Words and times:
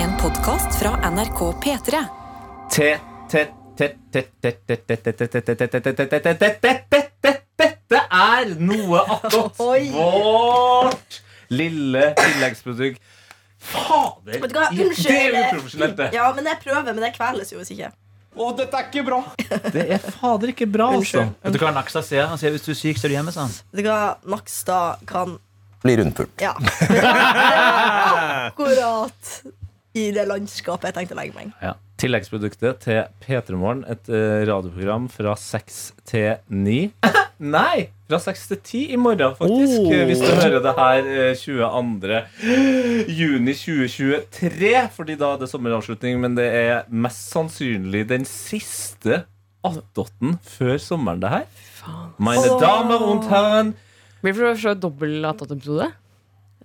En 0.00 0.16
podkast 0.16 0.78
fra 0.78 1.10
NRK 1.10 1.40
P3. 1.64 1.98
Dette 7.60 8.00
er 8.10 8.54
noe 8.56 9.02
attåt 9.16 9.60
vårt 9.60 11.18
lille 11.52 12.06
tilleggsprodukt. 12.16 13.02
Fader! 13.60 14.40
Det 14.40 14.40
er 14.40 15.36
uprofesjonelt, 15.36 15.96
det. 16.00 16.08
Ja, 16.16 16.30
men 16.32 16.48
jeg 16.48 16.62
prøver, 16.64 16.90
men 16.94 17.04
jeg 17.04 17.16
kveles 17.18 17.52
jo 17.52 17.60
hvis 17.60 17.74
ikke. 17.76 17.92
Å, 18.40 18.50
dette 18.56 18.80
er 18.80 18.88
ikke 18.88 19.04
bra! 19.04 19.20
Det 19.76 19.84
er 19.84 20.00
fader 20.00 20.54
ikke 20.54 20.70
bra, 20.70 20.94
altså. 20.96 21.26
Unnskyld. 21.26 21.44
Vet 21.44 21.60
du 21.60 21.64
hva 21.66 21.76
Nakstad 21.76 22.08
sier? 22.08 22.24
Han 22.32 22.40
sier 22.40 22.56
hvis 22.56 22.64
du 22.64 22.72
er 22.72 22.80
syk, 22.86 22.96
så 22.96 23.04
er 23.04 23.12
du 23.12 23.20
hjemme. 23.20 23.36
sa 23.36 23.44
han. 23.50 23.52
Vet 23.76 23.84
du 23.84 23.92
hva, 23.92 24.02
Nakstad 24.32 25.04
kan 25.12 25.36
Blir 25.84 25.96
rundpult. 26.00 26.32
Ja. 26.40 26.52
Akkurat 28.50 29.59
i 29.96 30.10
det 30.14 30.26
landskapet 30.30 30.90
jeg 30.90 30.98
tenkte 30.98 31.16
å 31.16 31.20
legge 31.20 31.36
meg. 31.36 31.54
Ja. 31.62 31.74
Tilleggsproduktet 32.00 32.84
til 32.84 33.00
P3 33.20 33.56
Morgen, 33.60 33.82
et 33.90 34.08
eh, 34.08 34.42
radioprogram 34.48 35.08
fra 35.12 35.34
6 35.36 35.80
til 36.08 36.38
9. 36.48 36.78
Nei! 37.40 37.90
Fra 38.10 38.18
6 38.20 38.46
til 38.50 38.60
10 38.60 38.94
i 38.94 39.00
morgen, 39.00 39.34
faktisk. 39.36 39.82
Oh. 39.84 39.92
Hvis 40.08 40.22
du 40.22 40.30
hører 40.30 40.62
det 40.64 40.72
her 40.76 41.10
eh, 41.12 41.34
22. 41.36 42.22
juni 43.20 43.54
2023. 43.56 44.72
Fordi 44.96 45.18
da 45.20 45.34
er 45.34 45.42
det 45.42 45.50
sommeravslutning, 45.52 46.20
men 46.22 46.38
det 46.38 46.48
er 46.48 46.88
mest 46.88 47.30
sannsynlig 47.34 48.06
den 48.10 48.26
siste 48.28 49.24
attåtten 49.66 50.38
før 50.56 50.76
sommeren, 50.80 51.20
det 51.20 51.32
her. 51.32 51.46
Meine 52.20 52.48
Åh. 52.48 52.60
Damer 52.60 53.04
und 53.08 53.28
Herren. 53.28 53.74
Blir 54.20 54.34
det 54.34 54.40
for 54.40 54.52
å 54.52 54.60
se 54.60 54.76
dobbel 54.76 55.20
18-episode? 55.24 55.88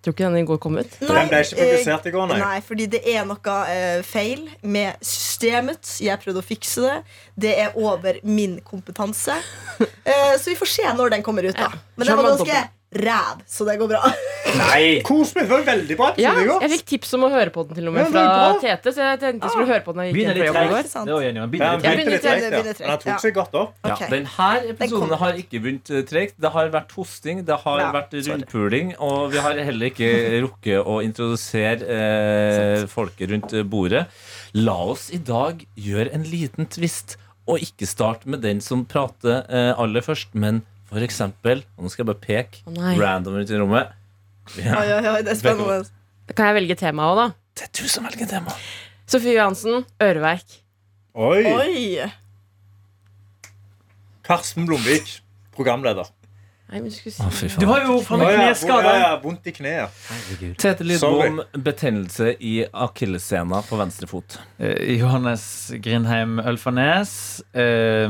Tror 0.06 0.14
ikke 0.14 0.28
den 0.28 0.38
i 0.38 0.46
går 0.46 0.60
kom 0.62 0.76
ut. 0.78 0.98
Den 1.02 1.30
ble 1.32 1.40
ikke 1.42 1.58
publisert 1.58 2.04
i 2.06 2.12
går, 2.14 2.28
nei. 2.30 2.36
Nei, 2.38 2.58
fordi 2.62 2.86
det 2.94 3.00
er 3.10 3.24
noe 3.26 3.56
uh, 3.66 4.04
feil 4.06 4.44
med 4.62 5.00
systemet. 5.02 5.96
Jeg 6.06 6.22
prøvde 6.22 6.44
å 6.44 6.46
fikse 6.46 6.84
det. 6.86 6.98
Det 7.48 7.54
er 7.64 7.74
over 7.74 8.20
min 8.22 8.60
kompetanse. 8.68 9.40
Uh, 9.82 10.36
så 10.38 10.52
vi 10.52 10.58
får 10.60 10.70
se 10.76 10.92
når 11.00 11.16
den 11.16 11.26
kommer 11.26 11.50
ut. 11.50 11.58
da 11.58 11.72
Men 11.98 12.12
den 12.12 12.22
var 12.22 12.30
ganske 12.36 12.62
ræv, 12.96 13.42
så 13.50 13.66
det 13.68 13.76
går 13.82 13.90
bra. 13.92 14.02
Nei. 14.60 15.02
Kos 15.04 15.34
meg. 15.36 15.46
Det 15.46 15.52
var 15.52 15.64
veldig 15.68 15.96
bra 16.00 16.08
Ja, 16.22 16.32
jeg 16.64 16.70
fikk 16.78 16.84
tips 16.94 17.10
om 17.18 17.26
å 17.28 17.30
høre 17.34 17.52
på 17.52 17.66
den 17.68 17.76
til 17.76 17.90
og 17.90 17.96
med 17.98 18.08
fra. 18.14 18.24
Tete, 18.62 18.94
så 18.96 19.04
jeg 19.10 19.20
tenkte 19.24 19.50
jeg 19.50 19.56
skulle 19.56 19.68
høre 19.74 19.84
på 19.84 19.96
den. 19.96 20.06
jeg 20.06 20.14
gikk 20.14 20.22
hjem 20.22 20.38
litt 20.38 20.48
jobb 20.48 20.60
i 20.62 20.70
går. 20.72 20.86
Men 21.52 22.90
han 22.92 23.02
tok 23.04 23.20
seg 23.26 23.36
godt 23.36 23.58
opp. 23.60 23.74
Ja, 23.84 23.98
Denne 24.12 24.48
episoden 24.72 25.16
har 25.22 25.40
ikke 25.42 25.60
begynt 25.66 25.92
eh, 25.92 26.06
tregt. 26.08 26.38
Det 26.42 26.52
har 26.56 26.72
vært 26.74 26.96
hosting, 26.96 27.44
det 27.48 27.58
har 27.66 27.82
Ja, 27.84 27.90
vært 27.96 28.16
rundpuling, 28.30 28.94
og 29.04 29.34
vi 29.34 29.44
har 29.44 29.60
heller 29.68 29.92
ikke 29.92 30.10
rukket 30.46 30.80
å 30.88 31.00
introdusere 31.06 32.00
eh, 32.00 32.86
folket 32.92 33.32
rundt 33.34 33.56
bordet. 33.72 34.06
La 34.56 34.78
oss 34.94 35.10
i 35.16 35.20
dag 35.20 35.66
gjøre 35.76 36.14
en 36.16 36.24
liten 36.32 36.70
twist, 36.72 37.18
og 37.46 37.60
ikke 37.62 37.86
starte 37.90 38.30
med 38.32 38.42
den 38.46 38.62
som 38.64 38.86
prater 38.90 39.44
eh, 39.50 39.74
aller 39.78 40.02
først, 40.06 40.32
men 40.34 40.64
for 40.96 41.04
eksempel 41.06 41.62
Og 41.76 41.86
nå 41.86 41.92
skal 41.92 42.06
jeg 42.06 42.10
bare 42.14 42.24
peke 42.24 42.64
Å 42.66 42.74
nei. 42.76 42.96
random 43.02 43.38
ut 43.42 43.52
i 43.52 43.60
rommet. 43.60 43.94
Ja, 44.62 44.80
Oi, 44.80 44.88
oi, 44.96 45.06
oi, 45.18 45.22
det 45.26 45.34
er 45.36 45.40
spennende. 45.40 45.80
Kan 46.34 46.50
jeg 46.52 46.56
velge 46.62 46.76
tema 46.80 47.10
òg, 47.12 47.18
da? 47.20 47.28
det 47.56 47.68
er 47.68 47.72
du 47.82 47.88
som 47.92 48.06
velger 48.08 48.28
tema. 48.30 48.54
Sofie 49.10 49.36
Johansen, 49.38 49.84
øreverk. 50.02 50.56
Oi. 51.16 51.42
Oi. 51.46 52.12
Karsten 54.26 54.66
Blomvik, 54.66 55.20
programleder. 55.56 56.08
Nei, 56.66 56.80
men 56.82 56.88
du 56.90 56.96
skulle 56.96 57.14
Å, 57.22 57.30
si 57.30 57.46
fy 57.46 57.60
Du 57.62 57.68
faen. 57.68 57.70
har 57.70 57.84
jo 57.86 57.98
faen 58.02 58.22
meg 58.24 58.32
Å, 58.32 58.38
kneskade. 58.42 58.90
ja, 58.90 59.02
Ja, 59.04 59.10
vondt 59.22 59.46
i 59.46 59.54
kneet. 59.54 60.00
Tete 60.58 60.84
Lidbom, 60.88 61.44
betennelse 61.62 62.32
i 62.42 62.56
akillessena 62.74 63.60
på 63.68 63.78
venstre 63.78 64.10
fot. 64.10 64.40
Eh, 64.58 64.96
Johannes 64.98 65.46
Grindheim 65.78 66.40
Ølfarnes. 66.42 67.44
eh, 67.54 68.08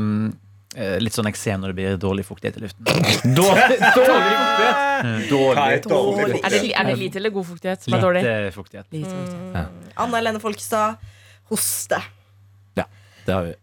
litt 1.00 1.16
sånn 1.16 1.28
eksem 1.30 1.62
når 1.62 1.72
det 1.72 1.76
blir 1.78 2.00
dårlig 2.00 2.26
fuktighet 2.28 2.58
i 2.58 2.64
luften. 2.66 2.84
Dårlig, 3.40 3.78
dårlig 3.96 4.34
fuktighet! 4.40 5.30
Dårlig. 5.30 5.78
dårlig? 5.88 6.40
er 6.42 6.52
det, 6.52 6.60
er 6.72 6.90
det 6.90 6.98
lite 7.00 7.20
eller 7.20 7.32
god 7.32 7.46
fuktighet 7.48 7.88
Litt 7.88 8.04
dårlig? 8.04 8.24
Lite 8.26 8.52
fuktighet. 8.56 8.86
Lite 8.92 9.14
fuktighet. 9.14 9.96
Anna 9.96 10.20
Helene 10.20 10.42
Folkestad. 10.42 11.08
Hoste. 11.48 12.02
Det 13.26 13.32
har 13.32 13.42
vi. 13.42 13.54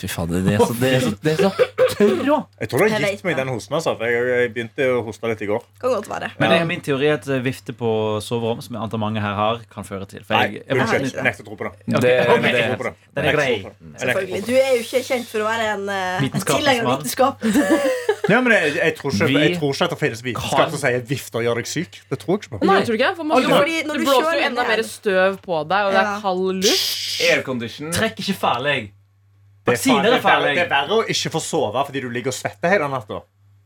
Fy 0.00 0.08
fader, 0.08 0.42
det 0.44 0.54
er 0.54 0.58
så, 0.58 0.74
det 0.80 0.90
er 0.94 1.00
så, 1.00 1.10
det 1.22 1.32
er 1.32 1.38
så 1.46 1.83
tørr 2.04 2.30
òg. 2.36 2.46
Jeg 2.60 2.70
tror 2.72 2.84
det 2.84 2.88
Jeg 2.90 2.94
har 2.96 3.14
gitt 3.14 3.24
meg 3.26 3.34
det. 3.34 3.40
den 3.42 3.52
hosten. 3.54 3.76
Altså. 3.78 3.94
for 3.98 4.04
Jeg, 4.10 4.28
jeg 4.30 4.52
begynte 4.54 4.88
å 4.92 5.00
hoste 5.08 5.30
litt 5.32 5.44
i 5.44 5.48
går. 5.50 5.66
Kan 5.82 5.94
godt 5.96 6.10
være. 6.12 6.30
Men 6.38 6.54
det 6.54 6.58
er 6.60 6.68
min 6.68 6.84
teori 6.84 7.10
at 7.14 7.28
eh, 7.28 7.42
vifte 7.44 7.74
på 7.76 7.90
soverom, 8.24 8.62
som 8.64 8.78
jeg 8.78 8.82
antar 8.86 9.02
mange 9.02 9.22
her 9.24 9.38
har, 9.38 9.62
kan 9.72 9.86
føre 9.88 10.08
til. 10.10 10.24
For 10.26 10.38
Nei, 10.38 10.60
jeg, 10.60 10.64
jeg. 10.68 11.12
Jeg 11.14 11.26
nekter 11.26 11.46
å 11.46 11.50
tro 11.50 11.58
på 11.60 11.68
det. 11.68 11.74
Det, 11.86 11.98
okay. 11.98 12.42
det, 12.44 12.54
Jeg 12.54 12.78
det. 12.78 12.94
Den 13.14 13.24
er 13.24 13.28
Jeg 13.28 13.36
grei. 13.38 13.50
Jeg 13.54 14.00
Selvfølgelig. 14.04 14.42
Du 14.46 14.54
er 14.54 14.70
jo 14.70 14.82
ikke 14.84 15.04
kjent 15.10 15.30
for 15.30 15.44
å 15.44 15.48
være 15.50 15.70
en 15.74 15.86
uh, 15.90 16.40
tilhenger 16.50 16.84
av 16.84 16.98
vitenskap. 16.98 17.44
Ja, 18.24 18.38
men 18.40 18.54
jeg, 18.54 18.76
jeg, 18.78 18.94
tror 18.96 19.12
ikke, 19.12 19.26
jeg 19.36 19.56
tror 19.58 19.74
ikke 19.74 19.84
at 19.84 19.92
det 19.92 19.98
finnes 20.00 20.22
vitenskap 20.24 20.70
som 20.72 20.80
sier 20.80 21.02
vifter 21.08 21.44
gjør 21.44 21.60
deg 21.60 21.68
syk. 21.68 21.98
Det 22.08 22.18
tror 22.22 22.38
jeg 22.38 22.44
ikke 22.46 22.54
på. 22.54 22.60
Nei, 22.70 22.78
tror 22.80 22.96
du 22.96 23.00
ikke? 23.00 23.10
For 23.18 23.28
man, 23.28 23.44
Jo, 23.44 23.50
fordi 23.52 23.82
når 23.84 24.00
det 24.00 24.00
du 24.00 24.08
blåser 24.08 24.38
jo 24.38 24.44
enda 24.48 24.66
mer 24.70 24.84
støv 24.88 25.38
på 25.44 25.62
deg, 25.68 25.88
og 25.88 25.92
det 25.92 26.00
er 26.00 26.22
kald 26.24 26.44
luft. 26.64 26.94
Aircondition. 27.28 27.92
Trekk 27.92 28.24
ikke 28.24 28.36
farlig. 28.46 28.78
Det 29.64 29.72
er, 29.74 29.80
faen, 29.80 30.02
det, 30.04 30.10
er 30.10 30.16
er 30.18 30.20
verre, 30.20 30.22
farlig. 30.24 30.54
det 30.58 30.64
er 30.66 30.72
verre 30.74 30.96
å 30.98 31.04
ikke 31.08 31.30
få 31.32 31.40
sove 31.40 31.84
fordi 31.88 32.00
du 32.04 32.10
ligger 32.12 32.28
og 32.34 32.36
svetter 32.36 32.68
hele 32.74 32.88
natta. 32.92 33.22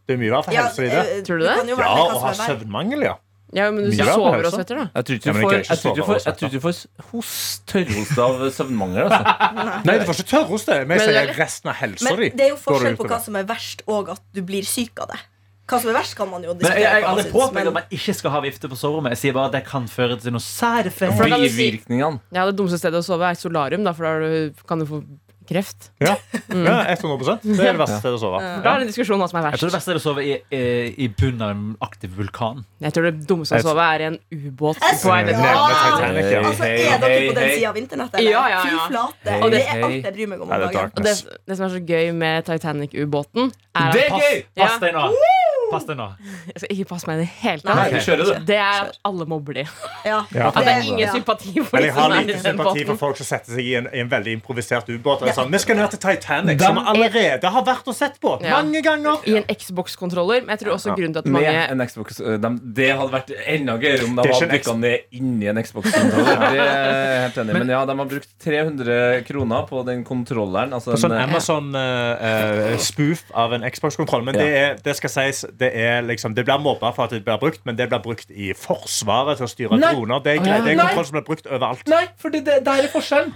Det 0.06 0.14
er 0.14 0.20
mye 0.20 0.30
verre 0.30 0.44
for 0.46 0.54
Ja, 0.54 0.66
helsa 0.68 0.82
di, 0.84 0.90
det. 0.92 1.06
eh, 1.18 1.22
Tror 1.26 1.38
du 1.40 1.44
det? 1.44 1.56
Ja, 1.74 1.94
å 2.14 2.20
ha 2.22 2.32
søvnmangel, 2.38 3.02
ja. 3.08 3.16
Ja, 3.56 3.70
men 3.72 3.86
du 3.88 3.96
Mye 3.96 4.04
sover 4.12 4.44
og 4.44 4.52
svetter, 4.52 4.76
da. 4.76 4.84
Jeg 4.94 5.04
tror 5.08 5.16
ikke 5.18 5.32
du 5.32 5.38
får, 5.40 5.52
jeg 5.56 5.64
jeg 5.68 5.78
tror 5.80 5.94
du 5.96 6.02
får, 6.04 6.18
av 6.18 6.26
jeg 6.28 6.36
tror 6.36 6.48
ikke 6.48 6.58
du 6.58 6.64
får 6.66 6.78
hos, 7.10 7.30
tørrhoste 7.72 8.20
av 8.26 8.42
søvnmangel. 8.58 9.08
Altså. 9.08 9.84
Nei, 9.88 9.94
du 9.98 10.04
får 10.04 10.18
ikke 10.20 10.28
tørrhoste. 10.34 10.76
Men 10.84 11.00
Men 11.00 11.12
jeg 11.16 11.36
resten 11.38 11.70
av 11.72 11.78
helsa 11.80 12.04
Men 12.10 12.20
di. 12.20 12.28
det 12.36 12.44
er 12.44 12.50
jo 12.52 12.58
forskjell 12.60 12.98
på 13.00 13.06
hva 13.08 13.18
som 13.24 13.38
er 13.40 13.46
verst, 13.48 13.82
og 13.88 14.10
at 14.12 14.20
du 14.36 14.42
blir 14.44 14.68
syk 14.68 15.00
av 15.00 15.08
det. 15.14 15.20
Hva 15.68 15.80
som 15.80 15.90
er 15.92 15.96
verst, 15.96 16.14
kan 16.16 16.28
man 16.28 16.44
jo 16.44 16.52
Men 16.54 16.60
jeg, 16.60 16.82
jeg, 16.84 17.00
diskutere. 17.00 17.24
jeg 17.24 17.32
påpeker 17.32 17.54
men- 17.56 17.66
at 17.72 17.74
man 17.80 17.96
ikke 17.98 18.14
skal 18.20 18.30
ha 18.36 18.40
vifte 18.44 18.68
på 18.68 18.76
soverommet. 18.80 19.16
Jeg 19.16 19.22
sier 19.24 19.32
bare 19.36 19.46
at 19.48 19.56
det 19.56 19.64
kan 19.68 19.88
føre 19.88 20.20
til 20.20 20.32
noe 20.36 20.44
sære 20.44 20.92
Bivirkningene. 20.92 22.20
Ja, 22.32 22.44
Det 22.48 22.56
dummeste 22.60 22.78
stedet 22.84 23.00
å 23.00 23.04
sove 23.04 23.28
er 23.32 23.34
solarium, 23.40 23.84
da, 23.84 23.92
for 23.96 24.04
da 24.04 24.52
kan 24.68 24.78
du 24.78 24.86
få 24.88 25.00
kreft. 25.48 25.90
Ja, 26.02 26.14
ja 26.52 26.76
100 26.94 27.38
Det 27.42 27.56
er 27.56 27.72
det 27.72 27.80
verste 27.80 27.98
stedet 28.02 28.18
å 28.18 28.22
sove. 28.22 28.40
Da 28.40 28.74
er 28.74 28.82
det 28.82 28.86
en 28.86 28.90
diskusjon 28.92 29.20
hva 29.22 29.28
som 29.30 29.40
er 29.40 29.46
verst. 29.48 29.56
Jeg 29.56 29.62
tror 29.62 29.72
det 29.72 29.78
beste 29.78 29.94
er 29.94 30.00
å 30.00 30.02
sove 30.04 30.24
i, 30.24 30.34
eh, 30.54 30.90
i 31.04 31.08
bunnen 31.08 31.44
av 31.44 31.54
en 31.54 31.64
aktiv 31.84 32.12
vulkan. 32.18 32.64
Jeg 32.84 32.96
tror 32.96 33.08
det 33.08 33.14
dummeste 33.28 33.60
å 33.60 33.66
sove 33.70 33.86
er 33.94 34.04
i 34.04 34.08
en 34.10 34.18
ubåt 34.32 34.82
på 34.82 35.14
en 35.14 35.32
Ja. 35.32 35.48
Ja. 35.48 36.42
Altså, 36.48 36.64
Er 36.64 36.98
dere 37.00 37.18
på 37.28 37.34
den 37.34 37.50
sida 37.54 37.68
av 37.70 37.76
internett? 37.76 38.14
eller? 38.14 38.30
Ja, 38.30 38.44
ja, 38.48 38.60
Fy 38.62 38.76
flate. 38.90 39.40
Og 39.42 39.50
det 39.50 39.64
er 39.64 39.84
alt 39.84 40.04
jeg 40.04 40.14
bryr 40.14 40.28
meg 40.34 40.40
om 40.40 40.50
om 40.50 40.60
dagen. 40.60 40.92
Og 40.96 41.02
det, 41.04 41.16
det 41.46 41.56
som 41.56 41.66
er 41.66 41.74
så 41.76 41.82
gøy 41.84 42.12
med 42.14 42.44
Titanic-ubåten, 42.44 43.52
er 43.74 43.92
Det 43.92 44.06
at 44.12 44.54
pass 44.56 44.80
deg 44.80 44.94
nå! 44.94 45.10
Pass 45.70 45.84
deg 45.88 45.98
nå. 45.98 46.06
Jeg 46.52 46.62
skal 46.62 46.70
ikke 46.74 46.88
passe 46.92 47.08
meg 47.08 47.18
i 47.18 47.24
det 47.24 47.30
hele 47.42 47.60
tatt. 47.64 48.46
Det 48.48 48.56
er 48.56 48.88
at 48.88 48.98
alle 49.08 49.26
mobber 49.28 49.52
de. 49.60 49.64
Ja. 50.06 50.20
Ja. 50.38 50.48
At 50.52 50.58
det 50.62 50.72
er 50.72 50.84
ingen 50.86 51.08
sympati 51.12 51.52
for 51.64 51.74
Men 51.74 51.82
de 51.82 51.86
jeg 51.88 51.94
har 51.96 52.02
som 52.04 52.12
er 52.12 52.20
i 52.20 52.26
lite 52.28 52.42
sympati 52.44 52.82
for 52.86 52.98
folk 53.00 53.16
som 53.18 53.26
setter 53.26 53.56
seg 53.56 53.64
i 53.66 53.72
en, 53.78 53.86
i 53.94 54.00
en 54.04 54.10
veldig 54.10 54.32
improvisert 54.38 54.88
ubåt. 54.92 55.22
er 55.26 55.32
Sånn, 55.34 55.50
vi 55.52 55.58
skal 55.62 55.78
ned 55.78 55.90
til 55.94 56.00
Titanic, 56.02 56.60
som 56.62 56.78
vi 56.78 56.84
allerede 56.92 57.50
har 57.54 57.64
vært 57.66 57.88
og 57.90 57.96
sett 57.96 58.18
på 58.22 58.36
Ja. 58.44 58.58
mange 58.58 58.82
ganger. 58.84 59.24
I 59.26 59.36
en 59.40 59.46
Xbox-kontroller. 59.50 60.44
Men 60.46 60.54
jeg 60.56 60.62
tror 60.64 60.74
også 60.76 60.94
grunnen 60.94 61.16
til 61.16 61.22
at 61.24 61.30
Med 61.32 61.48
en 61.48 61.82
Xbox 61.88 62.20
eh, 62.20 62.36
de, 62.42 62.50
Det 62.78 62.88
hadde 63.00 63.12
vært 63.16 63.32
enda 63.56 63.76
gøyere 63.82 64.04
om 64.08 64.14
de 64.18 64.26
hadde 64.28 64.48
dykka 64.52 64.74
ned 64.78 65.18
inni 65.18 65.48
en 65.50 65.60
Xbox-kontroller. 65.64 66.38
Det 66.38 66.62
er 66.62 67.00
jeg 67.02 67.22
helt 67.26 67.40
enig. 67.44 67.56
Men 67.58 67.74
ja, 67.74 67.80
de 67.90 67.98
har 68.02 68.10
brukt 68.14 68.30
300 68.44 68.98
kroner 69.28 69.66
på 69.72 69.82
den 69.88 70.04
kontrolleren. 70.08 70.72
Altså 70.76 70.94
På 70.94 71.00
sånn 71.02 71.16
en, 71.16 71.18
eh, 71.18 71.28
Amazon-spoof 71.28 73.24
av 73.34 73.52
en 73.58 73.66
Xbox-kontroll. 73.70 74.24
Men 74.28 74.38
det, 74.38 74.48
er, 74.62 74.78
det 74.84 74.96
skal 74.98 75.12
sies 75.16 75.44
Det, 75.58 75.70
er 75.74 76.02
liksom, 76.06 76.34
det 76.36 76.44
blir 76.46 76.60
mobba 76.62 76.92
for 76.96 77.08
at 77.08 77.14
det 77.16 77.24
blir 77.26 77.38
brukt, 77.42 77.64
men 77.66 77.76
det 77.78 77.88
blir 77.90 78.02
brukt 78.04 78.30
i 78.30 78.52
Forsvaret 78.56 79.40
til 79.40 79.46
å 79.48 79.50
styre 79.50 79.78
Nei. 79.80 79.92
droner. 79.94 80.22
Det 80.24 80.36
er, 80.36 80.44
det 80.64 80.74
er 80.74 80.80
kontroll 80.82 81.08
som 81.08 81.18
blir 81.18 81.26
brukt 81.26 81.48
overalt. 81.50 81.82
Nei, 81.90 82.04
for 82.20 82.34
det, 82.34 82.44
det 82.46 82.74
er 82.74 82.90
forskjellen. 82.92 83.34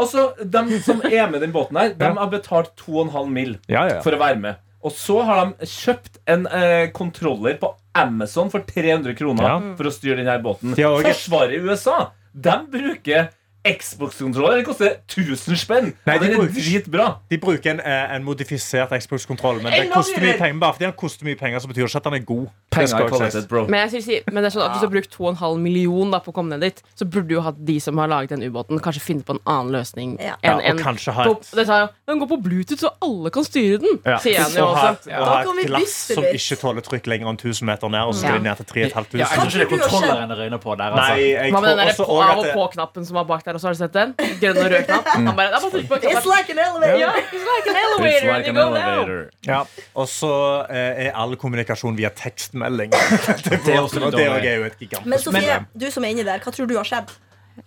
Altså, 0.00 0.30
De 0.42 0.80
som 0.84 1.02
er 1.06 1.30
med 1.30 1.40
i 1.40 1.44
den 1.46 1.54
båten 1.54 1.78
her, 1.80 1.94
de 1.98 2.10
har 2.18 2.32
betalt 2.32 2.72
2,5 2.82 3.30
mill. 3.30 3.56
Ja, 3.70 3.86
ja. 3.90 4.00
for 4.04 4.16
å 4.16 4.20
være 4.20 4.40
med. 4.42 4.60
Og 4.82 4.94
så 4.96 5.18
har 5.28 5.42
de 5.44 5.66
kjøpt 5.68 6.22
en 6.32 6.46
eh, 6.48 6.86
kontroller 6.96 7.58
på 7.60 7.74
Amazon 8.00 8.48
for 8.52 8.64
300 8.64 9.14
kroner 9.18 9.44
Ja. 9.44 9.58
for 9.76 9.90
å 9.90 9.92
styre 9.92 10.22
denne 10.22 10.38
båten. 10.42 10.72
Forsvaret 10.78 11.58
i 11.58 11.60
USA 11.66 11.98
de 12.32 12.54
bruker 12.70 13.30
Xbox-kontroller. 13.66 14.62
Koster 14.64 14.94
1000 15.08 15.56
spenn. 15.56 15.92
Nei, 16.06 16.18
de 16.18 16.30
er 16.30 16.36
bruker- 16.36 16.54
dritbra. 16.54 17.06
De 17.30 17.38
bruker 17.38 17.70
en, 17.70 17.80
eh, 17.80 18.14
en 18.14 18.24
modifisert 18.24 18.90
Xbox-kontroll, 19.02 19.62
men 19.62 19.72
det 19.72 19.90
koster 19.92 20.20
mye 20.20 20.38
penger. 20.38 20.58
Bare 20.60 20.72
fordi 20.74 20.84
den 20.86 20.92
koster 20.92 21.24
mye 21.26 21.36
penger, 21.36 21.58
så 21.60 21.68
betyr 21.68 21.84
det 21.84 21.90
ikke 21.90 21.96
at 21.96 22.04
den 22.04 22.14
er 22.14 22.24
god. 22.24 22.46
Penger 22.70 22.96
er 23.04 23.08
kvalitet, 23.08 23.48
bro. 23.48 23.66
Men, 23.66 23.88
jeg 23.90 24.02
si, 24.02 24.20
men 24.32 24.42
det 24.44 24.54
er 24.54 24.58
sånn 24.58 24.64
at 24.64 24.70
hvis 24.72 24.80
du 24.80 24.86
har 24.86 24.94
brukt 24.94 25.10
2,5 25.10 25.58
million 25.60 26.10
da, 26.10 26.18
på 26.20 26.32
å 26.32 26.34
komme 26.34 26.48
ned 26.54 26.60
dit, 26.60 26.82
så 26.96 27.04
burde 27.04 27.28
du 27.28 27.34
jo 27.34 27.40
hatt 27.42 27.58
de 27.66 27.78
som 27.80 27.98
har 27.98 28.08
laget 28.08 28.30
den 28.30 28.42
ubåten, 28.42 28.80
kanskje 28.80 29.00
finne 29.02 29.22
på 29.24 29.34
en 29.36 29.40
annen 29.46 29.72
løsning 29.72 30.18
Ja. 30.20 30.36
Ja, 30.42 30.54
og 30.56 30.62
en 30.64 30.78
kanskje 30.78 31.12
ha 31.12 31.24
på, 31.24 31.36
et 31.40 31.50
det 31.54 31.66
sa 31.66 31.78
jeg, 31.80 31.88
Den 32.08 32.18
går 32.20 32.28
på 32.28 32.42
Bluetooth, 32.42 32.80
så 32.80 32.90
alle 33.02 33.30
kan 33.30 33.44
styre 33.44 33.78
den, 33.78 33.98
ja. 34.06 34.18
sier 34.18 34.40
han 34.40 34.52
jo 34.52 34.66
også. 34.66 34.90
et, 34.92 35.12
og 35.18 35.26
Da 35.26 35.42
kan 35.44 35.56
vi 35.56 35.62
et 35.62 35.66
glass 35.68 35.94
som 36.14 36.24
ikke 36.24 36.56
tåler 36.60 36.80
trykk 36.82 37.06
lenger 37.06 37.28
enn 37.28 37.36
1000 37.38 37.64
meter 37.66 37.88
ned, 37.88 38.00
og 38.00 38.14
så 38.14 38.18
skal 38.20 38.32
Ja. 38.32 38.38
de 38.38 38.44
ned 38.44 38.56
til 38.56 38.66
3500. 38.66 39.18
Ja, 39.20 39.26
jeg 39.26 39.38
tror 39.38 39.46
ikke 39.50 39.58
det 39.58 39.80
er 39.80 39.88
kontrolleren 39.88 40.28
det 40.30 40.38
røyner 40.38 40.58
på 40.58 40.76
der. 40.78 40.90
Nei, 40.90 41.00
Altså. 41.00 41.16
jeg 41.20 41.52
med 41.52 41.62
den 41.62 41.76
tror 41.76 41.86
også 41.86 42.04
også 42.10 42.38
at 42.38 42.44
det- 42.44 42.54
på-knappen 42.54 43.04
som 43.06 43.14
var 43.14 43.24
bak 43.24 43.44
der? 43.44 43.49
Og 43.54 43.60
så 43.60 43.66
har 43.70 43.74
du 43.74 43.78
sett 43.80 43.92
den? 43.96 44.14
Grønn 44.40 44.58
og 44.64 44.70
rød 44.72 44.84
knapp. 44.88 45.08
Han 45.14 45.30
bare, 45.36 45.50
det 45.50 45.70
bare 45.72 45.82
på 45.88 45.98
en 46.00 46.04
It's 46.10 46.28
like 46.30 46.52
an 46.54 46.58
elevator. 46.64 46.98
Ja, 47.00 47.10
it's 47.20 47.46
like 47.48 47.70
an 47.70 47.76
It's 47.76 47.86
elevator, 47.86 48.26
like 48.26 48.36
and 48.36 48.46
you 48.46 48.50
an 48.50 48.54
go 48.60 48.74
down. 48.74 48.98
elevator. 48.98 49.30
Ja, 49.46 49.60
Og 49.94 50.08
så 50.08 50.32
eh, 50.70 51.06
er 51.06 51.10
all 51.14 51.36
kommunikasjon 51.36 51.96
via 51.98 52.10
tekstmelding. 52.10 52.90
det, 52.92 53.60
Det 53.66 53.74
er 53.74 53.80
også 53.80 53.98
litt 54.00 54.06
og 54.10 54.12
det 54.18 54.26
dårlig. 54.28 54.46
er 54.52 54.56
jo 54.56 54.64
et 54.70 54.78
Men 55.06 55.18
Sofie, 55.18 55.40
problem. 55.40 55.66
du 55.80 55.90
som 55.90 56.04
er 56.04 56.08
inni 56.14 56.24
der, 56.24 56.38
hva 56.44 56.52
tror 56.54 56.66
du 56.70 56.76
har 56.76 56.84
skjedd? 56.88 57.10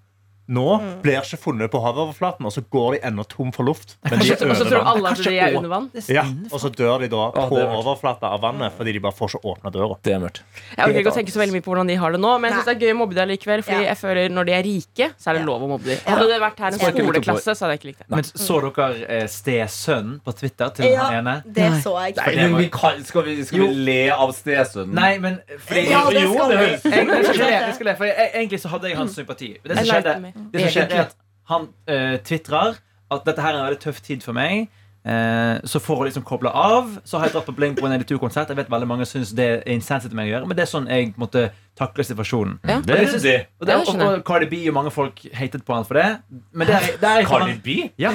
Nå 0.51 0.65
blir 1.03 1.21
ikke 1.21 1.37
funnet 1.39 1.71
på 1.71 1.79
havoverflaten, 1.83 2.45
og 2.45 2.51
så 2.51 2.61
går 2.73 2.97
de 2.97 2.99
ennå 3.07 3.23
tom 3.31 3.51
for 3.55 3.63
luft. 3.67 3.95
Men 4.09 4.19
de 4.19 4.31
er 4.33 4.41
og 4.51 4.57
så 4.59 4.65
tror 4.67 4.87
alle 4.91 5.11
at 5.13 5.21
de 5.23 5.35
er 5.39 5.55
under 5.57 5.71
vann. 5.71 5.85
Ja, 6.11 6.25
og 6.51 6.59
så 6.59 6.69
dør 6.75 6.99
de 7.05 7.07
da 7.13 7.29
på 7.31 7.57
er 7.61 7.71
overflata 7.77 8.31
av 8.35 8.41
vannet 8.43 8.73
fordi 8.77 8.93
de 8.97 9.01
bare 9.03 9.15
får 9.15 9.31
ikke 9.35 9.41
åpna 9.53 9.71
døra. 9.71 9.95
Det 10.03 10.13
er 10.15 10.19
mørkt. 10.23 10.41
Jeg 10.75 10.83
orker 10.85 10.99
ikke 11.01 11.13
å 11.13 11.15
tenke 11.15 11.31
så 11.35 11.39
veldig 11.41 11.55
mye 11.55 11.63
på 11.65 11.71
hvordan 11.71 11.87
de 11.91 11.95
har 12.01 12.11
det 12.15 12.19
nå, 12.21 12.33
men 12.41 12.49
jeg 12.51 12.57
synes 12.59 12.67
det 12.67 12.75
er 12.75 12.83
gøy 12.85 12.93
å 12.95 12.99
mobbe 13.01 13.15
dem 13.19 13.29
likevel. 13.31 13.63
Fordi 13.63 13.79
Ja. 13.85 13.87
jeg 13.93 13.97
føler 14.01 14.29
når 14.35 14.49
de 14.49 14.55
er 14.57 14.63
rike, 14.67 15.09
så 15.17 15.29
er 15.31 15.39
det 15.39 15.45
lov 15.47 15.61
å 15.63 15.69
mobbe 15.71 15.85
dem. 15.87 15.97
Hadde 16.05 16.27
det 16.33 16.39
vært 16.43 16.59
her 16.65 16.67
en 16.67 16.79
skoleklasse, 16.83 17.55
så 17.55 17.65
hadde 17.65 17.71
jeg 17.77 17.79
ikke 17.81 17.89
likt 17.91 17.99
det. 18.03 18.09
Men 18.11 18.23
så 18.23 18.59
dere 18.67 18.89
eh, 19.07 19.27
stesønnen 19.31 20.19
på 20.25 20.35
Twitter 20.37 20.69
til 20.75 20.85
Ja, 20.91 21.07
han 21.07 21.21
ene? 21.27 21.35
det 21.47 21.69
så 21.83 21.95
jeg. 22.05 22.15
Nei, 22.19 22.35
men 22.35 22.57
vi 22.59 22.69
kan, 22.73 23.03
skal 23.07 23.23
vi, 23.23 23.37
skal 23.47 23.59
vi 23.67 23.73
le 23.87 23.99
av 24.11 24.33
stesønnen? 24.35 24.93
Nei, 24.99 25.17
men 25.23 25.39
fordi, 25.67 25.87
Ja, 25.91 26.03
det 26.09 26.21
Jo, 26.25 26.33
det 26.49 26.57
høres- 26.59 26.79
skal 26.81 27.95
skal 27.95 28.07
Egentlig 28.11 28.59
så 28.61 28.69
hadde 28.69 28.89
jeg 28.89 28.97
hans 28.97 29.15
sympati. 29.15 29.57
Det 29.63 29.77
som 29.77 29.85
skjedde. 29.85 30.40
Det 30.51 30.65
som 30.65 30.75
skjer, 30.75 30.91
er 30.91 31.07
at 31.07 31.17
han 31.51 31.67
uh, 31.89 32.17
tvitrer 32.25 32.79
at 33.11 33.25
dette 33.27 33.43
her 33.43 33.55
er 33.55 33.59
en 33.59 33.67
veldig 33.69 33.81
tøff 33.83 33.99
tid 34.05 34.23
for 34.25 34.37
meg. 34.37 34.69
Uh, 35.01 35.57
så 35.65 35.79
for 35.81 36.03
å 36.03 36.05
liksom 36.05 36.21
koble 36.21 36.51
av 36.53 36.91
Så 37.09 37.17
har 37.17 37.25
jeg 37.25 37.33
dratt 37.33 37.47
på 37.47 37.55
Blink 37.57 37.79
182-konsert. 37.81 38.51
Jeg 38.53 38.59
vet 38.59 38.67
veldig 38.69 38.89
mange 38.89 39.07
syns 39.09 39.31
det 39.33 39.47
er 39.47 39.63
insensitivt 39.73 40.13
meg 40.13 40.29
å 40.29 40.31
gjøre, 40.35 40.49
men 40.51 40.59
det 40.59 40.67
er 40.67 40.69
sånn 40.69 40.85
jeg 40.91 41.07
måtte 41.17 41.47
takle 41.79 42.05
situasjonen. 42.05 42.59
Ja. 42.69 42.75
Det 42.85 42.99
er 42.99 43.15
det. 43.23 43.33
Og, 43.57 43.65
det, 43.65 43.77
og, 43.79 44.03
og 44.05 44.21
Cardi 44.27 44.49
B 44.51 44.59
og 44.69 44.75
mange 44.77 44.91
folk 44.93 45.23
hatet 45.33 45.65
på 45.65 45.73
han 45.73 45.87
for 45.89 45.97
det. 45.97 46.05
Men 46.53 46.69
det 46.69 46.75
er, 46.77 46.85
det 47.01 47.13
er 47.15 47.25
Cardi 47.31 47.57
B? 47.65 47.79
Ja. 48.01 48.13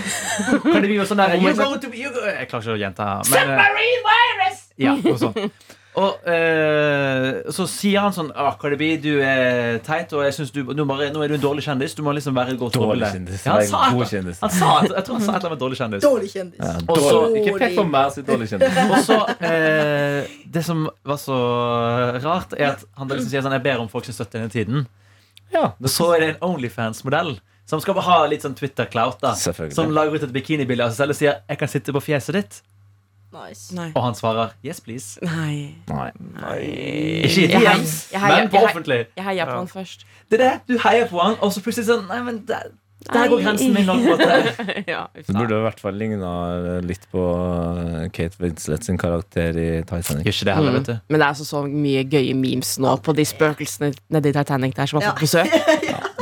Cardi 0.69 0.93
B 0.93 1.01
var 1.01 1.11
sånn 1.11 1.25
der 1.25 1.35
you're 1.41 1.59
going 1.59 1.83
to 1.83 1.91
be, 1.91 2.05
you're 2.05 2.15
go 2.15 2.23
Jeg 2.23 2.47
klarer 2.53 2.69
ikke 2.69 2.77
å 2.77 2.81
gjenta. 2.85 3.11
Men, 3.35 3.57
eh, 3.57 4.63
ja, 4.87 4.95
og 5.03 5.19
sånn. 5.25 5.51
Og 5.97 6.27
eh, 6.29 7.27
så 7.57 7.65
sier 7.71 8.03
han 8.05 8.13
sånn 8.13 8.29
ah, 8.37 8.51
Cardi 8.61 8.77
B, 8.77 8.89
du 9.01 9.15
er 9.25 9.79
teit, 9.87 10.11
og 10.13 10.27
jeg 10.27 10.35
synes 10.37 10.51
du, 10.53 10.59
nå, 10.77 10.85
bare, 10.89 11.07
nå 11.15 11.23
er 11.25 11.33
du 11.33 11.37
en 11.39 11.41
dårlig 11.41 11.65
kjendis. 11.65 11.95
Du 11.97 12.03
må 12.05 12.13
liksom 12.13 12.37
være 12.37 12.53
et 12.53 12.59
godt 12.61 12.77
Dårlig 12.77 13.09
kjendis. 13.15 13.47
Ja, 13.47 13.55
han 13.57 13.71
sa 13.71 13.81
god 13.95 14.05
et- 14.05 14.13
kjendis. 14.13 14.43
Han 14.45 14.53
sa 14.53 14.69
jeg 14.85 15.05
tror 15.07 15.17
han 15.17 15.25
sa 15.25 15.33
et 15.33 15.39
eller 15.39 15.41
annet 15.41 15.55
med 15.57 15.63
dårlig 15.65 15.79
kjendis. 15.81 16.05
Dårlig 16.05 16.29
kjendis. 16.35 16.61
Ja, 16.61 16.75
dårlig. 16.91 17.07
Også. 17.07 17.23
Ikke 17.41 17.57
pek 17.63 17.79
på 17.81 17.87
meg 17.95 18.13
som 18.13 18.29
dårlig 18.29 18.51
kjendis. 18.53 18.79
Og 18.85 19.09
så 19.09 19.19
eh, 19.49 20.37
Det 20.59 20.65
som 20.69 20.85
var 21.09 21.23
så 21.25 21.41
rart, 22.29 22.53
er 22.61 22.75
at 22.75 22.85
han 23.01 23.09
liksom 23.15 23.33
sier 23.33 23.47
sånn 23.49 23.57
Jeg 23.57 23.65
ber 23.71 23.81
om 23.87 23.89
folk 23.97 24.05
som 24.05 24.19
støtter 24.21 24.45
denne 24.45 24.53
tiden. 24.53 24.87
Ja, 25.55 25.71
Og 25.81 25.89
så 25.89 26.11
er 26.17 26.21
det 26.27 26.31
en 26.35 26.41
Onlyfans-modell 26.51 27.39
som 27.67 27.81
skal 27.83 27.97
ha 28.05 28.21
litt 28.31 28.45
sånn 28.45 28.55
Twitter-clout. 28.55 29.21
da. 29.25 29.33
Som 29.35 29.91
lager 29.97 30.15
ut 30.15 30.23
et 30.29 30.33
bikinibilde 30.35 30.85
av 30.85 30.93
seg 30.93 31.07
selv 31.07 31.17
og 31.17 31.17
sier 31.25 31.35
'Jeg 31.49 31.59
kan 31.59 31.69
sitte 31.69 31.93
på 31.97 32.05
fjeset 32.05 32.35
ditt'. 32.37 32.61
Nice. 33.33 33.75
Nei. 33.75 33.91
Og 33.95 34.03
han 34.05 34.15
svarer 34.15 34.51
'Yes, 34.65 34.81
please'. 34.81 35.19
Nei. 35.23 35.75
Nei. 35.89 36.61
Ikke 37.27 37.45
i 37.45 37.47
DMs, 37.53 38.13
men 38.13 38.49
på 38.49 38.57
jeg 38.57 38.61
heier- 38.63 38.69
offentlig. 38.71 39.07
Jeg 39.17 39.25
heier 39.25 39.45
på 39.47 39.57
han 39.59 39.69
først. 39.69 40.05
Det 40.31 40.41
er 40.41 40.45
det. 40.45 40.61
Du 40.69 40.79
heier 40.89 41.07
på 41.09 41.19
han, 41.23 41.37
og 41.41 41.53
så 41.53 41.61
plutselig 41.61 41.87
sånn 41.87 42.07
Nei, 42.09 42.21
men 42.23 42.45
der, 42.47 42.63
der 43.13 43.29
går 43.29 43.43
grensen 43.43 43.75
min. 43.75 43.85
langt. 43.87 44.07
på 44.09 44.89
ja, 44.89 45.07
Det 45.15 45.27
burde 45.35 45.59
i 45.59 45.63
hvert 45.67 45.81
fall 45.81 45.95
ligna 45.95 46.81
litt 46.81 47.07
på 47.13 47.23
eh, 48.05 48.09
Kate 48.09 48.37
Winslet 48.41 48.85
sin 48.85 48.97
karakter 48.99 49.51
i 49.57 49.83
Titanic. 49.83 50.25
Gjør 50.25 50.33
ikke 50.33 50.45
det 50.45 50.55
heller, 50.55 50.71
Mm. 50.73 50.79
vet 50.79 50.87
du. 50.87 50.99
Men 51.09 51.21
det 51.21 51.25
er 51.27 51.29
altså 51.35 51.45
så 51.45 51.63
mye 51.69 52.05
gøye 52.05 52.35
memes 52.35 52.79
nå 52.79 52.97
på 53.03 53.13
de 53.15 53.25
spøkelsene 53.25 53.93
nedi 54.11 54.33
Titanic 54.33 54.75
der 54.75 54.87
som 54.87 55.01
har 55.03 55.13
fått 55.13 55.21
besøk. 55.21 55.51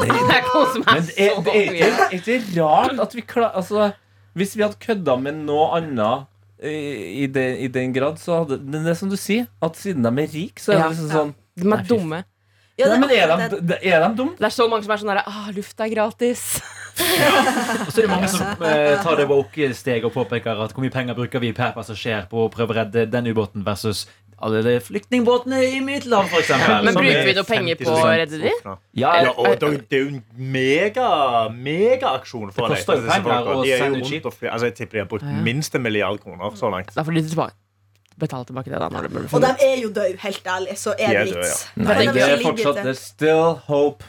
Det 0.04 0.10
er 0.10 0.14
Men 0.94 1.02
det 1.06 1.14
er, 1.16 1.40
det 1.40 1.54
er, 1.54 1.72
mye. 1.72 1.86
er 1.86 2.10
ikke 2.18 2.60
rart 2.60 2.98
at 3.00 3.14
vi 3.14 3.20
klarer 3.22 3.54
altså, 3.56 3.92
Hvis 4.36 4.56
vi 4.56 4.62
hadde 4.62 4.76
kødda 4.80 5.16
med 5.20 5.32
noe 5.46 5.70
annet 5.78 6.26
i, 6.62 7.24
i, 7.24 7.26
det, 7.26 7.46
i 7.64 7.68
den 7.68 7.92
grad, 7.92 8.18
så 8.22 8.42
hadde 8.44 8.60
Men 8.62 8.84
det 8.84 8.92
er 8.94 9.00
som 9.00 9.10
du 9.10 9.16
sier, 9.16 9.48
at 9.62 9.74
siden 9.76 10.02
de 10.06 10.12
er 10.22 10.30
rike, 10.32 10.60
så 10.62 10.72
er 10.72 10.78
Ja. 10.78 10.88
det 10.88 10.96
liksom 10.96 11.10
sånn 11.10 11.34
De 11.56 11.72
er 11.72 11.84
dumme. 11.88 12.24
Ja, 12.76 12.88
Nei, 12.88 12.94
det- 12.94 13.00
men 13.00 13.10
er 13.14 13.48
de, 13.50 13.60
de- 13.70 13.78
er 13.86 14.00
de 14.08 14.16
dumme? 14.18 14.34
Det 14.38 14.46
er 14.46 14.50
så 14.50 14.68
mange 14.68 14.82
som 14.82 14.90
er 14.92 14.96
sånn 15.02 15.10
derre 15.14 15.22
ah, 15.30 15.50
luft 15.54 15.78
er 15.80 15.88
gratis. 15.92 16.60
Og 16.94 17.90
så 17.90 17.98
er 17.98 18.02
det 18.06 18.10
mange 18.10 18.28
som 18.30 18.42
eh, 18.62 18.96
tar 19.02 19.16
det 19.18 19.26
woke-steget 19.30 20.04
og 20.06 20.12
påpeker 20.14 20.60
at 20.64 20.72
hvor 20.74 20.82
mye 20.84 20.90
penger 20.94 21.14
bruker 21.18 21.42
vi 21.42 21.52
per 21.54 21.72
passasjer 21.74 22.26
på 22.30 22.44
å 22.46 22.50
prøve 22.54 22.74
å 22.74 22.76
redde 22.82 23.06
den 23.10 23.26
ubåten 23.30 23.64
versus 23.66 24.04
alle 24.42 24.62
de 24.64 24.80
flyktningbåtene 24.80 25.60
i 25.76 25.80
Middelhavet, 25.80 26.30
f.eks. 26.32 26.50
Men 26.84 26.94
bruker 26.94 27.20
er 27.20 27.26
vi 27.28 27.34
noe 27.38 27.44
penger 27.48 27.76
på 27.80 27.90
å 27.94 28.04
redde 28.10 28.40
de? 28.42 28.52
Ja, 28.64 28.76
Ja, 29.22 29.30
og 29.36 29.58
det, 29.60 29.70
det 29.90 29.98
er 29.98 30.02
jo 30.04 30.08
en 30.16 30.24
mega 30.36 31.08
megaaksjon 31.54 32.52
for 32.54 32.68
Det 32.68 32.78
deg. 32.78 32.86
koster 32.86 33.02
jo 33.02 33.10
penger 33.10 33.50
å 33.54 33.62
De 33.64 33.76
sende 33.78 33.98
ut 34.00 34.06
skip. 34.10 34.24
altså, 34.50 34.64
Jeg 34.70 34.74
tipper 34.80 34.92
de 34.92 34.98
har 35.04 35.08
brukt 35.10 35.24
Ja. 35.24 35.42
minst 35.42 35.74
en 35.74 35.82
milliard 35.82 36.20
kroner 36.22 36.50
så 36.56 36.70
langt. 36.70 36.94
Da 36.94 37.02
får 37.02 37.14
de 37.14 37.22
tilbake, 37.28 37.54
betale 38.18 38.46
tilbake 38.46 38.70
det. 38.70 38.78
da 38.78 38.88
når 38.92 39.06
det 39.08 39.10
blir 39.10 39.26
Og 39.34 39.42
de 39.42 39.50
er 39.66 39.76
jo 39.82 39.88
døde, 39.90 40.16
helt 40.22 40.46
ærlig. 40.46 40.76
Så 40.78 40.94
er 40.94 41.12
det 41.16 41.24
litt 41.30 41.40
vits. 41.40 41.64
Nei, 41.76 41.94
Kan 42.04 42.14
det 42.14 42.22
er 42.22 42.42
fortsatt? 42.44 42.78
There's 42.84 43.02
still 43.02 43.54
hope. 43.66 44.04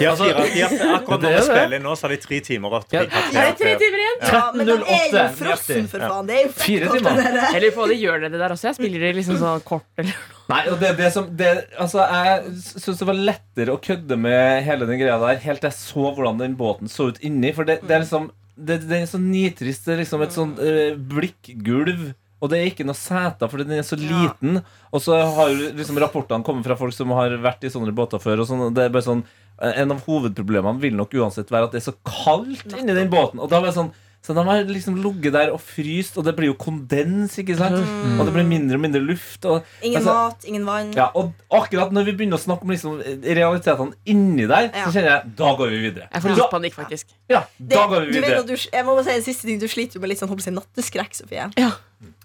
De 0.00 0.06
har 0.08 0.16
fire, 0.16 0.44
de 0.54 0.62
har, 0.64 0.74
akkurat 0.96 1.20
når 1.26 1.34
vi 1.34 1.42
spiller 1.44 1.76
inn 1.76 1.84
nå, 1.84 1.92
så 2.00 2.06
har 2.06 2.14
de 2.14 2.20
tre 2.22 2.38
timer 2.46 2.76
igjen. 2.78 3.10
Ja. 3.12 3.20
Er 3.44 3.52
tre 3.60 3.74
timer 3.82 4.00
igjen? 4.04 4.18
Ja, 4.30 4.42
men 4.56 4.70
de 4.70 4.76
er 4.96 5.04
jo 5.12 5.24
frossen, 5.42 5.88
for 5.92 6.06
faen. 6.06 6.30
Det 6.30 6.38
er 6.38 6.42
jo 6.46 6.52
Fire 6.56 6.88
timer. 6.94 7.20
det. 7.20 7.44
Eller 7.58 7.74
for 7.76 7.92
de 7.92 7.98
gjør 8.00 8.24
det 8.24 8.32
det 8.32 8.40
der 8.40 8.54
også. 8.56 8.70
Jeg 8.70 8.78
spiller 8.80 9.04
det 9.04 9.12
liksom 9.20 9.40
sånn 9.42 9.64
kort 9.68 9.84
eller 10.00 10.16
Nei, 10.50 10.62
og 10.72 10.80
det, 10.80 10.88
det 10.98 11.12
som 11.14 11.28
det, 11.38 11.50
Altså, 11.78 12.00
Jeg 12.10 12.56
syns 12.82 12.98
det 12.98 13.06
var 13.06 13.18
lettere 13.28 13.76
å 13.76 13.78
kødde 13.78 14.16
med 14.18 14.64
hele 14.66 14.88
den 14.88 14.98
greia 14.98 15.20
der 15.22 15.38
helt 15.44 15.60
til 15.62 15.68
jeg 15.70 15.76
så 15.78 16.08
hvordan 16.16 16.40
den 16.40 16.56
båten 16.58 16.90
så 16.90 17.10
ut 17.12 17.20
inni. 17.22 17.52
For 17.54 17.68
det, 17.68 17.82
det 17.84 17.94
er 17.98 18.02
liksom 18.02 18.30
det, 18.56 18.80
det 18.88 19.02
er 19.02 19.06
så 19.08 19.20
nitrist. 19.22 19.86
Det 19.86 19.94
er 19.94 20.02
liksom 20.02 20.24
et 20.24 20.34
sånn 20.34 20.56
øh, 20.60 20.96
blikkgulv. 21.12 22.10
Og 22.40 22.48
det 22.50 22.58
er 22.60 22.70
ikke 22.70 22.86
noe 22.88 22.96
seter, 22.96 23.48
for 23.52 23.60
den 23.60 23.72
er 23.76 23.82
så 23.84 23.98
liten. 24.00 24.62
Og 24.92 25.02
så 25.04 25.18
har 25.36 25.52
liksom 25.76 25.98
rapportene 26.00 26.44
kommet 26.46 26.64
fra 26.64 26.76
folk 26.80 26.94
som 26.96 27.12
har 27.16 27.30
vært 27.44 27.64
i 27.68 27.72
sånne 27.72 27.92
båter 27.92 28.18
før. 28.22 28.40
Og 28.40 28.48
sånn, 28.48 28.74
det 28.74 28.86
er 28.88 28.94
bare 28.96 29.06
sånn 29.06 29.24
En 29.60 29.90
av 29.92 29.98
hovedproblemene 30.06 30.80
vil 30.80 30.94
nok 30.96 31.12
uansett 31.20 31.50
være 31.52 31.66
at 31.68 31.72
det 31.74 31.82
er 31.82 31.90
så 31.90 31.98
kaldt 32.08 32.72
inni 32.78 32.94
den 32.96 33.10
båten. 33.12 33.42
Og 33.44 33.50
da 33.52 33.58
var 33.60 33.68
det 33.68 33.76
sånn 33.76 33.90
så 34.20 34.34
de 34.36 34.42
har 34.44 34.66
liksom 34.68 34.98
ligget 35.00 35.32
der 35.32 35.48
og 35.48 35.62
fryst, 35.64 36.18
og 36.20 36.26
det 36.26 36.34
blir 36.36 36.50
jo 36.50 36.54
kondens. 36.60 37.38
ikke 37.40 37.54
sant? 37.56 37.78
Og 38.20 38.26
det 38.28 38.34
blir 38.34 38.44
mindre 38.44 38.76
og 38.76 38.82
mindre 38.84 39.00
luft. 39.00 39.46
Og, 39.48 39.64
Ingen 39.80 39.96
altså, 40.02 40.12
mat, 40.12 40.44
ingen 40.44 40.66
vann. 40.68 40.90
ja, 40.92 41.06
og 41.16 41.32
akkurat 41.56 41.88
når 41.96 42.04
vi 42.04 42.12
begynner 42.18 42.36
å 42.36 42.42
snakke 42.42 42.68
om 42.68 42.72
liksom 42.74 42.98
realitetene 43.00 43.96
inni 44.04 44.44
der, 44.46 44.68
Ja. 44.74 44.84
så 44.84 44.92
kjenner 44.92 45.08
jeg 45.14 45.36
da 45.36 45.54
går 45.56 45.70
vi 45.72 45.78
videre. 45.86 46.08
Jeg 46.12 46.22
får 46.22 46.36
litt 46.36 46.50
panikk, 46.52 46.74
faktisk. 46.76 47.06
Ja, 47.32 47.40
Det, 47.58 47.68
da 47.72 47.86
går 47.88 48.00
vi 48.06 48.12
du 48.12 48.20
vet 48.20 48.28
videre. 48.28 48.44
du, 48.46 48.68
jeg 48.76 48.84
må 48.84 48.94
bare 49.00 49.04
si 49.08 49.10
en 49.16 49.22
siste 49.22 49.46
ting 49.48 49.58
Du 49.58 49.66
sliter 49.68 49.94
jo 49.96 50.00
med 50.00 50.10
litt 50.12 50.18
sånn 50.20 50.28
håper 50.28 50.44
jeg, 50.44 50.54
natteskrekk, 50.54 51.14
Sofie. 51.16 51.48
Ja. 51.56 51.70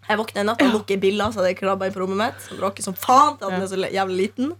Jeg 0.09 0.17
våkner 0.17 0.39
en 0.43 0.45
natt 0.51 0.61
og 0.61 0.73
lukker 0.73 0.99
billa, 1.01 1.31
så 1.33 1.41
det 1.41 1.55
jeg 1.55 1.59
krabber 1.63 1.91
på 1.91 2.03
rommet 2.03 2.17
mitt. 2.21 2.41
Som 2.47 2.57
bråker 2.61 2.83
som 2.83 2.93
faen. 2.93 3.37
til 3.39 3.47
at 3.47 3.51
den 3.51 3.61
er 3.61 3.67
så 3.67 3.91
jævlig 3.93 4.17
liten 4.27 4.53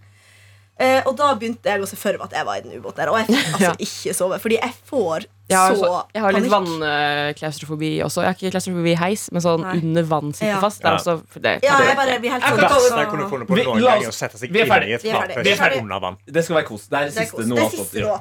eh, 0.78 1.02
Og 1.06 1.16
da 1.16 1.34
begynte 1.38 1.64
jeg 1.70 1.80
å 1.80 1.86
se 1.88 1.96
for 1.96 2.12
meg 2.18 2.26
at 2.26 2.32
jeg 2.32 2.44
var 2.46 2.56
i 2.58 2.60
den 2.66 2.80
ubåten 2.80 2.96
der. 3.04 3.08
Og 3.12 3.18
jeg 3.20 3.26
fikk 3.30 3.54
altså 3.54 3.72
ikke 3.86 4.14
sove. 4.18 4.38
Fordi 4.42 4.58
jeg 4.58 4.74
får 4.90 5.26
Jeg 5.48 5.56
har, 5.56 5.76
så 5.78 5.86
panikk 5.86 6.14
jeg 6.16 6.22
har 6.24 6.32
litt 6.34 6.50
vannklaustrofobi 6.50 7.90
også. 8.02 8.24
Jeg 8.24 8.28
har 8.32 8.34
ikke 8.40 8.50
klaustrofobi 8.56 8.90
i 8.90 8.98
heis, 8.98 9.28
men 9.30 9.44
sånn 9.44 9.62
Nei. 9.62 9.76
under 9.78 10.02
vann 10.10 10.32
sitter 10.34 10.56
Ja. 10.56 10.60
fast. 10.60 10.82
Det 10.82 10.88
er 10.90 10.96
Ja. 10.96 10.98
også, 10.98 11.40
det, 11.46 11.52
Ja, 11.62 11.78
jeg 11.86 11.96
bare 11.96 12.18
blir 12.20 12.30
helt 12.34 12.42
Det 12.42 12.50
sånn 12.50 12.66
verste 12.66 12.98
jeg 12.98 13.08
kunne 13.14 13.28
funnet 13.30 13.46
på 13.46 13.54
Vi- 13.54 13.64
noen 13.64 13.82
gang, 13.86 14.02
er 14.02 14.08
å 14.10 14.12
sette 14.18 14.36
seg 14.42 14.50
er 14.50 14.64
inn 14.66 14.88
i 14.90 14.92
et 14.98 15.04
er 15.04 15.30
er 15.46 15.56
ferdig. 15.62 15.82
under 15.82 16.00
vann. 16.00 16.16
Det 16.26 16.44
skal 16.44 16.56
være 16.56 16.66
kos. 16.66 16.88
Det 16.90 16.98
er 16.98 17.04
Det 17.06 17.16
er 17.16 17.24
siste 17.24 17.46
nå 17.46 17.54
noe 17.54 17.58
er 17.62 17.70
i 17.94 18.02
år. 18.02 18.20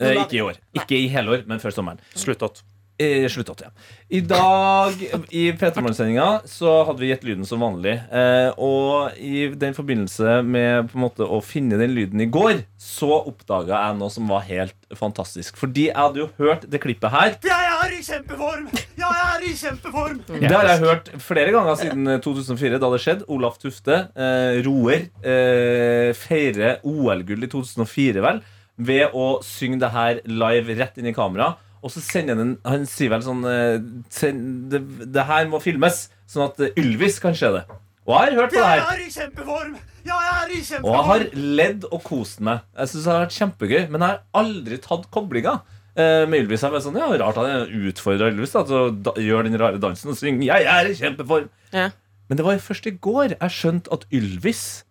Eh, 0.00 0.24
ikke 0.24 0.32
i 0.32 0.40
år. 0.48 0.56
Ikke 0.74 0.96
i 0.96 1.08
hele 1.08 1.28
år, 1.28 1.46
men 1.46 1.58
før 1.60 1.70
sommeren. 1.76 1.98
Slutt 2.16 2.42
opp. 2.42 2.56
I 3.02 3.28
slutt 3.32 3.50
80. 3.52 3.70
I 4.12 4.20
dag 4.28 5.00
i 5.32 5.44
P3 5.56 5.80
Morgen-sendinga 5.82 6.26
så 6.48 6.82
hadde 6.86 7.02
vi 7.02 7.08
gitt 7.10 7.24
lyden 7.26 7.46
som 7.48 7.62
vanlig. 7.64 7.94
Eh, 8.12 8.50
og 8.60 9.16
i 9.18 9.48
den 9.58 9.74
forbindelse 9.76 10.40
med 10.46 10.90
på 10.90 10.98
en 10.98 11.04
måte 11.06 11.26
å 11.26 11.40
finne 11.44 11.78
den 11.80 11.94
lyden 11.96 12.22
i 12.22 12.28
går, 12.32 12.62
så 12.80 13.10
oppdaga 13.22 13.78
jeg 13.78 13.98
noe 13.98 14.12
som 14.12 14.30
var 14.30 14.44
helt 14.48 14.76
fantastisk. 14.98 15.56
Fordi 15.60 15.88
jeg 15.88 15.98
hadde 15.98 16.22
jo 16.22 16.28
hørt 16.38 16.68
det 16.70 16.82
klippet 16.82 17.14
her. 17.14 17.34
Jeg 17.48 17.72
er 17.78 17.96
i 17.96 18.02
kjempeform! 18.06 18.68
Ja, 19.00 19.10
jeg 19.16 19.26
er 19.32 19.48
i 19.48 19.54
kjempeform! 19.62 20.22
Det 20.42 20.52
har 20.52 20.68
jeg 20.68 20.82
hørt 20.84 21.10
flere 21.22 21.52
ganger 21.54 21.78
siden 21.80 22.16
2004, 22.22 22.80
da 22.82 22.92
det 22.92 23.02
skjedde. 23.02 23.28
Olaf 23.32 23.58
Tufte, 23.62 23.98
eh, 24.12 24.60
roer, 24.66 25.08
eh, 25.24 26.12
feirer 26.18 26.82
OL-gull 26.88 27.46
i 27.46 27.50
2004, 27.50 28.22
vel, 28.24 28.42
ved 28.82 29.16
å 29.16 29.26
synge 29.46 29.80
det 29.82 29.92
her 29.94 30.22
live 30.28 30.76
rett 30.78 30.98
inn 31.00 31.08
i 31.10 31.16
kamera. 31.16 31.54
Og 31.82 31.90
så 31.90 32.00
sender 32.04 32.36
han 32.38 32.42
en 32.44 32.58
Han 32.68 32.84
sier 32.86 33.10
vel 33.10 33.24
sånn 33.26 33.42
eh, 33.48 33.78
send, 34.12 34.70
det, 34.72 34.82
det 35.12 35.24
her 35.28 35.48
må 35.50 35.60
filmes, 35.62 36.04
sånn 36.30 36.46
at 36.46 36.60
eh, 36.62 36.76
Ylvis 36.78 37.18
kan 37.22 37.34
se 37.38 37.50
det. 37.56 37.64
Og 38.06 38.14
jeg 38.14 38.32
har 38.34 38.38
hørt 38.40 38.54
på 38.54 38.58
det 38.60 38.68
Jeg 38.70 38.86
er 38.86 39.02
i 39.02 39.10
kjempeform! 39.16 39.74
Ja, 40.02 40.16
jeg 40.18 40.32
er 40.34 40.52
i 40.56 40.60
Og 40.82 40.90
jeg 40.90 41.04
har 41.08 41.24
ledd 41.62 41.84
og 41.90 42.02
kost 42.02 42.40
meg. 42.42 42.64
Jeg 42.74 42.90
synes 42.90 43.04
det 43.06 43.12
har 43.12 43.20
vært 43.22 43.36
kjempegøy 43.36 43.82
Men 43.92 44.02
jeg 44.02 44.08
har 44.08 44.22
aldri 44.42 44.78
tatt 44.82 45.04
koblinga 45.14 45.52
eh, 45.94 46.24
med 46.26 46.44
Ylvis. 46.44 46.64
er 46.66 46.78
sånn, 46.82 46.98
ja, 46.98 47.10
Rart 47.22 47.38
han 47.38 47.74
utfordra 47.90 48.30
Ylvis 48.32 48.54
da, 48.56 48.64
til 48.68 48.78
å 48.78 48.86
da, 48.90 49.14
gjøre 49.22 49.50
den 49.50 49.60
rare 49.60 49.82
dansen 49.82 50.10
og 50.12 50.18
synge 50.18 50.48
'Jeg 50.48 50.66
er 50.66 50.90
i 50.90 50.96
kjempeform'. 50.98 51.50
Ja. 51.72 51.90
Men 52.28 52.40
det 52.40 52.46
var 52.46 52.58
først 52.64 52.86
i 52.86 52.96
går 52.96 53.36
jeg 53.36 53.50
skjønte 53.58 53.92
at 53.92 54.06
Ylvis 54.10 54.84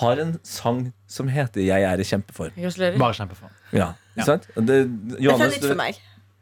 har 0.00 0.20
en 0.20 0.38
sang 0.42 0.92
som 1.06 1.28
heter 1.28 1.60
'Jeg 1.64 1.82
er 1.82 2.00
i 2.00 2.06
kjempeform'. 2.06 2.54
Gratulerer. 2.56 2.98
Bare 2.98 3.14
kjempeform. 3.14 3.50
Ja, 3.72 3.92
Ja. 4.16 4.24
sant? 4.24 4.48
Det, 4.56 4.84
Dette 5.16 5.32
er 5.32 5.50
nytt 5.50 5.64
for 5.64 5.74
meg. 5.74 5.96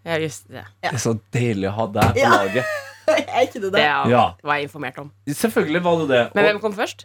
Ja, 0.07 0.17
just 0.23 0.47
det. 0.49 0.63
det 0.83 0.93
er 0.93 1.01
så 1.03 1.17
deilig 1.35 1.67
å 1.69 1.75
ha 1.81 1.87
deg 1.97 2.13
på 2.15 2.23
Ja. 2.23 2.31
laget. 2.31 2.65
er 3.09 3.43
ikke 3.47 3.61
det 3.61 3.71
Det 3.71 3.73
det? 3.77 3.83
er- 3.83 4.11
Ja. 4.11 4.25
var 4.43 4.55
jeg 4.61 4.69
informert 4.69 4.99
om. 5.03 5.11
Selvfølgelig 5.29 5.83
var 5.83 5.99
det 6.03 6.09
det. 6.15 6.23
Men 6.35 6.45
Og 6.45 6.51
hvem 6.53 6.61
kom 6.63 6.75
først? 6.79 7.05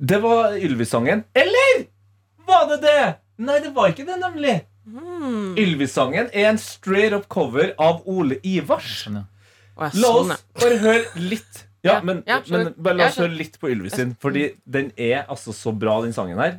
det 0.00 0.20
var 0.22 0.52
Ylvis-sangen. 0.56 1.24
Eller 1.34 1.86
var 2.46 2.68
det 2.70 2.80
det? 2.86 3.16
Nei, 3.38 3.58
det 3.60 3.72
var 3.74 3.88
ikke 3.92 4.06
det, 4.06 4.16
nemlig. 4.22 4.60
Hmm. 4.86 5.54
Ylvis-sangen 5.60 6.30
er 6.32 6.48
en 6.50 6.58
straight 6.58 7.12
up 7.12 7.28
cover 7.28 7.74
av 7.78 8.02
Ole 8.08 8.38
Ivars. 8.44 9.04
Sånn, 9.04 9.20
ja. 9.20 9.24
Å, 9.76 9.82
ja, 9.86 9.90
La 10.00 10.08
sånn, 10.14 10.30
oss 10.34 10.44
bare 10.60 10.78
høre 10.78 11.04
litt. 11.30 11.66
Ja, 11.82 11.94
Ja, 11.94 12.00
men, 12.04 12.22
ja, 12.26 12.40
skjønner. 12.44 12.64
men 12.64 12.74
bare 12.84 12.94
la 12.98 13.04
Ja, 13.04 13.08
oss 13.08 13.16
høre 13.22 13.36
litt 13.36 13.54
på 13.60 13.70
Ylvis 13.72 13.94
sin. 13.96 14.14
Fordi 14.20 14.50
den 14.68 14.90
er 14.98 15.24
altså 15.32 15.52
så 15.56 15.72
bra, 15.78 16.00
den 16.02 16.12
sangen 16.12 16.36
her. 16.38 16.58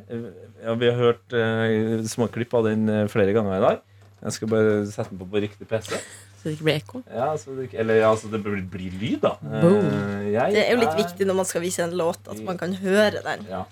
Ja, 0.64 0.74
vi 0.74 0.86
har 0.90 0.98
hørt 0.98 1.32
uh, 1.32 2.02
småklipp 2.10 2.54
av 2.58 2.64
den 2.64 2.88
eh, 2.88 3.06
flere 3.08 3.32
ganger 3.32 3.58
i 3.58 3.60
dag. 3.62 3.80
Jeg 4.22 4.32
skal 4.36 4.48
bare 4.48 4.86
sette 4.86 5.10
den 5.10 5.18
på 5.18 5.26
på 5.32 5.40
riktig 5.42 5.66
PC. 5.68 5.96
Så 6.42 6.48
det 6.48 6.52
ikke 6.56 6.64
blir 6.66 6.76
ekko. 6.80 7.02
Ja, 7.10 7.32
så 7.38 7.54
det, 7.56 7.68
ikke- 7.70 7.78
eller 7.80 7.94
ja, 8.00 8.10
så 8.16 8.30
det 8.30 8.42
blir, 8.42 8.62
blir 8.70 8.90
lyd, 9.00 9.20
da. 9.22 9.32
Eh, 9.42 10.32
jeg 10.32 10.52
Det 10.54 10.62
er 10.68 10.72
jo 10.74 10.80
litt 10.80 10.96
viktig 10.98 11.26
når 11.26 11.34
man 11.40 11.44
skal 11.44 11.60
vise 11.62 11.80
en 11.82 11.90
låt, 11.96 12.18
at 12.30 12.40
man 12.44 12.58
kan 12.58 12.72
høre 12.74 13.22
den. 13.22 13.46
Ja. 13.50 13.64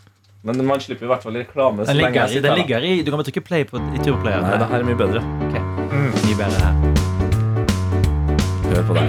Men 0.42 0.64
man 0.66 0.80
slipper 0.80 1.04
i 1.04 1.08
hvert 1.08 1.22
fall 1.22 1.32
reklame. 1.36 1.82
så 1.84 1.86
Den 1.92 1.96
lenge 1.98 2.12
ligger, 2.12 2.26
jeg 2.28 2.36
i- 2.36 2.40
den 2.40 2.56
ligger 2.58 2.78
i 2.82 3.02
Du 3.02 3.10
kan 3.10 3.18
bare 3.18 3.30
trykke 3.30 3.44
play 3.44 3.64
på 3.64 3.76
i 3.94 3.98
turplayeren. 3.98 4.42
Nei, 4.42 4.56
det 4.58 4.68
her 4.68 4.78
er 4.78 4.84
mye 4.84 4.96
bedre. 4.96 5.20
Mye 6.24 6.36
bedre 6.36 6.60
her. 6.64 6.74
Hør 8.70 8.82
på 8.88 8.94
det. 8.94 9.06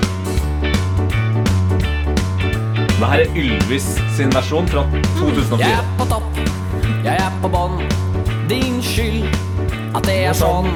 Det 3.00 3.08
her 3.10 3.20
er 3.20 3.30
Ylvis 3.36 3.88
sin 4.18 4.30
versjon 4.30 4.68
fra 4.68 4.84
2004. 5.18 5.60
Jeg 5.60 5.72
er 5.74 5.86
på 5.98 6.06
topp, 6.06 6.24
jeg 7.04 7.16
er 7.18 7.32
på 7.42 7.50
bånn. 7.50 7.80
Din 8.50 8.82
skyld 8.82 9.26
at 9.96 10.04
det 10.04 10.18
er 10.28 10.34
sånn. 10.34 10.70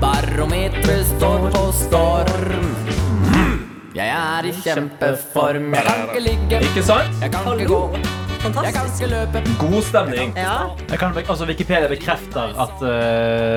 Barometeret 0.00 1.06
står 1.16 1.50
på 1.50 1.62
storm. 1.74 2.68
Jeg 3.98 4.08
er 4.14 4.46
i 4.46 4.52
kjempeform. 4.62 5.72
Jeg 5.74 5.84
kan 5.88 6.04
ikke 6.06 6.20
ligge, 6.22 6.60
Ikke 6.68 6.82
sant? 6.86 7.16
jeg 7.22 7.32
kan 7.34 7.48
ikke 7.58 7.66
gå, 7.72 7.80
Fantastisk. 8.38 9.04
God 9.60 9.82
stemning. 9.82 10.32
Ja. 10.36 10.70
Jeg 10.88 10.98
kan, 11.00 11.16
altså 11.18 11.46
Wikipedia 11.48 11.88
bekrefter 11.90 12.54
at 12.64 12.82
uh, 12.82 12.88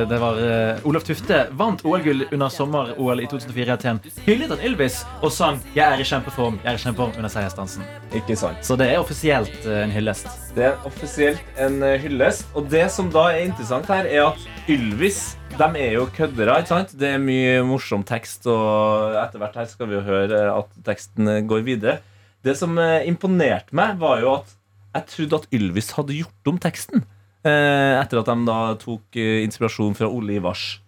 det 0.09 0.19
var 0.21 0.39
uh, 0.41 0.87
Olaf 0.89 1.05
Tufte 1.07 1.43
vant 1.57 1.83
OL-gull 1.85 2.25
under 2.31 2.49
sommer-OL 2.49 3.21
i 3.23 3.27
2004 3.29 3.67
i 3.67 3.73
Aten. 3.75 4.01
Hyllet 4.25 4.53
av 4.55 4.63
Ylvis 4.65 5.01
og 5.21 5.31
sang 5.31 5.61
'Jeg 5.75 5.85
er 5.85 6.01
i 6.01 6.07
kjempeform' 6.07 6.59
Jeg 6.63 6.73
er 6.73 6.79
i 6.79 6.83
kjempeform 6.85 7.13
under 7.17 7.29
seiersdansen. 7.29 7.85
Ikke 8.13 8.35
sant. 8.35 8.59
Så 8.65 8.75
det 8.75 8.89
er 8.91 8.99
offisielt 8.99 9.53
uh, 9.65 9.83
en 9.83 9.93
hyllest. 9.93 10.27
Det 10.55 10.65
er 10.67 10.87
offisielt 10.87 11.59
en 11.61 11.79
eh, 11.85 11.99
hyllest. 12.01 12.49
Og 12.57 12.67
det 12.71 12.87
som 12.91 13.11
da 13.11 13.29
er 13.31 13.45
interessant 13.45 13.87
her, 13.91 14.07
er 14.09 14.31
at 14.33 14.71
Ylvis 14.71 15.37
de 15.51 15.67
er 15.79 15.97
jo 15.97 16.07
køddere. 16.15 16.57
ikke 16.59 16.71
sant? 16.71 16.93
Det 16.97 17.09
er 17.15 17.21
mye 17.21 17.59
morsom 17.67 18.03
tekst, 18.07 18.47
og 18.49 19.15
etter 19.19 19.41
hvert 19.41 19.59
her 19.59 19.67
skal 19.69 19.89
vi 19.89 19.97
jo 19.97 20.05
høre 20.05 20.41
at 20.53 20.71
teksten 20.85 21.27
eh, 21.27 21.43
går 21.47 21.63
videre. 21.67 21.99
Det 22.43 22.55
som 22.57 22.77
eh, 22.81 23.05
imponerte 23.07 23.75
meg, 23.77 23.99
var 24.01 24.23
jo 24.23 24.33
at 24.39 24.57
jeg 24.91 25.07
trodde 25.13 25.41
at 25.41 25.49
Ylvis 25.55 25.91
hadde 25.97 26.17
gjort 26.19 26.51
om 26.51 26.59
teksten. 26.61 27.05
Eh, 27.41 27.93
etter 27.97 28.21
at 28.21 28.29
de 28.29 28.37
da 28.45 28.59
tok 28.81 29.17
eh, 29.17 29.41
inspirasjon 29.45 29.95
fra 29.97 30.09
Ole 30.11 30.37
Ivars. 30.37 30.81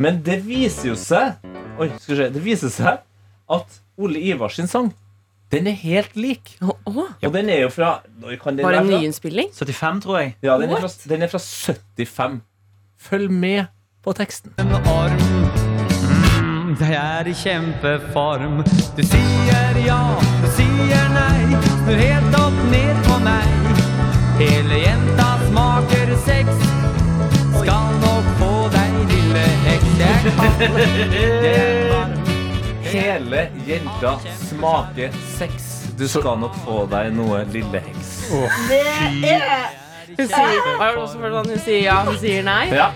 Men 0.00 0.18
det 0.26 0.40
viser 0.42 0.90
jo 0.90 0.96
seg 0.98 1.36
Oi, 1.78 1.86
skal 2.02 2.12
vi 2.12 2.18
se. 2.18 2.26
Det 2.34 2.42
viser 2.42 2.72
seg 2.74 3.04
at 3.54 3.80
Ole 3.98 4.18
Ivars 4.22 4.56
sin 4.58 4.70
sang, 4.70 4.90
den 5.54 5.66
er 5.70 5.76
helt 5.78 6.16
lik. 6.16 6.56
Oh, 6.62 6.74
oh. 6.86 7.10
Og 7.22 7.34
den 7.34 7.48
er 7.52 7.60
jo 7.66 7.70
fra 7.70 8.00
Når 8.18 8.38
kan 8.42 8.56
den 8.56 8.66
Var 8.66 8.72
det 8.72 8.80
en 8.80 8.90
nyinnspilling? 8.90 9.52
75, 9.54 10.02
tror 10.02 10.18
jeg. 10.18 10.36
Ja, 10.42 10.58
den 10.58 10.70
er, 10.70 10.80
fra, 10.80 10.90
den 11.08 11.22
er 11.22 11.30
fra 11.30 11.38
75. 11.38 12.40
Følg 12.98 13.30
med 13.30 13.64
på 14.02 14.12
teksten. 14.12 14.52
Mm, 14.58 15.33
Jeg 16.80 16.94
er 16.94 17.28
i 17.28 17.32
kjempeform. 17.38 18.62
Du 18.96 19.02
sier 19.06 19.76
ja, 19.84 19.98
du 20.42 20.46
sier 20.56 21.10
nei. 21.14 21.58
Snur 21.66 22.00
helt 22.00 22.36
opp 22.38 22.56
ned 22.72 23.00
på 23.06 23.18
meg. 23.22 23.68
Hele 24.40 24.80
jenta 24.82 25.28
smaker 25.44 26.10
sex. 26.24 26.64
Skal 27.60 27.94
nok 28.02 28.30
få 28.40 28.50
deg, 28.74 28.96
lille 29.12 29.44
heks. 29.66 29.92
Jeg 30.02 31.52
er 31.52 31.84
varm. 31.92 32.16
Hele 32.88 33.44
jenta 33.68 34.16
smaker 34.42 35.18
sex. 35.38 35.70
Du 35.98 36.08
skal 36.10 36.40
nok 36.42 36.56
få 36.64 36.84
deg 36.90 37.12
noe, 37.14 37.44
lille 37.54 37.84
heks. 37.86 38.14
Det 38.70 38.80
er 39.30 39.70
Hun 40.14 40.26
sier, 40.30 40.58
Hva 40.78 40.88
er 40.90 40.98
også 41.00 41.20
for 41.20 41.38
at 41.38 41.52
hun 41.54 41.62
sier 41.64 41.84
ja, 41.86 42.00
hun 42.06 42.18
sier 42.18 42.42
nei. 42.46 42.66
Ja. 42.74 42.90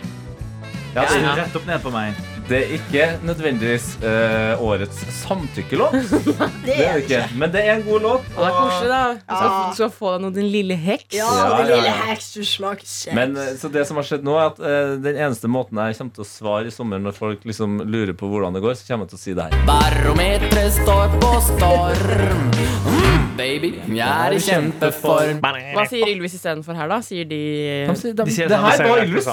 Ja, 0.96 1.04
rett 1.38 1.54
opp 1.54 1.66
ned 1.68 1.82
på 1.84 1.94
meg. 1.94 2.27
Det 2.48 2.58
er 2.58 2.70
ikke 2.78 3.06
nødvendigvis 3.28 3.86
eh, 4.02 4.62
årets 4.64 5.00
samtykkelåt. 5.18 5.92
det. 5.98 6.36
Det 6.64 6.76
er 6.80 6.94
det 6.96 7.02
ikke. 7.04 7.20
Men 7.40 7.52
det 7.52 7.62
er 7.64 7.74
en 7.78 7.82
god 7.84 8.00
låt. 8.06 8.28
Og 8.34 8.40
det 8.40 8.48
er 8.48 8.56
koselig, 8.56 8.88
da. 8.92 9.02
Du 9.12 9.34
skal, 9.34 9.48
Ja. 9.48 9.58
du 9.68 9.74
skal 9.78 9.90
få 9.98 10.12
deg 10.14 10.22
noe, 10.24 10.34
din 10.38 10.48
lille 10.52 10.76
heks. 10.80 11.10
Ja, 11.18 11.28
Ja, 11.28 11.48
det 11.58 11.68
ja, 11.68 11.76
lille 11.76 11.92
heks, 12.08 12.30
du 12.38 12.44
smaker 12.48 12.84
kjeks. 12.88 13.14
Men 13.18 13.36
eh, 13.36 13.50
så 13.60 13.68
det 13.74 13.84
som 13.88 14.00
har 14.00 14.08
skjedd 14.08 14.24
nå 14.26 14.38
er 14.40 14.46
at 14.52 14.62
eh, 14.64 14.94
Den 15.04 15.20
eneste 15.26 15.50
måten 15.52 15.76
jeg 15.82 15.98
kommer 16.00 16.16
til 16.16 16.24
å 16.24 16.28
svare 16.28 16.70
i 16.70 16.74
sommer 16.74 17.02
når 17.04 17.16
folk 17.18 17.44
liksom 17.48 17.78
lurer 17.84 18.14
på 18.18 18.30
hvordan 18.32 18.56
det 18.56 18.64
går, 18.64 18.78
så 18.80 18.88
kommer 18.88 19.04
jeg 19.08 19.12
til 19.14 19.20
å 19.20 19.24
si 19.26 19.36
det 19.38 19.48
her. 19.48 19.68
Barometeret 19.68 20.72
står 20.80 21.14
på 21.20 21.34
storm. 21.50 22.48
Mm, 22.88 23.28
baby, 23.38 23.74
jeg 23.92 24.08
er 24.08 24.34
i 24.38 24.40
kjempeform. 24.42 25.44
Hva 25.76 25.84
sier 25.90 26.08
Ylvis 26.14 26.34
istedenfor 26.40 26.76
her, 26.78 26.88
da? 26.90 27.02
Sier 27.04 27.28
de 27.28 27.42
De 27.88 27.94
sier, 28.00 28.16
de, 28.16 28.24
De 28.24 28.34
sier 28.34 28.48
det 28.50 28.56
det 28.56 28.64
her 28.64 28.84
var 28.88 29.04
Ylvis. 29.04 29.28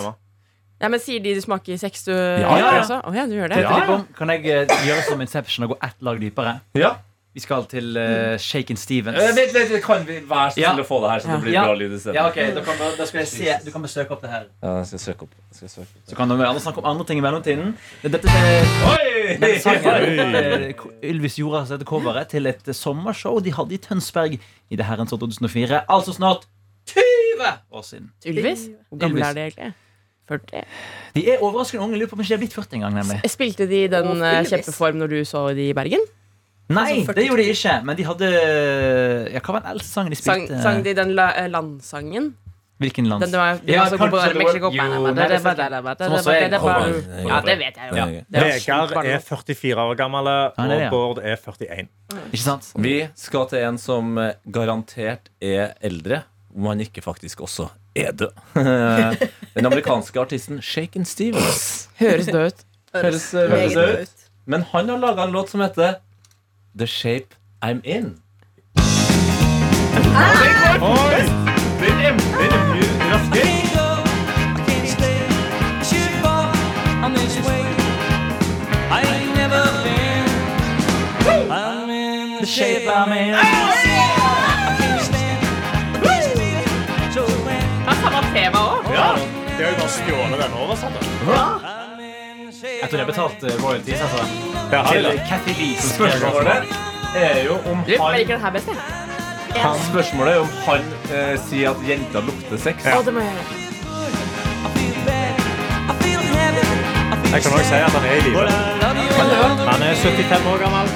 Ja, 0.81 0.89
men 0.91 0.99
Sier 0.99 1.23
de 1.23 1.33
du 1.37 1.41
smaker 1.41 1.77
sex, 1.79 2.03
du 2.03 2.11
ja, 2.11 2.51
ja. 2.59 2.71
også? 2.81 2.99
Å 3.07 3.15
ja, 3.15 3.25
du 3.29 3.35
gjør 3.37 3.53
det? 3.53 3.63
Om, 3.65 4.07
kan 4.17 4.31
jeg 4.33 4.47
eh, 4.51 4.79
gjøre 4.89 5.03
som 5.07 5.21
Inception 5.23 5.67
og 5.67 5.75
gå 5.75 5.77
ett 5.87 6.01
lag 6.03 6.19
dypere? 6.19 6.57
Ja. 6.75 6.97
Vi 7.35 7.41
skal 7.43 7.65
til 7.67 7.97
uh, 7.99 8.37
Shaken 8.39 8.77
Stevens. 8.79 9.17
Eh, 9.19 9.33
vent, 9.35 9.51
vent, 9.51 9.73
kan 9.83 10.05
vi 10.07 10.21
være 10.23 10.53
så 10.55 10.61
Ja. 10.61 10.69
å 10.79 10.85
få 10.87 11.01
det 11.03 11.09
her, 11.11 11.19
så 11.19 11.31
det 11.33 11.39
blir 11.43 11.53
Ja. 11.57 11.63
bra 11.67 11.73
lyd 11.75 11.91
i 11.91 11.99
stedet? 11.99 12.15
Ja, 12.15 12.29
ok, 12.29 12.37
da, 12.55 12.61
kan, 12.63 12.79
da 12.95 13.07
skal 13.09 13.19
jeg 13.19 13.27
se 13.27 13.57
Du 13.65 13.71
kan 13.73 13.83
bare 13.83 13.91
søke 13.91 14.15
opp 14.15 14.21
det 14.23 14.31
her. 14.31 14.45
Ja, 14.63 14.77
jeg 14.77 14.87
skal 14.93 15.01
søke 15.03 15.27
opp. 15.27 15.33
Jeg 15.51 15.57
skal 15.57 15.69
søke 15.73 15.87
opp. 15.89 16.05
Så 16.07 16.15
kan 16.15 16.31
du 16.31 16.35
gjerne 16.39 16.63
snakke 16.63 16.79
om 16.79 16.87
andre 16.93 17.05
ting 17.09 17.19
i 17.19 17.25
mellomtiden. 17.25 17.75
Dette 18.03 18.31
er 18.31 18.71
Oi! 18.93 19.35
denne 19.41 19.59
sangen 19.59 20.35
eh, 20.39 20.85
Ylvis 21.11 21.35
gjorde 21.41 21.59
altså 21.65 21.75
dette 21.75 21.89
coveret 21.89 22.31
til 22.31 22.47
et 22.47 22.67
eh, 22.71 22.77
sommershow 22.77 23.39
de 23.43 23.51
hadde 23.51 23.75
i 23.75 23.81
Tønsberg 23.83 24.39
i 24.39 24.75
det 24.79 24.85
herrens 24.87 25.11
år 25.11 25.19
2004. 25.27 25.83
Altså 25.91 26.15
snart 26.15 26.47
20 26.87 27.51
år 27.71 27.81
siden. 27.83 28.11
Ylvis? 28.25 28.69
Hvor 28.89 28.99
gammel 29.01 29.19
Ylvis. 29.19 29.27
er 29.27 29.33
det 29.33 29.43
egentlig? 29.49 29.73
40? 30.27 30.63
De 31.15 31.21
er 31.31 31.37
overraskende 31.43 31.83
unge. 31.85 31.97
Lurer 31.99 32.09
på 32.11 32.15
om 32.17 32.21
ikke 32.23 32.33
de 32.33 32.37
er 32.37 32.41
blitt 32.43 32.55
40 32.57 32.73
engang. 32.79 32.93
nemlig 32.99 33.17
Spilte 33.31 33.67
de 33.69 33.81
den 33.91 34.07
Å, 34.13 34.15
eh, 34.25 34.43
kjempeform 34.49 34.95
når 35.01 35.07
du 35.13 35.19
så 35.25 35.39
de 35.55 35.63
i 35.69 35.73
Bergen? 35.77 36.03
Nei, 36.67 37.01
Altså, 37.01 37.13
det 37.13 37.27
gjorde 37.27 37.43
de 37.43 37.51
ikke. 37.53 37.75
Men 37.85 37.95
de 37.99 38.03
hadde 38.07 38.29
Ja, 39.33 39.39
Hva 39.39 39.51
var 39.53 39.59
den 39.61 39.71
eldste 39.75 39.91
sangen 39.93 40.09
de 40.09 40.15
spilte? 40.17 40.61
sang 40.63 40.81
de 40.83 40.93
den 40.97 41.13
la, 41.15 41.27
eh, 41.37 41.47
landsangen? 41.47 42.33
Hvilken 42.79 43.07
lands? 43.07 43.21
Den 43.23 43.31
det 43.31 43.39
var, 43.39 43.59
Ja, 43.67 43.83
er 43.83 43.87
Som 43.87 43.99
også 44.01 44.11
er. 46.31 46.49
Ja, 47.23 47.41
det 47.41 47.57
vet 47.59 47.75
jeg 47.77 47.89
jo. 47.89 47.95
Ja. 47.95 48.05
Er 48.33 48.59
Vegard 48.59 49.05
er 49.05 49.19
44 49.19 49.77
år 49.79 49.95
gammel, 49.95 50.27
er 50.27 50.51
og 50.57 50.89
Bård 50.91 51.17
er 51.23 51.35
41. 51.37 51.87
Ikke 52.33 52.43
sant? 52.43 52.73
Vi 52.75 53.07
skal 53.15 53.47
til 53.47 53.59
en 53.59 53.77
som 53.77 54.17
eh, 54.17 54.33
garantert 54.51 55.29
er 55.41 55.73
eldre, 55.81 56.23
om 56.55 56.65
han 56.65 56.81
ikke 56.81 57.01
faktisk 57.01 57.41
også 57.41 57.67
er 57.95 58.11
død. 58.11 58.31
Den 59.55 59.65
amerikanske 59.65 60.19
artisten 60.19 60.61
Shaken 60.61 61.05
Stevens. 61.05 61.89
Høres 61.99 62.25
død 62.25 62.45
ut. 62.45 62.65
Høres, 62.95 63.33
eh, 63.33 63.49
høres 63.49 63.73
død 63.73 64.01
ut? 64.01 64.09
Men 64.45 64.61
han 64.71 64.89
har 64.89 64.97
laga 64.97 65.23
en 65.23 65.31
låt 65.31 65.49
som 65.49 65.61
heter 65.61 65.93
The 66.77 66.87
Shape 66.87 67.35
I'm 67.65 67.81
In. 67.83 68.15
Oi! 70.81 71.21
Den 71.79 71.99
er, 71.99 72.13
er 72.13 73.13
raskere. 73.13 73.55
The 82.45 82.51
shape 82.51 82.87
I'm 82.87 83.11
in. 83.11 83.84
De 89.57 89.63
har 89.63 89.71
jo 89.71 89.77
bare 89.79 89.89
stjålet 89.89 90.37
den 90.43 90.53
oversatte. 90.61 90.99
Jeg 92.81 92.89
tror 92.89 92.99
jeg 92.99 93.07
betalte 93.07 93.45
betalt 93.45 93.63
royalties. 93.63 94.01
Altså. 94.01 94.21
Ja, 94.71 94.83
Til 94.91 95.05
har 95.05 95.11
de. 95.11 95.21
Kathy 95.29 95.53
Lee. 95.59 95.77
som 95.81 95.89
skrev 95.89 96.11
den. 96.11 96.21
Spørsmålet 96.21 96.63
er 97.15 97.43
jo 97.45 97.53
om 97.71 97.83
jeg 97.87 97.99
han 98.01 98.17
liker 98.17 98.33
den 98.33 98.43
her 98.43 98.51
best, 98.51 98.67
jeg. 98.67 98.75
Spørsmålet 99.89 100.33
er 100.33 100.39
om 100.39 100.47
han 100.65 100.81
eh, 101.15 101.35
sier 101.47 101.69
at 101.71 101.85
jenta 101.87 102.19
lukter 102.19 102.57
sex. 102.59 102.75
Å, 102.85 103.01
det 103.05 103.13
må 103.15 103.23
jeg 103.23 103.31
gjøre. 103.37 103.63
Jeg 107.35 107.43
kan 107.43 107.51
også 107.51 107.65
si 107.67 107.75
at 107.75 107.91
han 107.91 108.05
er 108.05 108.15
i 108.15 108.21
live. 108.27 108.47
Han 109.71 109.81
er 109.81 109.93
75 110.03 110.45
år 110.51 110.57
gammel. 110.63 110.87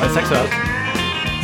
Er 0.00 0.08
det 0.08 0.75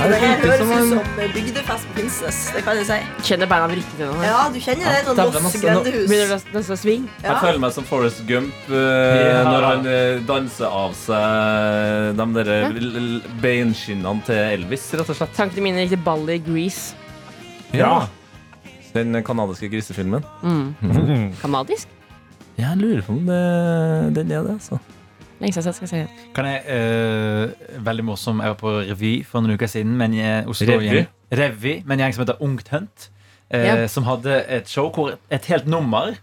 Det 0.02 0.18
her 0.18 0.40
høres 0.42 0.62
ut 0.62 0.88
som 0.90 1.18
bygdefest 1.34 1.86
på 1.88 1.94
Finnsnes. 2.00 2.38
Det 2.56 2.62
kan 2.66 2.78
jeg 2.80 2.86
si. 2.88 2.96
Kjenner 3.28 3.48
beina 3.50 3.68
vrikke 3.70 3.92
til 3.98 4.08
noe. 4.10 4.24
Ja, 4.26 4.40
du 4.52 4.58
kjenner 4.62 4.96
det 4.96 5.02
Noen 5.06 5.20
Moss 5.36 5.44
altså, 5.44 5.60
grendehus. 5.62 6.06
Begynner 6.10 6.26
det 6.26 6.36
nesten, 6.36 6.54
nesten 6.56 6.74
å 6.74 6.78
sving? 6.80 7.04
Ja. 7.20 7.26
Jeg 7.28 7.36
føler 7.44 7.60
meg 7.62 7.74
som 7.76 7.86
Forrest 7.86 8.22
Gump 8.28 8.70
uh, 8.72 8.76
Ja. 8.76 9.42
når 9.46 9.66
han 9.68 9.86
eh, 9.92 10.22
danser 10.28 10.66
av 10.82 10.96
seg 10.98 12.18
de 12.18 12.26
der 12.38 12.50
Ja. 12.52 12.70
beinskinnene 13.44 14.26
til 14.26 14.40
Elvis, 14.42 14.88
rett 14.98 15.12
og 15.14 15.18
slett. 15.20 15.34
Tankene 15.38 15.66
mine 15.68 15.84
gikk 15.84 15.94
til 15.96 16.02
ballet 16.06 16.40
i 16.40 16.42
Grease. 16.50 16.96
Ja. 17.76 18.06
Den 18.92 19.16
kanadiske 19.24 19.70
grisefilmen. 19.72 20.24
Kanadisk? 21.40 21.88
Jeg 22.58 22.76
lurer 22.76 23.00
på 23.06 23.14
om 23.16 23.22
det, 23.26 23.44
den 24.18 24.34
er 24.34 24.42
det, 24.44 24.58
altså. 24.58 24.78
Lenge 25.40 25.52
siden 25.52 25.74
jeg 25.80 25.88
se. 25.88 26.02
Kan 26.34 26.44
jeg, 26.46 26.62
eh, 26.66 27.78
veldig 27.84 28.04
morsom 28.04 28.40
Jeg 28.40 28.48
var 28.48 28.60
på 28.60 28.74
revy 28.90 29.24
for 29.24 29.40
noen 29.40 29.54
uker 29.56 29.66
siden. 29.66 29.96
Men 29.96 30.14
jeg, 30.14 30.46
Oslo, 30.48 30.66
Revy? 30.78 30.90
Gjeng, 30.90 31.06
revy 31.32 31.74
med 31.84 31.96
en 31.98 32.04
gjeng 32.06 32.14
som 32.14 32.26
heter 32.26 32.42
Ungt 32.42 32.68
Hunt. 32.68 33.08
eh, 33.50 33.64
Ja. 33.66 33.86
Som 33.88 34.04
hadde 34.04 34.44
et 34.48 34.68
show 34.68 34.90
hvor 34.90 35.16
et 35.30 35.44
helt 35.46 35.66
nummer 35.66 36.14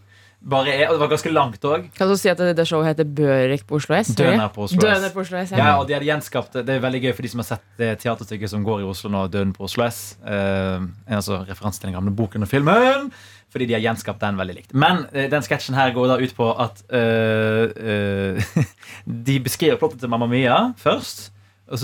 bare 0.42 0.70
er 0.72 0.88
Og 0.88 0.94
det 0.96 1.00
var 1.02 1.10
ganske 1.10 1.32
langt 1.34 1.60
òg. 1.68 1.90
Kan 1.98 2.08
du 2.08 2.16
si 2.16 2.30
at 2.30 2.38
det, 2.38 2.56
det 2.56 2.66
showet 2.68 2.86
heter 2.88 3.04
Børek 3.04 3.66
på 3.68 3.76
Oslo 3.76 3.96
S? 4.00 4.08
Døden 4.16 4.40
er 4.40 4.48
på 4.48 4.64
Oslo 4.64 4.78
S. 4.78 4.82
Døden 4.86 5.04
er 5.04 5.10
på 5.14 5.20
Oslo 5.20 5.38
S, 5.38 5.52
Ja, 5.52 5.58
ja. 5.58 5.74
og 5.80 5.88
de 5.88 5.94
hadde 5.94 6.06
gjenskapt 6.08 6.54
Det 6.54 6.70
er 6.70 6.80
veldig 6.80 7.02
gøy 7.04 7.14
for 7.14 7.22
de 7.22 7.28
som 7.34 7.40
har 7.40 7.50
sett 7.50 7.66
det 7.78 8.00
teaterstykket 8.00 8.50
som 8.50 8.64
går 8.64 8.80
i 8.80 8.88
Oslo 8.88 9.10
nå, 9.10 9.28
'Døden 9.28 9.52
på 9.54 9.64
Oslo 9.68 9.84
S'. 9.84 10.16
Eh, 10.26 10.80
altså 11.16 11.44
referanse 11.46 11.82
til 11.82 11.88
den 11.92 11.96
gamle 12.00 12.16
boken 12.16 12.42
og 12.44 12.48
filmen. 12.48 13.12
Fordi 13.50 13.66
de 13.66 13.74
har 13.74 13.82
gjenskapt 13.82 14.22
den 14.22 14.38
veldig 14.38 14.56
likt. 14.60 14.78
Men 14.78 15.08
eh, 15.14 15.30
den 15.32 15.46
sketsjen 15.46 15.78
her 15.78 15.94
går 15.96 16.12
da 16.12 16.20
ut 16.22 16.36
på 16.38 16.52
at 16.54 16.84
eh, 16.94 17.66
eh, 17.82 18.64
De 19.30 19.40
beskriver 19.42 19.80
plottet 19.82 20.02
til 20.04 20.12
Mamma 20.12 20.30
Mia 20.30 20.70
først. 20.78 21.32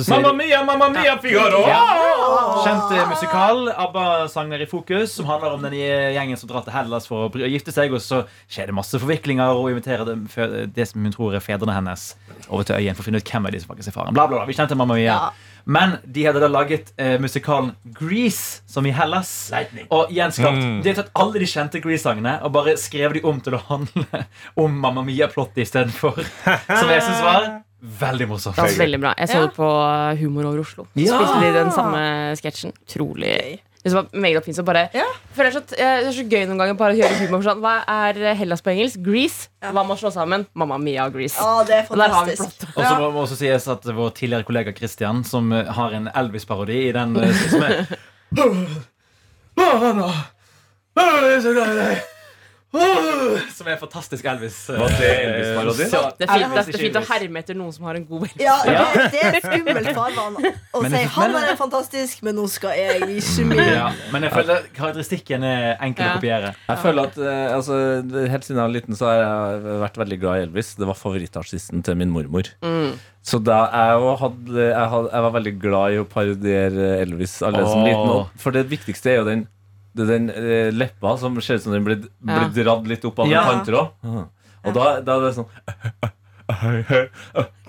Mamma 0.10 0.34
mia, 0.34 0.63
mamma 0.65 0.89
mia, 0.89 1.17
Figaro! 1.22 1.60
ja. 1.69 1.81
Kjent 2.65 3.10
musikal, 3.10 3.67
ABBA-sanger 3.69 4.63
i 4.63 4.65
fokus, 4.65 5.12
som 5.13 5.27
handler 5.29 5.53
om 5.53 5.62
den 5.62 5.75
gjengen 5.77 6.39
som 6.41 6.50
drar 6.50 6.65
til 6.65 6.74
Hellas 6.74 7.05
for 7.05 7.29
å 7.29 7.50
gifte 7.51 7.69
seg, 7.69 7.93
og 7.93 8.01
så 8.01 8.24
skjer 8.50 8.72
det 8.72 8.77
masse 8.79 8.98
forviklinger, 8.98 9.53
og 9.53 9.69
inviterer 9.75 10.07
det, 10.10 10.15
det 10.74 10.88
som 10.89 11.05
hun 11.05 11.13
tror 11.13 11.38
er 11.38 11.45
fedrene 11.45 11.75
hennes, 11.77 12.07
over 12.48 12.65
til 12.65 12.79
øyen 12.79 12.98
for 12.98 13.05
å 13.05 13.10
finne 13.12 13.22
ut 13.22 13.29
hvem 13.29 13.45
er 13.45 13.53
de 13.53 13.62
som 13.62 13.75
faktisk 13.75 13.93
er 13.93 13.98
faren. 14.00 14.17
Bla, 14.17 14.25
bla, 14.25 14.39
bla. 14.39 14.50
Vi 14.50 14.57
kjente 14.57 14.79
Mamma 14.79 14.98
Mia. 14.98 15.05
Ja. 15.12 15.44
Men 15.65 15.98
de 16.05 16.24
hadde 16.27 16.39
da 16.43 16.48
laget 16.48 16.91
eh, 17.01 17.15
musikalen 17.19 17.72
Grease, 17.98 18.62
som 18.69 18.86
i 18.86 18.91
Hellas. 18.93 19.51
Og 19.89 20.12
gjenskapt 20.13 20.84
De 20.86 20.91
har 20.91 21.00
tatt 21.00 21.10
alle 21.17 21.41
de 21.41 21.48
kjente 21.50 21.81
Grease-sangene 21.81 22.36
og 22.45 22.53
bare 22.53 22.75
skrevet 22.77 23.17
de 23.17 23.24
om 23.25 23.39
til 23.41 23.57
å 23.57 23.62
handle 23.72 24.25
om 24.62 24.75
Mamma 24.84 25.01
Mia-plottet 25.07 25.63
istedenfor. 25.65 26.22
Som 26.81 26.91
jeg 26.93 27.01
syns 27.07 27.24
var 27.25 27.48
veldig 27.81 28.27
morsomt. 28.29 28.55
Det 28.57 28.63
var 28.65 28.77
veldig 28.86 29.00
bra. 29.01 29.13
Jeg 29.17 29.29
så 29.34 29.39
Ja. 29.41 29.45
det 29.48 29.55
på 29.57 29.69
Humor 30.22 30.45
over 30.51 30.60
Oslo. 30.62 30.86
Så 30.95 31.01
Ja. 31.05 31.17
spilte 31.25 31.41
de 31.50 31.53
den 31.60 31.72
samme 31.74 32.03
sketsjen. 32.38 32.74
Utrolig 32.86 33.60
som 33.91 33.99
var 34.01 34.07
meget 34.13 34.37
oppfinnsomt. 34.39 34.65
Bare, 34.65 34.89
Ja. 34.93 35.05
Føler 35.35 35.51
det, 35.51 35.55
er 35.55 35.59
så, 35.59 35.75
eh, 35.77 35.99
det 36.01 36.07
er 36.07 36.15
så 36.15 36.25
gøy 36.29 36.45
noen 36.47 36.57
ganger 36.61 36.77
bare 36.79 36.93
å 36.95 36.99
høre 37.01 37.19
humor. 37.21 37.43
Sånn. 37.45 37.59
Hva 37.61 37.83
er 37.87 38.35
Hellas 38.39 38.61
på 38.65 38.71
engelsk? 38.73 39.01
Grease. 39.03 39.49
Ja. 39.61 39.71
Hva 39.75 39.83
må 39.85 39.97
slå 39.99 40.11
sammen? 40.13 40.47
Mamma 40.55 40.77
Mia 40.81 41.05
og 41.05 41.13
Grease. 41.13 41.37
Å, 41.39 41.65
det 41.67 41.75
er 41.81 41.85
fantastisk. 41.89 42.65
Og 42.75 42.81
så 42.81 42.95
må 42.99 43.11
det 43.11 43.21
også 43.25 43.37
sies 43.43 43.67
at 43.67 43.85
vår 43.85 44.09
tidligere 44.17 44.47
kollega 44.47 44.73
Christian, 44.75 45.23
som 45.23 45.51
eh, 45.53 45.65
har 45.65 45.91
en 45.93 46.07
Elvis-parodi 46.15 46.87
i 46.89 46.91
den 46.95 47.15
eh, 47.17 47.45
som 47.50 47.61
er 47.63 47.85
Som 53.55 53.68
er 53.72 53.77
fantastisk 53.81 54.25
Elvis. 54.29 54.57
eh, 54.70 54.79
Var 54.79 54.94
det 55.00 55.09
Elvis-parodi? 55.25 55.88
Ja, 55.92 56.01
Det 56.18 56.27
er 56.27 56.33
fint, 56.33 56.55
det 56.55 56.75
er 56.75 56.83
fint 56.83 57.00
å 57.00 57.03
herme 57.09 57.42
etter 57.42 57.57
noen 57.57 57.74
som 57.75 57.85
har 57.90 58.00
en 58.00 58.05
god 58.09 58.25
Elvis. 58.27 58.44
Ja, 58.44 58.57
det, 58.66 59.11
det 59.16 59.24
er 59.29 59.40
skummelt 59.46 59.90
farvann 59.96 60.38
å 60.42 60.83
si 60.96 61.03
han 61.16 61.38
er 61.40 61.55
fantastisk, 61.59 62.22
men 62.27 62.38
nå 62.40 62.46
skal 62.51 62.75
jeg 62.79 63.07
vise 63.09 63.46
min. 63.48 63.61
Ja, 63.64 63.90
men 64.14 64.27
jeg 64.27 64.35
føler 64.35 64.68
karakteristikken 64.75 65.48
er 65.48 65.72
enkel 65.79 66.07
å 66.09 66.14
kopiere. 66.20 66.53
Jeg 66.70 66.83
føler 66.83 67.09
at 67.11 67.18
eh, 67.22 67.55
altså, 67.55 67.79
Helt 68.35 68.46
siden 68.48 68.59
jeg 68.59 68.64
var 68.66 68.74
liten 68.74 68.98
Så 68.98 69.07
har 69.09 69.20
jeg 69.22 69.79
vært 69.85 69.98
veldig 70.01 70.18
glad 70.22 70.38
i 70.40 70.46
Elvis. 70.50 70.74
Det 70.79 70.88
var 70.90 70.98
favorittartisten 71.00 71.83
til 71.85 72.00
min 72.00 72.11
mormor. 72.14 72.50
Så 73.25 73.40
da 73.42 73.64
jeg, 73.74 74.01
hadde, 74.22 74.55
jeg, 74.70 74.88
hadde, 74.92 75.09
jeg 75.16 75.24
var 75.25 75.31
veldig 75.33 75.53
glad 75.64 75.96
i 75.96 75.98
å 75.98 76.05
parodiere 76.05 76.90
Elvis 77.01 77.40
allerede 77.42 77.72
som 77.72 77.81
liten. 77.88 78.27
For 78.44 78.53
det 78.53 78.68
viktigste 78.70 79.09
er 79.16 79.18
jo 79.22 79.25
den, 79.25 79.46
det 79.96 80.03
er 80.03 80.10
den 80.12 80.29
eh, 80.29 80.70
leppa 80.75 81.16
som 81.22 81.38
ser 81.42 81.55
ut 81.60 81.64
som 81.64 81.72
den 81.75 81.86
blir, 81.88 82.01
blir 82.20 82.50
dratt 82.66 82.88
litt 82.92 83.05
opp 83.08 83.20
av 83.24 83.29
Ja. 83.31 83.46
en 83.48 83.62
tanntråd. 83.64 83.88
Og 84.66 84.74
da, 84.75 84.86
da 85.05 85.16
er 85.18 85.22
det 85.27 85.34
sånn 85.38 85.50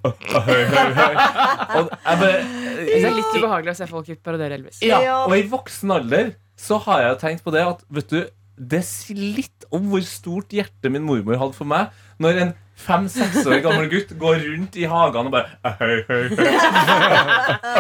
Og 0.07 1.91
jeg 1.93 2.19
bare 2.21 2.41
Det 2.87 3.05
er 3.05 3.15
litt 3.17 3.37
ubehagelig 3.37 3.73
å 3.75 3.79
se 3.79 3.87
folk 3.91 4.11
parodiere 4.25 4.59
Elvis. 4.61 4.81
ja, 4.85 5.01
Ja. 5.03 5.17
og 5.27 5.35
i 5.37 5.43
voksen 5.51 5.91
alder 5.93 6.35
så 6.57 6.79
har 6.87 7.03
jeg 7.03 7.19
tenkt 7.21 7.45
på 7.45 7.53
det 7.53 7.62
at 7.67 7.83
vet 7.93 8.09
du, 8.09 8.21
det 8.57 8.83
sier 8.89 9.17
litt 9.37 9.67
om 9.75 9.91
hvor 9.91 10.01
stort 10.09 10.49
hjerte 10.57 10.89
min 10.91 11.03
mormor 11.05 11.37
hadde 11.37 11.55
for 11.57 11.69
meg 11.69 11.91
når 12.19 12.39
en 12.41 12.55
fem-seks 12.77 13.47
år 13.49 13.62
gammel 13.65 13.89
gutt 13.93 14.11
går 14.21 14.43
rundt 14.45 14.77
i 14.77 14.85
hagen 14.91 15.31
og 15.31 15.33
bare 15.33 15.75
høy, 15.81 16.03
høy, 16.09 16.27
høy. 16.37 16.47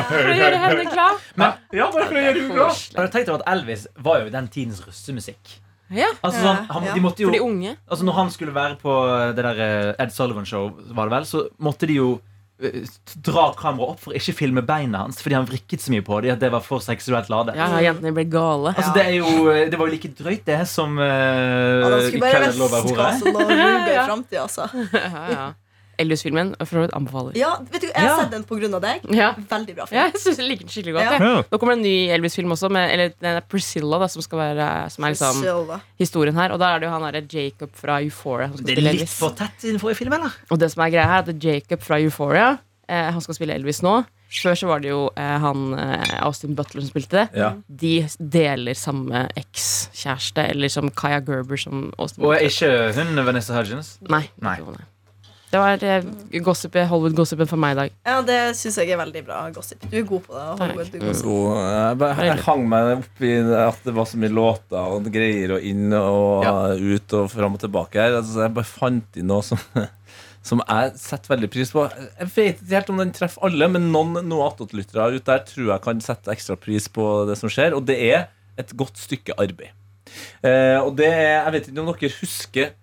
For 0.08 0.30
å 0.30 0.36
gjøre 0.38 0.60
henne 0.62 0.86
glad. 0.90 1.22
Men 1.36 1.52
Ja, 1.76 1.90
bare 1.92 2.06
for 2.08 2.16
å 2.16 2.22
gjøre 2.24 2.40
henne 2.40 2.56
glad. 2.56 2.82
har 2.96 3.06
du 3.08 3.14
tenkt 3.16 3.32
at 3.34 3.44
Elvis 3.52 3.86
var 4.08 4.22
jo 4.24 4.32
den 4.34 4.48
tidens 4.52 4.80
russemusikk? 4.86 5.58
Ja, 5.94 6.08
Altså, 6.18 6.40
sånn, 6.42 6.64
han, 6.66 6.86
ja. 6.88 6.94
de 6.96 7.00
jo 7.04 7.28
For 7.28 7.36
de 7.36 7.42
unge. 7.44 7.76
Altså 7.86 8.04
Når 8.08 8.16
han 8.16 8.30
skulle 8.34 8.54
være 8.56 8.74
på 8.80 8.94
det 9.36 9.44
der 9.46 9.60
eh, 9.62 10.02
Ed 10.02 10.10
Sullivan-show, 10.10 10.72
var 10.98 11.06
det 11.06 11.14
vel, 11.14 11.28
så 11.30 11.44
måtte 11.62 11.86
de 11.86 12.00
jo 12.00 12.08
eh, 12.16 12.35
dra 12.56 13.50
kameraet 13.56 13.90
opp 13.92 14.00
for 14.00 14.14
å 14.14 14.16
ikke 14.16 14.32
filme 14.38 14.62
beina 14.64 15.02
hans, 15.04 15.18
fordi 15.20 15.36
han 15.36 15.48
vrikket 15.48 15.82
så 15.84 15.92
mye 15.92 16.04
på 16.06 16.22
dem 16.24 16.32
at 16.32 16.40
det 16.40 16.48
var 16.54 16.64
for 16.64 16.80
seksuelt 16.84 17.28
ladet. 17.32 17.56
Ja, 17.58 17.68
jentene 17.84 18.14
ble 18.16 18.24
gale. 18.32 18.72
Altså, 18.72 18.94
det, 18.96 19.04
er 19.10 19.18
jo, 19.18 19.44
det 19.52 19.76
var 19.76 19.90
jo 19.90 19.92
like 19.92 20.12
drøyt, 20.16 20.46
det, 20.48 20.62
som 20.70 20.96
uh, 20.96 21.04
Ja, 21.04 21.90
Det 21.92 22.08
skulle 22.08 22.24
bare 22.24 22.40
være 22.40 23.52
Ruby 23.52 23.92
i 23.92 24.00
framtida, 24.08 24.46
altså. 24.46 24.70
Ja, 24.96 25.28
ja. 25.32 25.46
Vidt 26.86 26.94
anbefaler. 26.96 27.36
Ja, 27.38 27.54
vet 27.72 27.80
du, 27.80 27.86
jeg 27.88 27.94
har 27.96 28.08
Ja. 28.08 28.16
sett 28.22 28.30
den 28.30 28.44
av 28.74 28.82
deg. 28.82 29.00
Ja. 29.14 29.32
Veldig 29.34 29.74
bra 29.76 29.86
film. 29.86 29.98
Ja, 30.00 30.04
jeg 30.10 30.20
synes 30.20 30.36
jeg 30.38 30.48
liker 30.48 30.64
den 30.66 30.72
skikkelig 30.74 30.94
godt. 30.96 31.04
Ja. 31.04 31.18
Ja. 31.36 31.42
Nå 31.50 31.58
kommer 31.58 31.74
det 31.74 31.78
en 31.78 31.86
ny 31.86 31.96
Elvis-film 32.16 32.50
også, 32.52 32.70
med, 32.70 32.90
eller 32.92 33.08
den 33.20 33.36
er 33.36 33.40
Priscilla, 33.48 33.98
da, 33.98 34.06
som, 34.08 34.22
skal 34.22 34.38
være, 34.38 34.90
som 34.90 35.04
er 35.04 35.14
liksom 35.16 35.80
historien 35.98 36.34
her. 36.36 36.52
Og 36.52 36.58
da 36.60 36.74
er 36.74 36.80
det 36.80 36.88
jo 36.88 36.92
han 36.96 37.02
derre 37.08 37.24
Jacob 37.26 37.70
fra 37.74 38.00
Euphoria 38.02 38.48
som 38.48 38.56
skal 38.58 38.66
Det 38.66 38.78
er 38.78 38.82
litt 38.82 38.94
Elvis. 39.00 39.18
for 39.18 39.30
tett 39.30 39.64
i 39.64 39.72
den 39.72 39.78
forrige 39.80 39.96
filmen, 40.04 40.20
da. 40.20 40.30
Og 40.50 40.58
det 40.58 40.70
som 40.72 40.82
er 40.84 40.90
greia 40.90 41.06
her, 41.06 41.22
er 41.24 41.32
at 41.36 41.42
Jacob 41.42 41.80
fra 41.82 41.98
Euphoria 42.00 42.58
eh, 42.88 43.10
Han 43.10 43.20
skal 43.20 43.34
spille 43.34 43.54
Elvis 43.54 43.82
nå. 43.82 44.04
Før 44.26 44.56
så 44.58 44.66
var 44.66 44.80
det 44.82 44.90
jo 44.90 45.04
eh, 45.16 45.36
han 45.38 45.72
eh, 45.78 46.16
Austin 46.26 46.56
Butler 46.58 46.82
som 46.82 46.90
spilte 46.90 47.14
det. 47.14 47.28
Ja. 47.38 47.52
De 47.70 48.08
deler 48.18 48.74
samme 48.74 49.28
ekskjæreste, 49.38 50.48
eller 50.50 50.68
som 50.72 50.90
Kaya 50.90 51.20
Gerber 51.20 51.56
som 51.56 51.92
Austin 51.98 52.24
Og 52.24 52.32
Butler. 52.34 52.42
er 52.42 52.50
ikke 52.50 52.94
hun 52.98 53.24
Vanessa 53.24 53.54
Hudgens? 53.54 53.98
Nei. 54.10 54.24
Nei. 54.42 54.56
ikke 54.58 54.74
nei. 54.74 54.84
Det 55.46 55.60
var 55.62 55.82
eh, 55.86 56.06
gossip, 56.42 56.74
Hollywood-gossipen 56.90 57.46
for 57.48 57.60
meg 57.62 57.76
i 57.76 57.78
dag. 57.78 57.92
Ja, 58.08 58.16
det 58.26 58.38
syns 58.58 58.78
jeg 58.80 58.90
er 58.90 58.98
veldig 58.98 59.20
bra 59.28 59.44
gossip. 59.54 59.84
Du 59.86 59.94
er 60.00 60.06
god 60.08 60.24
på 60.26 60.34
det. 60.34 60.46
Hollywood, 60.60 60.88
du 60.90 60.96
er 60.98 61.12
jeg, 61.12 61.98
bare, 62.00 62.24
jeg 62.26 62.42
hang 62.48 62.64
meg 62.72 62.88
opp 62.96 63.22
i 63.22 63.30
at 63.60 63.84
det 63.86 63.94
var 63.94 64.08
så 64.10 64.18
mye 64.20 64.32
låter 64.34 64.96
og 64.96 65.06
greier 65.14 65.54
og 65.56 65.68
inn 65.70 65.94
og 65.94 66.42
Ja. 66.48 66.56
ut 66.74 67.14
og 67.20 67.30
fram 67.30 67.54
og 67.54 67.62
tilbake 67.62 68.02
her. 68.02 68.18
Altså, 68.18 68.42
jeg 68.42 68.54
bare 68.58 68.68
fant 68.72 69.20
inn 69.22 69.30
noe 69.30 69.44
som, 69.46 69.60
som 70.46 70.62
jeg 70.66 70.92
setter 70.98 71.32
veldig 71.36 71.50
pris 71.54 71.70
på. 71.74 71.86
Jeg 71.94 72.32
vet 72.34 72.60
ikke 72.64 72.74
helt 72.74 72.90
om 72.96 73.02
den 73.04 73.14
treffer 73.16 73.46
alle, 73.46 73.68
men 73.76 73.86
noen 73.94 74.18
noe 74.26 74.48
attåtlyttere 74.50 75.12
ute 75.14 75.24
der 75.30 75.44
tror 75.46 75.70
jeg 75.76 75.84
kan 75.86 76.02
sette 76.04 76.34
ekstra 76.34 76.58
pris 76.58 76.90
på 76.90 77.06
det 77.30 77.38
som 77.38 77.52
skjer, 77.52 77.74
og 77.78 77.86
det 77.88 77.96
er 78.10 78.26
et 78.58 78.74
godt 78.78 78.98
stykke 78.98 79.34
arbeid. 79.38 79.70
Eh, 80.42 80.78
og 80.82 80.94
det 80.98 81.08
er, 81.12 81.44
jeg 81.44 81.54
vet 81.54 81.70
ikke 81.70 81.82
om 81.86 81.88
dere 81.94 82.12
husker 82.18 82.74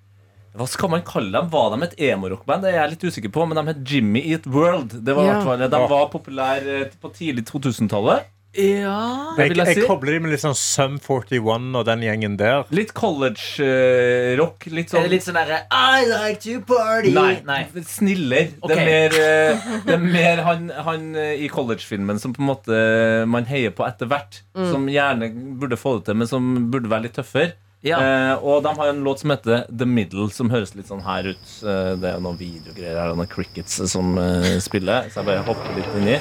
Hva 0.53 0.67
skal 0.69 0.91
man 0.93 1.01
kalle 1.01 1.31
dem? 1.33 1.49
Var 1.49 1.71
de 1.73 1.87
et 1.87 1.95
emo-rockband? 2.11 2.61
Det 2.61 2.73
er 2.73 2.79
jeg 2.83 2.93
litt 2.93 3.07
usikker 3.09 3.31
på, 3.33 3.47
men 3.49 3.57
de 3.57 3.63
het 3.71 3.81
Jimmy 3.89 4.21
Eat 4.33 4.45
World. 4.45 4.99
Det 5.03 5.15
var, 5.17 5.25
Ja. 5.25 5.39
hvert 5.41 5.71
De 5.71 5.79
var 5.89 6.09
populære 6.13 6.79
eh, 6.83 6.91
på 7.01 7.09
tidlig 7.15 7.45
2000-tallet. 7.49 8.29
Ja 8.53 9.33
Jeg, 9.33 9.55
jeg 9.57 9.65
jeg 9.65 9.87
kobler 9.89 10.13
dem 10.13 10.27
med 10.27 10.31
litt 10.35 10.43
sånn 10.43 10.53
Sum 10.53 10.99
41 11.01 11.73
og 11.73 11.85
den 11.87 12.03
gjengen 12.05 12.35
der. 12.37 12.67
Litt 12.69 12.91
college-rock. 12.93 14.67
litt 14.69 14.91
Er 14.91 14.93
sånn 14.93 15.07
det 15.07 15.11
litt 15.15 15.25
sånn 15.25 15.39
derre 15.39 15.63
I 15.73 16.05
like 16.11 16.37
to 16.43 16.59
party? 16.61 17.15
Nei, 17.15 17.39
Nei. 17.47 17.63
snillere. 17.81 18.51
Okay. 18.61 18.69
Det 18.69 18.77
er 18.77 18.85
mer, 18.85 19.17
eh, 19.23 19.67
det 19.87 19.95
er 19.97 20.05
mer 20.05 20.43
han, 20.45 20.69
han 20.85 21.09
uh, 21.17 21.33
i 21.33 21.49
college-filmen 21.49 22.21
som 22.21 22.35
på 22.35 22.43
en 22.43 22.51
måte 22.51 22.77
man 23.25 23.49
heier 23.49 23.73
på 23.73 23.87
etter 23.87 24.05
hvert. 24.11 24.43
Som 24.69 24.85
gjerne 24.91 25.31
burde 25.57 25.79
få 25.79 25.97
det 25.97 26.11
til, 26.11 26.21
men 26.21 26.29
som 26.29 26.53
burde 26.69 26.91
være 26.93 27.07
litt 27.07 27.17
tøffere. 27.17 27.55
Ja. 27.83 27.97
Eh, 27.99 28.43
og 28.47 28.61
de 28.63 28.71
har 28.77 28.87
en 28.93 29.01
låt 29.03 29.19
som 29.19 29.33
heter 29.33 29.65
The 29.67 29.85
Middle, 29.85 30.29
som 30.31 30.47
høres 30.53 30.71
litt 30.77 30.87
sånn 30.87 31.01
her 31.03 31.33
ut. 31.33 31.49
Eh, 31.67 31.93
det 31.99 32.13
er 32.13 32.21
noen 32.23 32.37
videogreier 32.39 32.95
her, 33.01 33.11
og 33.11 33.19
noen 33.19 33.27
crickets 33.31 33.81
som 33.91 34.13
eh, 34.21 34.53
spiller. 34.63 35.09
Så 35.11 35.19
jeg 35.19 35.27
bare 35.33 35.43
hopper 35.49 35.75
litt 35.75 35.97
inni. 35.99 36.15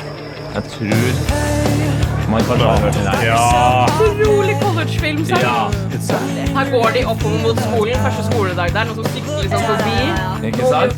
Jeg 0.53 0.64
tror 0.75 1.70
man 2.33 2.40
kanskje 2.48 2.66
har 2.66 2.79
hørt 2.81 2.94
den 2.96 3.07
her. 3.07 3.22
Ja, 3.29 3.87
Utrolig 4.09 4.55
collegefilm. 4.62 5.22
Ja, 5.29 5.70
Her 6.57 6.70
går 6.72 6.94
de 6.96 7.03
oppover 7.12 7.38
mot 7.44 7.61
skolen. 7.61 7.98
Første 8.07 8.25
skoledag 8.31 8.75
der. 8.75 8.88
Noen 8.90 8.98
som 8.98 9.09
sykler 9.14 9.42
liksom 9.46 9.64
forbi. 9.68 9.96
ikke 10.51 10.70
sant? 10.72 10.94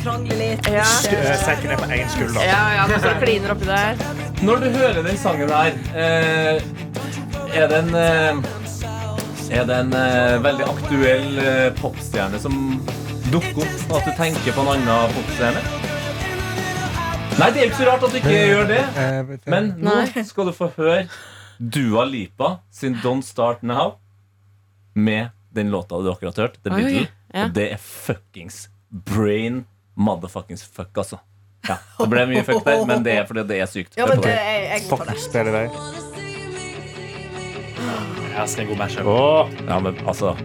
Ja. 0.71 0.81
eh, 0.81 1.31
Sekken 1.45 1.75
er 1.75 1.81
på 1.83 1.89
én 1.91 2.09
skulder. 2.15 2.41
Ja, 2.47 2.61
ja, 2.79 2.87
noen 2.89 3.03
som 3.05 3.21
kliner 3.21 3.53
oppi 3.55 3.69
der. 3.69 4.05
Når 4.45 4.63
du 4.65 4.69
hører 4.79 5.01
den 5.11 5.17
sangen 5.21 5.51
her, 5.51 5.77
eh, 5.93 6.61
er 7.55 7.67
det 7.71 7.83
en 7.83 7.95
eh, 7.95 8.47
Er 9.51 9.65
det 9.69 9.75
en 9.77 9.93
eh, 9.93 10.35
veldig 10.43 10.65
aktuell 10.67 11.37
eh, 11.41 11.67
popstjerne 11.77 12.39
som 12.41 12.55
dukker 13.31 13.61
opp? 13.61 13.83
At 13.99 14.07
du 14.07 14.11
tenker 14.17 14.55
på 14.55 14.63
en 14.65 14.71
annen 14.73 15.13
popstjerne? 15.13 15.61
Nei, 17.35 17.49
det 17.51 17.59
er 17.61 17.65
ikke 17.69 17.81
så 17.81 17.87
rart 17.89 18.03
at 18.07 18.13
du 18.15 18.17
ikke 18.21 18.31
gjør 18.33 18.65
det. 18.69 18.81
Men 19.51 19.63
nå 19.83 19.91
Nei. 19.99 20.23
skal 20.25 20.47
du 20.49 20.53
få 20.55 20.69
høre 20.77 21.01
Dua 21.59 22.05
Lipa 22.07 22.53
sin 22.73 22.95
Don't 23.03 23.25
Start 23.27 23.61
Now 23.67 23.97
med 24.95 25.29
den 25.55 25.69
låta 25.71 25.99
du 26.03 26.07
akkurat 26.11 26.37
hørte, 26.39 26.59
The 26.63 26.71
Oi, 26.71 26.75
Middle. 26.79 27.07
ja. 27.33 27.45
Og 27.45 27.53
det 27.55 27.65
er 27.75 27.79
fuckings 27.83 28.65
brain 28.91 29.65
motherfuckings 29.99 30.63
fuck, 30.63 30.91
altså. 30.99 31.19
Ja, 31.67 31.75
det 31.99 32.07
ble 32.11 32.25
mye 32.29 32.43
fuck 32.47 32.63
der, 32.67 32.83
men 32.87 33.03
det 33.03 33.15
er 33.19 33.25
fordi 33.27 33.43
det 33.49 33.59
er 33.63 33.67
sykt. 33.71 33.95
Ja, 33.99 34.03
Hør 34.05 34.15
men 34.15 34.23
på 34.23 34.27
det, 34.27 34.35
det. 34.35 34.43
jeg, 34.45 34.67
jeg 34.71 34.79
går 34.89 34.97
for 34.97 35.05
det. 35.11 35.17
Fuck, 35.19 35.33
vei. 35.55 35.67
Jeg 38.35 38.49
skal 38.49 38.63
en 38.63 38.67
god 38.69 38.77
mashup. 38.77 39.05
Åh, 39.05 39.49
Ja, 39.67 39.79
men 39.79 39.97
altså 40.07 40.35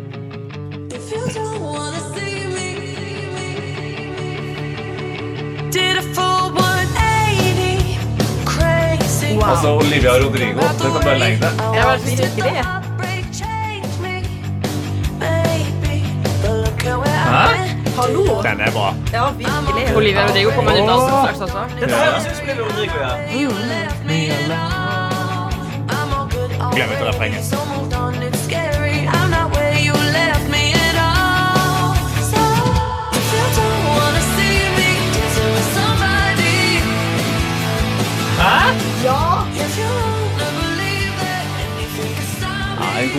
Altså, 9.51 9.69
Olivia 9.69 10.11
Rodrigo. 10.11 10.61
Det 10.61 10.93
kan 10.93 11.03
bare 11.05 11.19
legge 11.19 11.37
det. 11.37 11.51
Jeg 11.75 11.85
var 11.85 11.97
Hæ? 17.31 17.71
Hallo! 17.97 18.43
den 18.43 18.61
er 18.61 18.71
bra. 18.73 18.95
Ja, 19.13 19.31
virkelig. 19.31 19.97
Olivia 19.97 20.29
Rodrigo 20.29 20.51
kommer 20.51 20.73
ut 20.73 20.89
av. 20.89 21.29
Dette 21.81 21.95
her 21.95 22.21
synes 22.21 22.41
Olivia 22.41 22.65
Rodrigo, 22.65 22.97
ja. 23.01 23.13
Glem 24.47 24.90
ikke 26.69 27.09
refrenget. 27.09 27.53
Ja! 28.51 28.70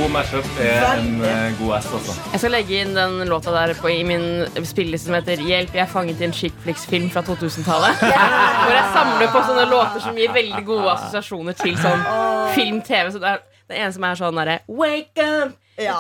God 0.02 0.12
mashup 0.16 0.48
er 0.62 0.86
en 0.98 1.10
uh, 1.22 1.60
god 1.60 1.76
ass, 1.78 1.90
altså. 1.94 2.16
Jeg 2.34 2.42
skal 2.42 2.54
legge 2.56 2.80
inn 2.82 2.96
den 2.96 3.30
låta 3.30 3.54
der 3.54 3.74
på, 3.78 3.90
i 3.92 4.02
min 4.08 4.26
spilleliste 4.66 5.10
som 5.10 5.18
heter 5.20 5.44
'Hjelp, 5.46 5.76
jeg 5.78 5.84
er 5.84 5.92
fanget 5.92 6.22
i 6.22 6.26
en 6.30 6.34
chickflix-film 6.34 7.10
fra 7.14 7.22
2000-tallet'. 7.28 8.02
Hvor 8.02 8.74
jeg 8.74 8.88
samler 8.96 9.32
på 9.34 9.44
sånne 9.50 9.66
låter 9.70 10.02
som 10.02 10.18
gir 10.18 10.34
veldig 10.34 10.66
gode 10.66 10.92
assosiasjoner 10.96 11.58
til 11.62 11.78
sånn 11.78 12.06
film-TV. 12.56 13.12
Så 13.12 13.22
det 13.22 13.36
er 13.36 13.44
det 13.70 13.78
ene 13.78 13.94
som 13.96 14.08
er 14.10 14.22
sånn 14.24 14.42
derre 14.42 14.62
Wake 14.68 15.28
up! 15.28 15.61
Ja. 15.80 15.96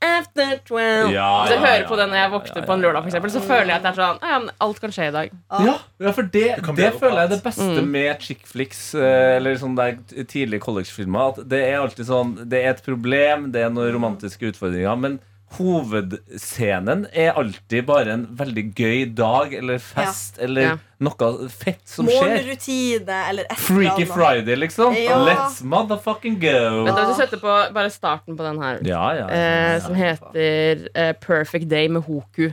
After 0.00 0.58
12 0.68 1.10
Ja, 1.12 1.44
Så 1.46 1.56
jeg 1.56 1.62
hører 1.64 1.86
på 1.88 1.96
den 1.98 2.12
når 2.12 2.20
jeg 2.20 2.32
våkner 2.34 2.66
på 2.66 2.74
en 2.76 2.84
lørdag, 2.84 3.02
for 3.02 3.10
eksempel, 3.10 3.32
så 3.34 3.42
føler 3.44 3.72
jeg 3.72 3.76
at 3.80 3.86
det 3.86 3.90
er 3.90 3.98
sånn 3.98 4.20
«Ah, 4.22 4.34
ja, 4.34 4.38
men 4.44 4.52
Alt 4.66 4.82
kan 4.82 4.94
skje 4.94 5.08
i 5.08 5.14
dag. 5.16 5.32
Ja, 5.66 5.74
ja 6.06 6.12
for 6.16 6.28
det, 6.36 6.44
det, 6.60 6.76
det 6.78 6.90
føler 7.00 7.18
jeg 7.22 7.30
er 7.30 7.32
det 7.34 7.40
beste 7.44 7.86
med 7.86 8.24
chick 8.24 8.46
flicks 8.48 8.84
eh, 8.98 9.36
eller 9.38 9.58
sånn 9.60 9.74
der 9.78 9.98
tidlige 10.30 10.62
collegefilmer. 10.64 11.34
At 11.34 11.50
det 11.50 11.64
er 11.66 11.80
alltid 11.80 12.08
sånn 12.08 12.36
Det 12.50 12.62
er 12.62 12.74
et 12.74 12.84
problem, 12.86 13.50
det 13.54 13.66
er 13.66 13.74
noen 13.74 13.92
romantiske 13.96 14.52
utfordringer, 14.52 14.96
men 15.00 15.18
hovedscenen 15.58 17.06
er 17.12 17.32
alltid 17.38 17.86
bare 17.88 18.12
en 18.14 18.22
veldig 18.38 18.64
gøy 18.78 19.04
dag 19.18 19.54
eller 19.58 19.78
fest 19.82 20.38
eller 20.42 20.62
Ja. 20.62 20.76
noe 21.00 21.48
fett 21.48 21.82
som 21.88 22.06
skjer. 22.06 22.20
Morgenrutine 22.20 23.18
eller 23.30 23.44
et 23.44 23.50
eller 23.56 23.64
Freaky 23.66 24.04
annet. 24.06 24.14
Friday, 24.14 24.56
liksom. 24.56 24.94
Ja. 24.94 25.18
Let's 25.26 25.62
motherfucking 25.62 26.38
go. 26.40 26.84
Men 26.84 26.94
da 26.94 27.04
hvis 27.06 27.16
du 27.16 27.22
setter 27.24 27.42
på 27.42 27.56
bare 27.74 27.90
starten 27.90 28.36
på 28.36 28.42
den 28.46 28.62
her, 28.62 28.78
Ja, 28.86 29.04
ja. 29.14 29.26
eh, 29.28 29.80
som 29.80 29.94
heter 29.94 30.88
eh, 30.94 31.12
'Perfect 31.14 31.68
Day' 31.70 31.88
med 31.88 32.02
Hoku. 32.02 32.50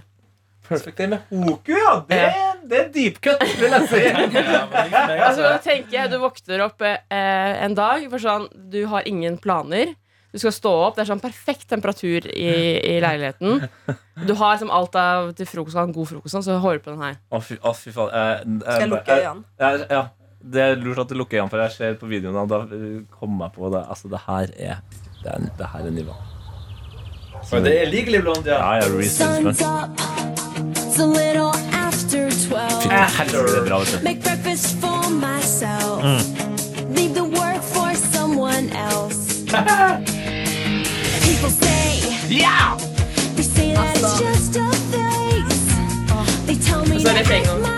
Perfect 0.67 0.97
Day 0.97 1.07
med 1.07 1.19
Hoku, 1.29 1.71
ja. 1.71 2.01
Det, 2.09 2.33
det 2.69 2.79
er 2.79 2.89
deep 2.91 3.21
cut, 3.21 3.39
vil 3.59 3.71
jeg 3.71 3.87
si. 3.87 4.01
Altså, 5.27 5.41
da 5.43 5.57
tenker 5.63 5.91
jeg 5.91 6.11
Du 6.11 6.17
våkner 6.19 6.65
opp 6.65 6.81
eh, 6.81 7.63
en 7.63 7.73
dag 7.77 8.09
for 8.09 8.19
sånn 8.19 8.47
Du 8.69 8.85
har 8.87 9.03
ingen 9.07 9.37
planer. 9.37 9.93
Du 10.33 10.37
skal 10.41 10.51
stå 10.51 10.71
opp. 10.87 10.95
Det 10.97 11.05
er 11.05 11.09
sånn 11.13 11.21
perfekt 11.23 11.67
temperatur 11.71 12.25
i, 12.33 12.49
i 12.83 12.97
leiligheten. 13.01 13.63
Du 14.27 14.33
har 14.35 14.55
liksom 14.57 14.69
alt 14.75 14.95
av 14.99 15.31
til 15.37 15.47
frokost, 15.49 15.77
en 15.79 15.93
god 15.95 16.07
frokost, 16.11 16.33
sånn, 16.35 16.43
så 16.45 16.57
hører 16.61 16.81
du 16.81 16.85
på 16.89 16.93
den 16.95 17.03
her. 17.05 17.15
Å, 17.31 17.39
fy, 17.41 17.55
å, 17.63 17.73
fy 17.77 17.93
faen. 17.95 18.11
Eh, 18.11 18.31
eh, 18.43 18.61
Skal 18.67 18.83
jeg 18.85 18.91
lukke 18.93 19.19
øynene? 19.21 19.43
eh, 19.59 19.85
Ja. 19.95 20.03
Det 20.47 20.61
er 20.63 20.75
lurt 20.79 20.99
at 21.01 21.09
du 21.09 21.15
lukker 21.17 21.39
øynene, 21.39 21.49
for 21.49 21.59
jeg 21.63 21.71
ser 21.73 21.95
på 21.99 22.07
videoen, 22.11 22.35
og 22.37 22.47
da 22.51 22.59
kommer 23.17 23.47
jeg 23.47 23.55
på 23.57 23.71
det. 23.73 23.81
Altså, 23.89 24.07
det 24.13 24.19
her 24.27 24.51
er 24.71 24.81
Det, 25.23 25.31
er, 25.33 25.47
det 25.57 25.67
her 25.73 25.87
er 25.87 25.91
nivå. 25.95 26.13
Og 27.51 27.63
det 27.65 27.73
er 27.81 27.89
Legally 27.89 28.19
Blonde, 28.21 28.45
ja. 28.51 28.59
Ja, 28.59 28.83
ja, 28.83 28.91
Reese 28.93 29.25
Witherspoon. 29.25 29.95
It's 30.77 30.99
a 30.99 31.05
little 31.05 31.51
after 31.73 32.29
12. 32.29 32.81
Fy 32.83 32.89
helvete, 33.17 33.43
det 33.49 33.59
er 33.63 33.67
bra. 33.67 33.79
vet 33.79 33.93
du. 33.97 34.03
Make 34.05 34.21
breakfast 34.23 34.77
for 34.81 35.09
myself. 35.09 36.03
Leave 36.95 37.13
the 37.17 37.25
work 37.25 37.61
for 37.73 37.93
someone 37.95 38.69
else. 38.71 39.26
People 41.23 41.49
say, 41.49 42.01
yeah! 42.27 42.75
they 43.37 43.43
say 43.43 43.73
that 43.73 43.95
it's 43.95 44.19
just 44.19 44.57
a 44.57 44.69
phase. 44.91 46.45
They 46.45 46.55
tell 46.55 46.85
me 46.85 47.76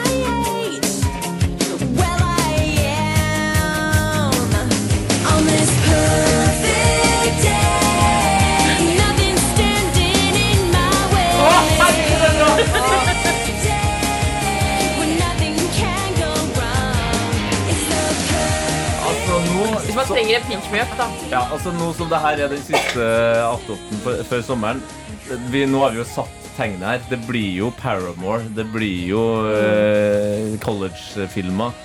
trenger 20.19 20.41
en 20.41 20.47
pinkmjøk, 20.49 20.95
da. 20.99 21.05
ja, 21.31 21.39
altså, 21.47 21.71
nå 21.79 21.93
som 21.95 22.09
det 22.11 22.17
her 22.19 22.41
er 22.43 22.49
den 22.51 22.59
siste 22.59 23.05
attåtten 23.45 24.01
før, 24.27 24.41
sommeren 24.43 24.81
vi, 25.47 25.61
Nå 25.69 25.79
har 25.79 25.93
vi 25.93 26.01
jo 26.01 26.05
satt 26.09 26.47
tegnet 26.57 26.83
her. 26.83 27.03
Det 27.07 27.19
blir 27.27 27.53
jo 27.53 27.69
Paramore. 27.77 28.41
Det 28.57 28.65
blir 28.73 29.05
jo 29.07 29.21
uh, 29.45 30.57
collegefilmer. 30.63 31.75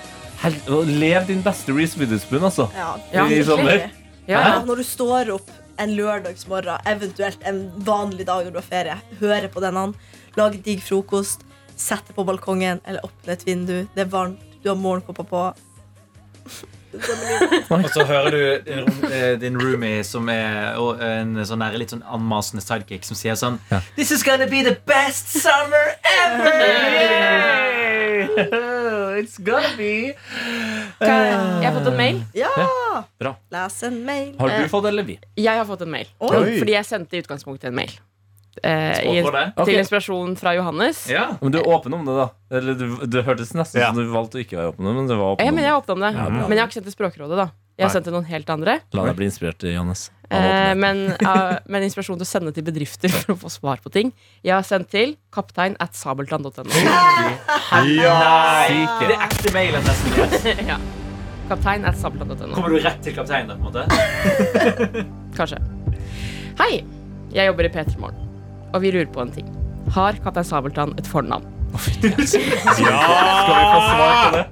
Lev 0.89 1.29
din 1.29 1.43
beste 1.45 1.71
Reece 1.71 2.01
Witherspoon, 2.01 2.43
altså. 2.49 2.67
Ja, 2.75 2.89
Ja, 3.13 3.27
I 3.29 3.39
sommer. 3.45 3.85
Ja. 4.27 4.41
når 4.65 4.81
du 4.81 4.85
står 4.89 5.31
opp 5.37 5.51
en 5.79 5.93
lørdagsmorgen, 5.95 6.81
eventuelt 6.89 7.45
en 7.45 7.67
vanlig 7.87 8.25
dag 8.27 8.47
når 8.47 8.55
du 8.55 8.59
har 8.59 8.67
ferie, 8.67 8.97
hører 9.21 9.47
på 9.53 9.63
denne, 9.63 9.91
lager 10.35 10.63
digg 10.65 10.81
frokost, 10.83 11.45
setter 11.77 12.17
på 12.17 12.25
balkongen 12.27 12.81
eller 12.83 13.05
åpner 13.05 13.37
et 13.37 13.45
vindu, 13.47 13.77
det 13.93 14.07
er 14.07 14.11
varmt, 14.11 14.41
du 14.63 14.73
har 14.73 14.81
morgenkåpa 14.81 15.29
på. 15.29 15.45
Og 17.69 17.87
så 17.93 18.05
hører 18.07 18.31
du 18.31 18.41
din, 18.67 18.87
eh, 19.11 19.35
din 19.41 19.57
roomie 19.59 20.03
som 20.07 20.29
er 20.29 20.75
en 21.05 21.35
sånn 21.45 21.59
der, 21.65 21.77
litt 21.77 21.91
sånn 21.93 22.03
anmasende 22.07 22.63
sidekick 22.63 23.03
som 23.07 23.15
sier 23.19 23.35
sånn 23.39 23.59
This 23.95 24.11
is 24.11 24.23
gonna 24.23 24.47
be 24.47 24.63
the 24.63 24.75
best 24.87 25.27
summer 25.41 25.95
ever! 26.23 27.55
It's 29.19 29.37
gonna 29.39 29.71
be 29.77 30.13
Kan- 30.99 31.61
Jeg 31.61 31.71
har 31.71 31.73
fått 31.79 31.87
en 31.91 31.97
mail. 31.97 32.21
Ja! 32.35 32.49
Bra. 33.19 33.35
Les 33.51 33.83
en 33.83 34.01
mail. 34.05 34.35
Har 34.39 34.49
du 34.49 34.67
fått, 34.71 34.85
eller 34.89 35.03
vi? 35.07 35.19
Jeg 35.39 35.57
har 35.57 35.65
fått 35.67 35.81
en 35.85 35.91
mail. 35.91 36.07
Oi. 36.19 36.57
Fordi 36.59 36.71
jeg 36.75 36.85
sendte 36.87 37.17
i 37.17 37.21
utgangspunktet 37.23 37.69
en 37.71 37.75
mail. 37.75 37.91
Eh, 38.63 38.91
i, 39.03 39.19
Språkrådet. 39.19 39.65
Til 39.67 39.79
inspirasjon 39.81 40.35
fra 40.39 40.53
Johannes. 40.55 41.03
Ja. 41.11 41.25
Men 41.41 41.51
du 41.51 41.59
er 41.59 41.67
åpen 41.67 41.93
om 41.97 42.05
det, 42.07 42.15
da? 42.15 42.29
Eller 42.55 42.77
du, 42.79 42.85
du 43.03 43.17
hørtes 43.25 43.51
nesten 43.57 43.81
Ja. 43.81 43.91
som 43.91 43.99
du 43.99 44.07
valgte 44.13 44.39
å 44.39 44.43
ikke 44.45 44.55
være 44.59 44.71
åpen 44.71 44.85
om 44.85 44.91
det, 44.93 44.95
men 45.01 45.09
du 45.11 45.15
var 45.17 45.35
åpen 45.35 45.45
Ja, 45.45 45.51
om 45.51 45.55
men 45.59 45.65
jeg 45.67 45.73
er 45.73 45.79
åpen 45.81 45.97
om 45.97 46.05
det. 46.05 46.11
Ja, 46.15 46.25
bra. 46.29 46.47
men 46.47 46.55
jeg 46.55 46.63
har 46.63 46.69
ikke 46.71 46.79
sendt 46.79 46.89
til 46.89 46.95
Språkrådet, 46.95 47.39
da. 47.43 47.47
Jeg 47.75 47.83
har 47.89 47.91
sendt 47.91 48.05
til 48.07 48.15
noen 48.15 48.27
helt 48.29 48.49
andre. 48.53 48.77
La 48.95 49.03
deg 49.09 49.17
bli 49.19 49.27
inspirert, 49.27 49.65
Johannes. 49.67 50.05
Eh, 50.31 50.71
men, 50.79 51.01
uh, 51.19 51.57
men 51.67 51.83
inspirasjon 51.83 52.17
til 52.17 52.23
å 52.25 52.29
sende 52.29 52.53
til 52.55 52.63
bedrifter 52.65 53.11
for 53.11 53.35
å 53.35 53.37
få 53.43 53.51
svar 53.51 53.83
på 53.83 53.91
ting. 53.91 54.13
Jeg 54.47 54.55
har 54.55 54.63
sendt 54.65 54.87
til 54.95 55.17
kaptein 55.35 55.75
at 55.83 55.93
sabeltann.no. 55.99 56.63
Ja! 57.99 58.15
Syke. 58.69 59.09
Det 59.09 59.17
er 59.17 59.25
ekte 59.27 59.51
mailen 59.53 59.83
nesten. 59.85 60.63
ja. 60.71 60.79
Kaptein 61.51 61.83
at 61.85 61.99
sabeltann.no. 61.99 62.55
Kommer 62.55 62.73
du 62.73 62.79
rett 62.79 63.03
til 63.05 63.13
kapteinen? 63.17 63.51
da, 63.51 63.59
på 63.59 63.67
en 63.67 63.75
måte? 63.75 65.05
Kanskje. 65.35 65.59
Hei! 66.63 66.85
Jeg 67.35 67.49
jobber 67.49 67.67
i 67.67 67.69
P3 67.73 67.97
Morgen, 67.99 68.24
og 68.75 68.83
vi 68.83 68.91
lurer 68.91 69.09
på 69.11 69.23
en 69.23 69.31
ting. 69.31 69.47
Har 69.95 70.17
kaptein 70.23 70.47
Sabeltann 70.47 70.95
et 70.99 71.07
fornavn? 71.07 71.45
Skal 71.79 72.11
vi 72.11 72.27
få 72.27 72.75
svar 72.75 74.15
på 74.25 74.35
det? 74.35 74.45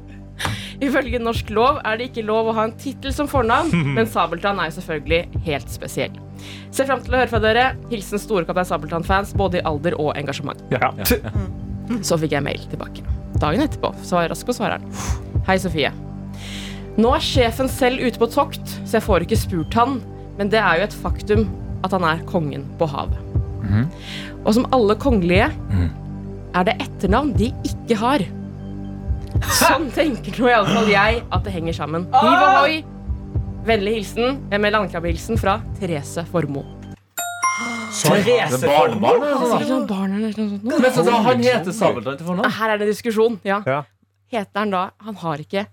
Ifølge 0.84 1.20
norsk 1.22 1.52
lov 1.56 1.78
er 1.88 2.00
det 2.00 2.10
ikke 2.10 2.26
lov 2.28 2.50
å 2.50 2.56
ha 2.58 2.66
en 2.68 2.76
tittel 2.80 3.14
som 3.16 3.30
fornavn, 3.30 3.72
men 3.98 4.10
Sabeltann 4.10 4.60
er 4.60 4.72
jo 4.72 4.78
selvfølgelig 4.80 5.44
helt 5.46 5.72
spesiell. 5.72 6.16
Ser 6.76 6.90
fram 6.90 7.04
til 7.04 7.16
å 7.16 7.22
høre 7.22 7.32
fra 7.32 7.40
dere. 7.44 7.68
Hilsen 7.92 8.20
store 8.20 8.48
Kaptein 8.48 8.68
Sabeltann-fans, 8.68 9.36
både 9.40 9.62
i 9.62 9.66
alder 9.70 9.96
og 10.02 10.12
engasjement. 10.20 10.60
Ja. 10.74 10.92
Så 12.04 12.18
fikk 12.20 12.36
jeg 12.36 12.44
mail 12.44 12.64
tilbake. 12.72 13.04
Dagen 13.40 13.64
etterpå 13.64 13.94
så 14.04 14.18
var 14.18 14.26
jeg 14.28 14.34
rask 14.34 14.50
på 14.50 14.56
svareren. 14.56 14.88
Hei, 15.48 15.58
Sofie. 15.62 15.92
Nå 17.00 17.14
er 17.16 17.24
sjefen 17.26 17.72
selv 17.72 18.04
ute 18.04 18.22
på 18.22 18.30
tokt, 18.32 18.76
så 18.84 19.00
jeg 19.00 19.06
får 19.08 19.26
ikke 19.26 19.40
spurt 19.40 19.78
han, 19.80 19.98
men 20.38 20.52
det 20.54 20.60
er 20.62 20.80
jo 20.80 20.88
et 20.90 21.00
faktum 21.04 21.48
at 21.84 21.96
han 21.96 22.06
er 22.08 22.22
kongen 22.30 22.68
på 22.80 22.88
havet. 22.92 23.18
Og 24.44 24.54
som 24.58 24.66
alle 24.76 24.96
kongelige 25.00 25.50
er 26.54 26.66
det 26.68 26.76
etternavn 26.84 27.34
de 27.38 27.52
ikke 27.66 27.98
har. 28.02 28.26
Sånn 29.58 29.90
tenker 29.98 30.36
nå 30.40 30.50
iallfall 30.52 30.90
jeg 30.92 31.24
at 31.34 31.44
det 31.48 31.54
henger 31.56 31.74
sammen. 31.78 32.06
Hiv 32.14 32.44
ohoi! 32.48 32.84
Vennlig 33.64 33.94
hilsen 34.02 34.42
eh, 34.52 34.60
med 34.60 34.74
landkrabbehilsen 34.76 35.40
fra 35.40 35.58
Therese 35.80 36.26
Formoe. 36.30 36.66
Therese 37.94 38.36
er 38.36 38.52
Sikkert 38.52 39.70
sånn. 39.70 39.86
Men 40.66 40.90
så 40.92 41.06
da, 41.06 41.20
han 41.28 41.44
heter 41.46 41.76
Sabeltann 41.76 42.18
til 42.20 42.28
fornavn? 42.28 42.50
Her 42.58 42.74
er 42.74 42.82
det 42.82 42.90
diskusjon. 42.90 43.38
Ja. 43.48 43.62
Ja. 43.70 43.84
Heter 44.34 44.64
han 44.64 44.74
da 44.74 44.84
Han 45.06 45.16
har 45.22 45.44
ikke 45.44 45.66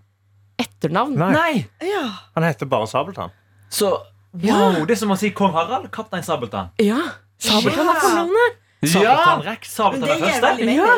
etternavn. 0.61 1.17
Nei, 1.17 1.65
Ja. 1.83 2.05
han 2.37 2.45
heter 2.45 2.69
bare 2.69 2.87
Sabeltann. 2.91 3.33
Så 3.73 3.89
wow, 4.37 4.85
det 4.85 4.95
er 4.95 5.01
som 5.01 5.11
å 5.15 5.17
si 5.19 5.31
kong 5.35 5.53
Harald, 5.57 5.91
kaptein 5.95 6.23
Sabeltann. 6.27 6.71
Ja. 6.79 7.01
Sabeltann 7.41 7.89
er 7.91 8.01
fornavnet. 8.05 8.57
Sabeltann 8.85 9.45
Rex, 9.49 9.75
Sabeltann 9.75 10.11
er 10.11 10.25
første. 10.25 10.71
Ja. 10.71 10.95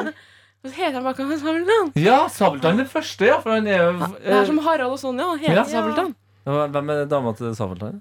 Heter 0.62 0.94
han 0.94 1.04
bare 1.08 1.38
Sabeltann. 1.38 1.92
Ja, 1.98 2.18
Sabeltann 2.30 2.80
er 2.82 2.88
første, 2.90 3.26
ja. 3.26 3.40
For 3.42 3.56
han 3.56 3.66
er 3.66 3.78
jo 3.82 3.92
Det 4.22 4.34
er 4.38 4.46
som 4.46 4.58
Harald 4.62 4.94
og 4.94 4.98
Sonja. 5.02 5.28
Han 5.32 5.38
heter 5.42 5.60
Ja. 5.60 5.64
Sabeltann. 5.64 6.14
Eh, 6.46 6.64
Hvem 6.74 6.90
er 6.90 7.04
dama 7.10 7.32
til 7.38 7.54
Sabeltann? 7.58 8.00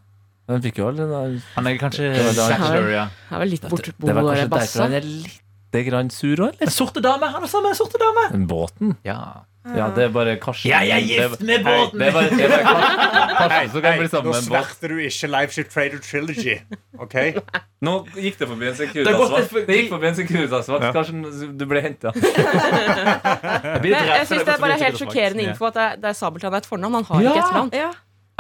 Han 0.50 0.62
fikk 0.62 0.82
jo 0.82 0.88
alle 0.90 1.06
den 1.08 1.44
Han 1.56 1.68
er 1.70 1.78
kanskje 1.80 2.10
Det 2.12 2.26
var 2.26 2.50
bachelor, 2.50 2.90
ja. 2.92 3.06
Han 3.30 3.42
er 3.42 3.46
litt 3.46 3.70
bort 3.70 3.86
Det 3.86 4.16
var 4.16 4.24
kanskje 4.26 4.50
derfor 4.50 4.82
han 4.82 4.94
er 4.98 5.06
litt 5.06 5.86
grann 5.88 6.10
sur 6.12 6.36
òg, 6.36 6.50
eller? 6.58 6.68
En 6.68 6.74
sorte 6.76 7.00
dame. 7.02 7.30
Han 7.32 7.44
er 7.44 7.48
sammen 7.48 7.70
med 7.70 7.78
en 7.78 7.80
sorte 7.80 7.98
dame. 8.02 8.46
Båten. 8.50 8.98
Ja. 9.08 9.46
Ja, 9.62 9.88
det 9.94 10.04
er 10.08 10.10
bare 10.10 10.36
Karsten. 10.42 10.72
Jeg 10.72 10.90
er 10.90 11.02
gift 11.06 11.42
med 11.46 11.64
båten. 11.66 12.00
Det 12.00 12.08
er 12.08 12.12
bare, 12.16 12.30
det 12.34 12.46
er 12.46 12.50
bare 12.50 12.64
Karsten, 12.66 13.36
Karsten 13.38 13.70
som 13.72 13.82
kan 13.86 14.00
bli 14.00 14.08
sammen 14.10 14.26
nå 14.26 14.32
med 14.32 14.40
en 14.42 14.48
båt. 14.50 14.66
sverter 14.66 14.88
du 14.90 14.98
ikke 15.06 15.28
Liveship 15.36 15.70
Trader 15.70 16.00
Trilogy. 16.08 16.56
Ok? 17.00 17.16
Nå 17.86 17.94
gikk 18.16 18.40
det 18.42 18.48
forbi 18.50 18.66
en 18.66 18.74
Det 18.74 18.80
Securitas-vakt. 18.82 19.54
Det 19.70 19.78
gikk 19.78 19.90
forbi 19.94 20.08
en 20.10 20.18
Securitas-vakt. 20.18 20.86
Ja. 20.88 20.92
Karsten, 20.98 21.22
du 21.62 21.66
ble 21.70 21.84
henta. 21.86 22.10
Jeg 23.92 24.28
synes 24.28 24.44
det 24.48 24.54
er 24.56 24.62
bare 24.66 24.80
helt 24.82 24.98
sjokkerende 25.02 25.46
info 25.52 25.70
at 25.70 25.78
det 25.78 25.84
er, 25.86 25.96
det 26.02 26.10
er 26.14 26.18
Sabeltann 26.18 26.54
er 26.58 26.64
et 26.66 26.70
fornavn. 26.70 26.94
Han 26.94 27.06
har 27.12 27.22
Ja. 27.22 27.36
ikke 27.36 27.68
et 27.68 27.80
Ja. 27.84 27.92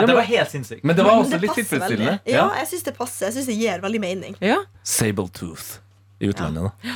Ja, 0.01 0.05
det 0.07 0.15
var 0.15 0.21
helt 0.25 0.49
sinnssykt. 0.49 0.83
Men 0.83 0.95
det 0.97 1.03
var 1.05 1.11
også 1.21 1.31
det 1.37 1.41
litt 1.41 1.53
tilfredsstillende. 1.53 2.19
Ja, 2.25 2.47
jeg 2.57 2.67
syns 2.71 2.83
det 2.83 2.93
passer. 2.97 3.25
Jeg 3.27 3.33
synes 3.33 3.45
det 3.51 3.57
gir 3.59 3.81
veldig 3.83 4.01
mening. 4.01 4.35
Ja. 4.41 4.57
Sabletooth 4.83 5.77
i 6.21 6.29
utlandet, 6.29 6.67
da. 6.69 6.91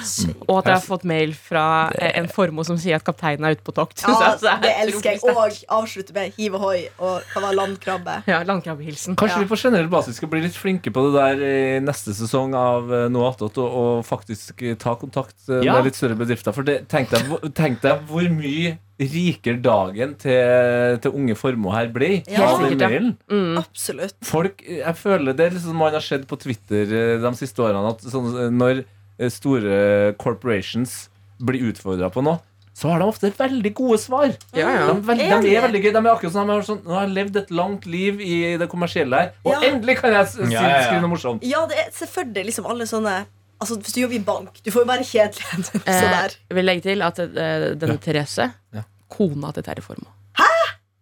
Og 0.47 0.59
at 0.61 0.67
jeg 0.69 0.75
har 0.77 0.83
fått 0.85 1.03
mail 1.09 1.33
fra 1.33 1.63
det... 1.95 2.11
en 2.19 2.27
formo 2.29 2.63
som 2.67 2.77
sier 2.77 2.99
at 2.99 3.05
kapteinen 3.07 3.47
er 3.49 3.55
ute 3.57 3.65
på 3.65 3.73
tokt. 3.75 4.03
Ja, 4.05 4.35
Så 4.37 4.45
det 4.45 4.51
er 4.53 4.61
det 4.61 4.73
elsker 4.85 5.15
jeg. 5.15 5.23
Og 5.25 5.57
avslutte 5.79 6.13
med 6.15 6.35
hiv 6.37 6.55
ohoi 6.59 6.83
og 6.99 7.25
hva 7.33 7.43
var 7.47 7.57
landkrabbe. 7.57 8.19
Ja, 8.31 8.43
Landkrabbehilsen. 8.47 9.17
Kanskje 9.19 9.39
Ja. 9.39 9.43
vi 9.43 9.49
på 9.51 9.57
generell 9.59 9.89
basis 9.91 10.19
skal 10.21 10.29
bli 10.31 10.43
litt 10.45 10.55
flinke 10.57 10.93
på 10.93 11.07
det 11.09 11.13
der 11.17 11.43
i 11.49 11.79
neste 11.83 12.13
sesong 12.15 12.53
av 12.59 12.93
eh, 12.93 13.07
Noe 13.11 13.31
attåt, 13.33 13.57
og, 13.61 13.75
og 13.81 14.05
faktisk 14.07 14.61
eh, 14.63 14.77
ta 14.79 14.95
kontakt 15.01 15.37
eh, 15.49 15.63
Ja. 15.65 15.75
med 15.79 15.89
litt 15.89 15.97
større 15.99 16.15
bedrifter. 16.19 16.53
For 16.55 16.63
det, 16.67 16.83
tenk, 16.91 17.09
deg, 17.13 17.25
hvor- 17.31 17.43
tenk 17.57 17.81
deg 17.83 18.05
hvor 18.09 18.29
mye 18.31 18.77
rikere 18.95 19.59
dagen 19.59 20.13
til, 20.21 20.95
til 21.03 21.11
unge 21.17 21.35
Formoe 21.35 21.73
her 21.75 21.89
ble 21.91 22.21
Ja. 22.31 22.45
av 22.47 22.61
den 22.63 22.77
Sikkert, 22.77 22.93
ja. 22.95 23.09
Mm. 23.35 23.57
Absolutt. 23.59 24.15
Folk, 24.23 24.61
jeg 24.63 24.95
føler 24.95 25.35
Det 25.35 25.49
er 25.49 25.55
liksom 25.57 25.75
man 25.75 25.91
har 25.97 26.05
sett 26.05 26.23
på 26.29 26.37
Twitter 26.39 26.87
de 27.19 27.31
siste 27.35 27.59
årene 27.65 27.91
at 27.91 28.05
sånn, 28.07 28.29
når 28.55 28.85
eh, 28.85 28.85
store 29.31 30.13
corporations 30.21 31.09
blir 31.39 31.69
utfordra 31.71 32.09
på 32.13 32.23
noe, 32.25 32.39
så 32.75 32.89
har 32.91 32.99
de 32.99 33.05
ofte 33.07 33.29
veldig 33.37 33.71
gode 33.77 33.97
svar. 34.03 34.33
Ja, 34.55 34.67
ja. 34.67 34.87
De, 34.89 34.99
veldig, 35.07 35.27
de 35.45 35.53
er 35.55 35.63
veldig 35.63 35.81
gøy. 35.85 35.91
De 35.95 35.99
er 36.01 36.09
akkurat 36.11 36.33
sånn, 36.35 36.49
de 36.49 36.55
har 36.57 36.65
sånn 36.67 36.81
Nå 36.83 36.97
har 36.97 37.07
levd 37.07 37.37
et 37.39 37.51
langt 37.55 37.85
liv 37.87 38.19
i 38.19 38.57
det 38.59 38.67
kommersielle 38.71 39.15
her, 39.21 39.31
og 39.45 39.53
Ja. 39.53 39.61
endelig 39.69 39.95
kan 40.01 40.11
jeg 40.11 40.27
si, 40.27 40.41
Ja, 40.51 40.61
ja, 40.61 40.67
ja. 40.67 40.81
skrive 40.83 41.01
noe 41.05 41.13
morsomt. 41.13 41.43
Ja, 41.47 41.65
det 41.71 41.77
er 41.85 41.91
selvfølgelig 41.95 42.45
liksom 42.51 42.67
alle 42.67 42.83
sånne 42.89 43.25
Altså, 43.55 43.77
Hvis 43.79 43.93
du 43.95 44.01
jobber 44.01 44.15
i 44.15 44.19
bank, 44.19 44.49
du 44.65 44.69
får 44.71 44.83
jo 44.83 44.87
være 44.89 45.05
Eh, 45.87 46.29
jeg 46.49 46.55
vil 46.57 46.65
legge 46.65 46.81
til 46.83 47.01
at 47.01 47.19
uh, 47.19 47.75
denne 47.79 47.97
Therese, 48.03 48.51
Ja. 48.75 48.83
kona 49.07 49.53
til 49.53 49.63
Terje 49.63 49.81
Formoe. 49.81 50.11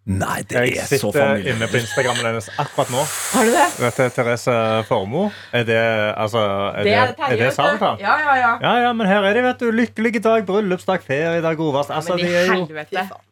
Nei, 0.03 0.41
det 0.43 0.59
Jeg 0.59 0.79
er 0.83 0.87
så 0.89 0.97
sitter 1.13 1.45
inne 1.47 1.67
på 1.71 1.77
Instagrammen 1.79 2.25
hennes 2.27 2.49
akkurat 2.59 2.89
nå. 2.91 3.03
Har 3.07 3.45
du 3.47 3.51
det? 3.55 3.67
Dette 3.79 4.03
er 4.03 4.09
Therese 4.11 4.55
Formoe. 4.89 5.29
Er 5.55 5.63
det, 5.69 5.77
altså, 6.19 6.41
er 6.75 6.83
det, 6.83 6.95
er 7.29 7.35
det 7.39 7.51
Sabeltann? 7.55 8.01
Ja, 8.03 8.17
ja, 8.19 8.33
ja. 8.35 8.51
Ja, 8.65 8.73
ja, 8.83 8.91
men 8.99 9.07
her 9.07 9.23
er 9.23 9.39
de, 9.39 9.45
vet 9.47 9.63
du. 9.63 9.69
Lykkelige 9.71 10.19
dag, 10.25 10.43
bryllupsdag, 10.49 11.05
feriedag, 11.07 11.55
godvast. 11.55 11.93
Altså, 11.95 12.17
i 12.19 12.27
de 12.27 12.35
er 12.35 12.51
jo. 12.51 12.65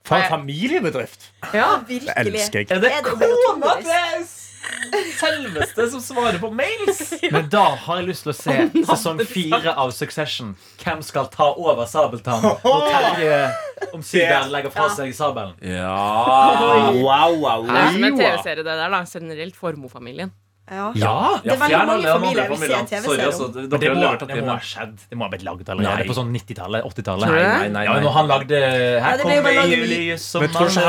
For 0.07 0.15
en 0.15 0.29
familiebedrift! 0.31 1.33
Ja. 1.51 1.81
Virkelig. 1.87 2.15
Det 2.15 2.39
elsker 2.39 2.63
jeg. 2.63 2.71
Er 2.71 2.79
det 2.79 2.93
det 2.95 3.03
kona 3.19 3.75
til 3.83 4.31
selveste 5.19 5.87
som 5.91 6.01
svarer 6.03 6.39
på 6.41 6.49
mails? 6.53 7.01
Men 7.33 7.49
da 7.51 7.63
har 7.85 8.01
jeg 8.01 8.09
lyst 8.11 8.25
til 8.27 8.33
å 8.33 8.37
se 8.37 8.57
sesong 8.91 9.21
fire 9.29 9.73
av 9.73 9.93
Succession. 9.95 10.53
Hvem 10.83 11.01
skal 11.05 11.29
ta 11.33 11.51
over 11.53 11.87
Sabeltann 11.89 12.43
når 12.43 12.85
Terje 12.91 13.41
omsider 13.93 14.47
legger 14.53 14.73
fra 14.73 14.89
seg 14.93 15.13
sabelen? 15.17 15.55
Ja. 15.65 15.95
Wow, 17.01 17.39
wow, 17.41 17.65
Det 17.67 17.81
er 17.81 17.91
som 17.95 18.07
en. 18.09 18.21
TV-serie, 18.21 18.63
det 18.63 18.77
der. 18.83 18.89
da 18.93 19.03
Generelt 19.13 19.57
Formoe-familien. 19.57 20.33
Ja. 20.71 20.91
Ja! 20.95 21.13
Det 21.43 21.51
er 21.51 21.57
veldig 21.59 21.79
mange 21.89 22.11
familier 22.15 22.45
vil 22.51 22.59
se. 22.61 22.67
TV-serier 22.91 23.21
om. 23.21 23.25
altså, 23.31 23.45
det 23.51 23.63
må, 23.81 23.87
levert 23.97 24.21
det 24.29 24.43
må 24.45 24.51
ha 24.53 24.59
skjedd. 24.63 24.93
Det 25.09 25.15
må 25.19 25.25
ha 25.25 25.29
blitt 25.33 25.43
lagd 25.47 25.67
allerede 25.73 25.97
Nei. 26.03 26.07
på 26.07 26.13
sånn 26.15 26.29
90-tallet. 26.35 26.81
80-tallet. 26.87 27.25
Nei. 27.33 27.41
Nei, 27.41 27.65
nei, 27.75 27.81
Ja, 27.87 27.91
men 27.97 28.03
når 28.05 28.13
han 28.15 28.27
lagde 28.29 28.55
Her 28.61 29.01
Ja, 29.01 29.09
det 29.17 29.23
kommer 29.25 29.57
juli 29.73 29.99
som 30.21 30.39
Men 30.45 30.53
tror 30.53 30.65
du 30.69 30.73
ikke 30.77 30.85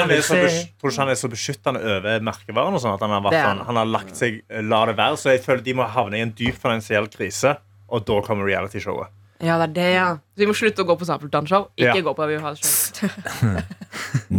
han 1.03 1.11
er 1.15 1.19
så, 1.19 1.27
beskyttende 1.33 1.81
over 1.97 2.21
merkevaren? 2.29 2.73
Og 2.79 2.83
sånn, 2.85 2.95
at 2.95 3.03
han, 3.07 3.13
har 3.17 3.23
vært 3.25 3.35
Det 3.39 3.43
sånn, 3.49 3.65
han 3.71 3.77
har 3.83 3.89
lagt 3.97 4.15
seg 4.21 4.33
La 4.71 4.81
det 4.87 4.95
være. 5.01 5.17
Så 5.19 5.27
jeg 5.35 5.41
føler 5.49 5.63
de 5.67 5.73
må 5.81 5.85
havne 5.97 6.15
i 6.21 6.23
en 6.29 6.35
dyp 6.37 6.57
finansiell 6.63 7.07
krise, 7.11 7.51
og 7.89 7.99
da 8.07 8.17
kommer 8.29 8.45
realityshowet. 8.47 9.09
Ja, 9.43 9.57
det 9.59 9.67
er 9.73 9.75
det, 9.75 9.89
ja. 9.97 10.07
Så 10.37 10.45
vi 10.45 10.47
må 10.47 10.55
slutte 10.55 10.85
å 10.85 10.87
gå 10.87 10.95
på 11.01 11.07
Sapeltann-show. 11.09 11.65
Ikke 11.75 11.99
Ja. 11.99 12.05
gå 12.07 12.13
på. 12.15 12.23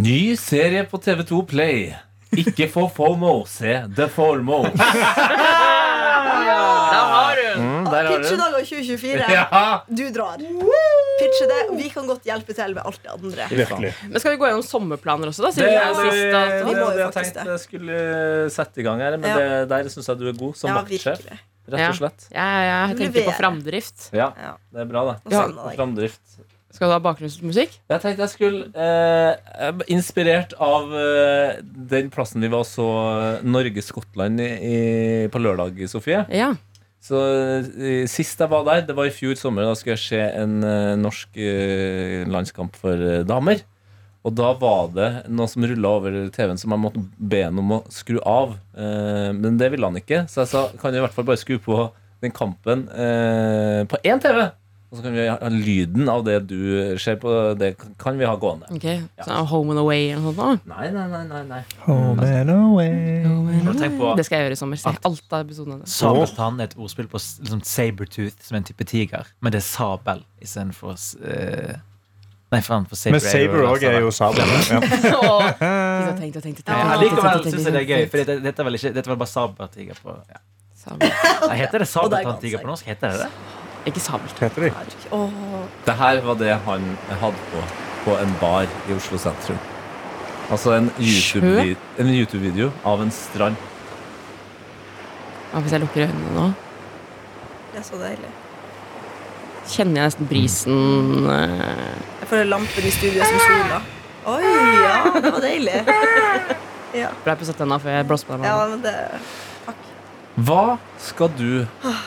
Ny 0.07 0.21
serie 0.39 0.85
på 0.87 0.95
TV2 1.03 1.41
Play. 1.51 1.91
Ikke 2.41 2.67
for 2.71 2.89
FOMO, 2.93 3.43
se 3.49 3.83
The 3.95 4.07
Formo. 4.11 4.63
Der 6.93 7.05
har 7.09 7.35
du 7.35 7.41
den! 7.43 7.59
Mm, 7.63 7.85
der 7.85 7.91
har 7.91 8.03
du 8.03 8.09
den. 8.13 8.21
Pitchedager 8.23 8.65
2024. 8.65 9.25
Ja. 9.33 9.83
Du 9.89 10.03
drar. 10.15 10.37
Pitche 11.19 11.45
det, 11.49 11.59
vi 11.77 11.89
kan 11.93 12.07
godt 12.09 12.25
hjelpe 12.27 12.55
til 12.57 12.73
med 12.77 12.83
alt 12.85 12.99
det 13.03 13.11
andre. 13.13 13.47
Virkelig. 13.53 13.91
Men 14.09 14.21
skal 14.23 14.33
vi 14.35 14.39
gå 14.41 14.49
gjennom 14.49 14.65
sommerplaner 14.65 15.31
også, 15.31 15.45
da? 15.45 15.51
Det, 15.51 15.55
Siden 15.57 15.69
det, 15.69 15.79
det 15.79 15.81
er 15.83 15.95
sist 16.03 16.21
det, 16.23 16.43
at 16.43 16.53
Vi 16.53 16.69
må 16.69 16.77
jo 16.77 16.85
hadde 16.87 17.01
jeg 17.03 17.07
faktisk 17.17 17.33
tenkt 17.33 17.39
det. 17.39 17.53
jeg 17.53 17.63
skulle 17.65 17.97
sette 18.57 18.83
i 18.83 18.85
gang 18.87 19.03
her, 19.05 19.17
men 19.17 19.29
Ja. 19.29 19.35
det, 19.39 19.69
der 19.73 19.89
syns 19.93 20.09
jeg 20.11 20.21
du 20.21 20.25
er 20.31 20.37
god 20.39 20.55
som 20.59 20.69
Ja, 20.71 20.77
vaktsjef. 20.81 21.19
virkelig. 21.23 21.39
Rett 21.73 21.89
og 21.89 21.95
slett. 22.01 22.25
Jeg, 22.33 22.63
jeg, 22.67 22.97
tenker 22.97 23.13
på 23.13 23.19
leverer. 23.23 23.37
framdrift. 23.39 24.09
Ja, 24.13 24.29
Ja. 24.45 24.53
det 24.73 24.81
er 24.81 24.89
bra, 24.89 25.01
det. 25.11 25.15
Ja. 25.31 25.37
savner 25.43 25.69
deg. 25.69 25.77
Framdrift. 25.79 26.23
Skal 26.73 26.89
du 26.89 26.95
ha 26.95 27.01
bakgrunnsmusikk? 27.05 27.75
Jeg 27.91 28.01
tenkte 28.01 28.25
jeg 28.25 28.31
skulle 28.33 28.69
eh, 28.73 29.81
Inspirert 29.93 30.55
av 30.57 30.89
eh, 30.97 31.59
den 31.61 32.09
plassen 32.13 32.41
vi 32.41 32.49
var 32.49 32.65
så 32.65 32.87
Norge-Skottland 33.45 34.41
i, 34.41 34.47
i, 34.49 34.77
på 35.29 35.41
lørdag, 35.43 35.77
Sofie. 35.91 36.23
Ja. 36.33 36.49
Så 37.03 37.19
eh, 37.77 38.07
Sist 38.09 38.41
jeg 38.41 38.49
var 38.49 38.65
der, 38.65 38.81
det 38.87 38.95
var 38.97 39.05
i 39.09 39.13
fjor 39.13 39.37
sommer, 39.37 39.67
da 39.69 39.75
skulle 39.77 39.99
jeg 39.99 40.05
se 40.07 40.23
en 40.41 40.57
eh, 40.65 40.95
norsk 40.97 41.37
eh, 41.37 42.23
landskamp 42.33 42.79
for 42.81 42.97
eh, 42.97 43.21
damer. 43.29 43.61
Og 44.23 44.31
da 44.39 44.53
var 44.55 44.87
det 44.95 45.09
noe 45.35 45.49
som 45.51 45.65
rulla 45.67 45.89
over 45.99 46.17
TV-en 46.33 46.57
som 46.57 46.71
jeg 46.73 46.79
måtte 46.79 47.01
be 47.19 47.41
ham 47.43 47.59
om 47.59 47.73
å 47.75 47.81
skru 47.91 48.17
av. 48.23 48.55
Eh, 48.73 49.29
men 49.35 49.59
det 49.59 49.69
ville 49.73 49.85
han 49.89 49.99
ikke, 49.99 50.23
så 50.31 50.41
jeg 50.41 50.53
sa 50.55 50.65
kan 50.79 50.95
du 50.95 51.01
i 51.01 51.03
hvert 51.03 51.13
fall 51.13 51.27
bare 51.27 51.41
skru 51.41 51.57
på 51.61 51.83
den 52.23 52.31
kampen 52.33 52.87
eh, 52.95 53.83
på 53.91 53.99
én 54.07 54.23
TV. 54.23 54.45
Og 54.93 54.99
så 54.99 55.03
kan 55.07 55.15
vi 55.15 55.23
ha 55.25 55.49
lyden 55.49 56.09
av 56.11 56.21
det 56.21 56.35
du 56.51 56.57
ser 57.01 57.15
på. 57.17 57.31
Det 57.57 57.71
kan 57.97 58.19
vi 58.19 58.27
ha 58.29 58.35
gående. 58.37 58.67
Ok, 58.75 58.83
så 59.25 59.39
Home 59.49 59.73
and 59.73 59.81
Away 59.81 60.11
eller 60.11 60.21
noe 60.21 60.33
sånt? 60.37 60.67
Nei, 60.69 60.91
nei, 60.93 61.05
nei. 61.09 61.21
nei, 61.31 61.39
nei. 61.49 61.61
Home 61.87 62.27
and 62.27 62.53
away. 62.53 62.91
Home 63.25 63.55
and 63.57 63.71
away. 63.71 63.95
på 63.97 64.11
Det 64.19 64.27
skal 64.27 64.37
jeg 64.37 64.45
gjøre 64.45 64.57
i 64.59 64.59
sommer. 64.59 64.81
Se 64.83 64.93
alt 64.93 65.33
av 65.33 65.47
episodene. 65.47 65.89
Sabeltann 65.89 66.61
er 66.61 66.69
et 66.69 66.77
ordspill 66.77 67.09
på 67.09 67.17
liksom 67.17 67.63
sabertooth, 67.65 68.37
som 68.45 68.53
er 68.53 68.61
en 68.61 68.69
type 68.69 68.85
tiger. 68.91 69.33
Men 69.41 69.55
det 69.55 69.63
er 69.63 69.65
sabel 69.65 70.21
istedenfor 70.45 70.93
uh, 70.93 71.73
Nei, 72.53 72.61
faen, 72.61 72.85
for 72.85 72.99
saber 72.99 73.17
Men 73.17 73.25
Saber 73.25 73.65
òg 73.65 73.87
er 73.89 73.99
jo 74.03 74.13
sabel. 74.13 74.45
Ja. 74.69 74.77
Jeg 74.93 76.05
har 76.05 76.17
tenkt 76.19 76.37
og 76.37 76.45
tenkt 76.45 76.61
tenkt. 76.61 76.69
Ja, 76.69 76.99
likevel 77.01 77.41
syns 77.47 77.65
jeg 77.65 77.73
det 77.73 77.81
er 77.81 77.89
gøy, 77.89 78.05
for 78.11 78.21
dette, 78.21 78.37
dette 78.45 78.61
er 78.61 78.69
vel 78.69 78.77
Dette 78.99 79.15
bare 79.15 79.31
sabertiger 79.31 80.05
på 80.05 80.19
ja. 80.29 80.43
Sabel. 80.83 81.09
Heter 81.55 81.79
det 81.79 81.87
er 81.87 81.91
sabeltanntiger 81.95 82.61
på 82.61 82.69
norsk? 82.69 82.93
Heter 82.93 83.15
det 83.15 83.25
det? 83.25 83.52
Ikke 83.85 83.99
sabel. 83.99 84.31
Heter 84.39 84.61
de. 84.61 84.71
Oh. 85.11 85.29
Det 85.85 85.95
her 85.99 86.21
var 86.21 86.39
det 86.39 86.55
han 86.65 86.97
hadde 87.09 87.47
på 87.51 87.63
på 88.03 88.17
en 88.19 88.35
bar 88.41 88.67
i 88.89 88.93
Oslo 88.93 89.17
sentrum. 89.17 89.57
Altså 90.51 90.73
en 90.75 90.89
YouTube-video 90.99 91.75
YouTube-video 91.97 92.71
av 92.85 93.01
en 93.01 93.11
strand. 93.11 93.55
Ja, 95.53 95.59
hvis 95.59 95.71
jeg 95.71 95.79
lukker 95.85 96.07
øynene 96.07 96.33
nå? 96.35 96.51
det 97.73 97.79
er 97.79 97.85
så 97.87 97.97
deilig. 97.97 98.31
Kjenner 99.73 100.01
jeg 100.01 100.09
nesten 100.11 100.27
brisen 100.27 101.29
eh, 101.31 101.93
Jeg 102.19 102.27
føler 102.29 102.49
lampen 102.51 102.85
i 102.85 102.91
studio 102.91 103.23
er 103.23 103.31
som 103.31 103.39
sola. 103.39 103.79
Oi, 104.33 104.51
ja, 104.83 104.97
det 105.15 105.31
var 105.31 105.41
deilig. 105.43 105.79
Ja, 106.93 107.07
Blei 107.23 107.33
på 107.33 107.45
tenna 107.57 107.79
før 107.81 107.95
jeg 107.95 108.05
blåste 108.05 108.27
på 108.29 108.35
den. 108.37 108.43
ja 108.45 108.67
men 108.69 108.83
det 108.83 108.91
Hva 110.45 110.75
skal 111.01 111.31
du, 111.39 111.63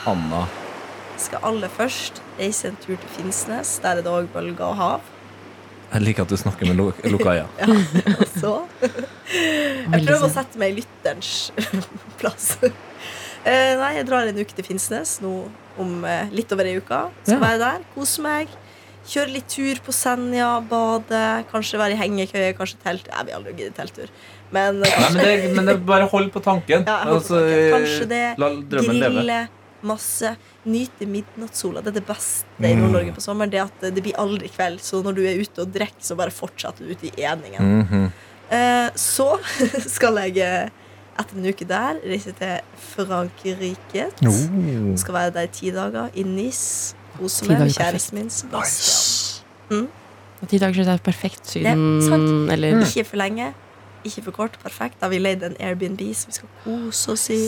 Anna? 0.06 0.44
Skal 1.20 1.44
aller 1.46 1.70
først 1.72 2.20
reise 2.38 2.68
en 2.70 2.76
tur 2.82 2.96
til 3.00 3.12
Finnsnes. 3.16 3.76
Der 3.84 3.98
er 4.00 4.02
det 4.04 4.12
òg 4.12 4.28
bølger 4.34 4.64
og 4.68 4.76
hav. 4.80 5.12
Jeg 5.92 6.02
liker 6.02 6.26
at 6.26 6.32
du 6.32 6.36
snakker 6.36 6.66
med 6.66 6.76
luk- 6.80 7.04
lukka 7.06 7.36
øyne. 7.38 7.46
ja, 7.60 8.26
så 8.36 8.52
Jeg 9.92 10.02
prøver 10.06 10.26
å 10.26 10.32
sette 10.34 10.58
meg 10.60 10.74
i 10.74 10.80
lytterens 10.80 11.52
plass. 12.20 12.56
Eh, 13.46 13.72
nei, 13.78 13.92
jeg 14.00 14.06
drar 14.08 14.26
en 14.26 14.38
uke 14.42 14.56
til 14.58 14.66
Finnsnes 14.66 15.20
nå 15.22 15.32
om 15.80 16.00
eh, 16.08 16.32
litt 16.34 16.50
over 16.56 16.66
ei 16.66 16.78
uke. 16.80 17.02
Skal 17.22 17.36
Ja. 17.38 17.42
være 17.44 17.60
der, 17.62 17.84
kose 17.94 18.24
meg. 18.24 18.50
Kjøre 19.06 19.30
litt 19.36 19.46
tur 19.52 19.78
på 19.86 19.92
Senja, 19.94 20.48
bade. 20.66 21.20
Kanskje 21.52 21.78
være 21.78 21.94
i 21.94 22.00
hengekøye, 22.00 22.48
kanskje 22.58 22.80
telt. 22.82 23.06
Jeg 23.06 23.28
vil 23.28 23.36
aldri 23.36 23.52
gidde 23.60 23.76
telttur. 23.76 24.10
Men 24.50 24.80
kanskje... 24.82 24.98
Nei, 24.98 25.12
men, 25.14 25.44
det, 25.46 25.52
men 25.60 25.68
det 25.70 25.76
bare 25.86 26.08
hold 26.10 26.32
på 26.34 26.42
tanken. 26.42 26.82
Ja, 26.88 26.96
altså, 27.12 27.38
på 27.38 27.44
tanken. 27.46 27.70
Kanskje 27.76 28.08
det, 28.10 28.22
La 28.42 28.48
drømmen 28.74 28.98
leve. 28.98 29.38
Masse. 29.82 30.36
Nyte 30.64 31.06
midnattssola. 31.06 31.82
Det 31.82 31.92
er 31.92 31.98
det 32.00 32.06
beste 32.08 32.64
i 32.64 32.74
Nord-Norge 32.78 33.12
på 33.14 33.20
sommeren. 33.24 33.50
Det 33.52 33.60
at 33.62 33.84
det 33.94 34.02
blir 34.02 34.16
aldri 34.18 34.48
kveld. 34.48 34.80
Så 34.82 35.02
når 35.04 35.12
du 35.18 35.22
er 35.26 35.38
ute 35.42 35.62
og 35.62 35.72
drikker, 35.74 36.02
så 36.02 36.16
bare 36.18 36.30
fortsetter 36.34 36.84
du 36.86 36.94
ute 36.94 37.10
i 37.12 37.26
eningen. 37.26 37.78
Mhm. 37.82 38.08
Eh, 38.50 38.90
så 38.94 39.32
skal 39.96 40.20
jeg 40.22 40.38
eh, 40.38 40.68
etter 41.18 41.38
en 41.40 41.48
uke 41.50 41.66
der 41.66 42.00
reise 42.04 42.32
til 42.38 42.60
Frankrike. 42.92 44.08
Oh. 44.26 44.96
Skal 44.98 45.14
være 45.14 45.30
der 45.34 45.48
i 45.48 45.52
ti 45.52 45.70
dager. 45.74 46.10
I 46.14 46.22
Nis. 46.22 46.94
Kose 47.16 47.46
meg 47.48 47.58
med 47.64 47.72
kjæresten 47.74 48.18
min. 48.18 48.30
Sebastian. 48.30 49.88
Og 50.36 50.50
Ti 50.50 50.58
dager 50.60 50.76
siden 50.76 50.92
er 50.92 51.00
perfekt 51.00 51.54
Det 51.54 51.62
er 51.66 51.78
sant. 52.04 52.28
syden 52.28 52.50
Eller 52.52 52.82
Ikke 52.84 53.04
for 53.08 53.16
lenge. 53.16 53.54
Ikke 54.06 54.22
for 54.28 54.36
kort. 54.36 54.56
Perfekt. 54.62 54.98
Da 55.00 55.06
har 55.08 55.10
vi 55.14 55.18
leid 55.20 55.42
en 55.46 55.56
Airbnb 55.60 56.02
som 56.14 56.30
vi 56.30 56.36
skal 56.38 56.50
kose 56.64 57.12
oss 57.14 57.28
i. 57.34 57.40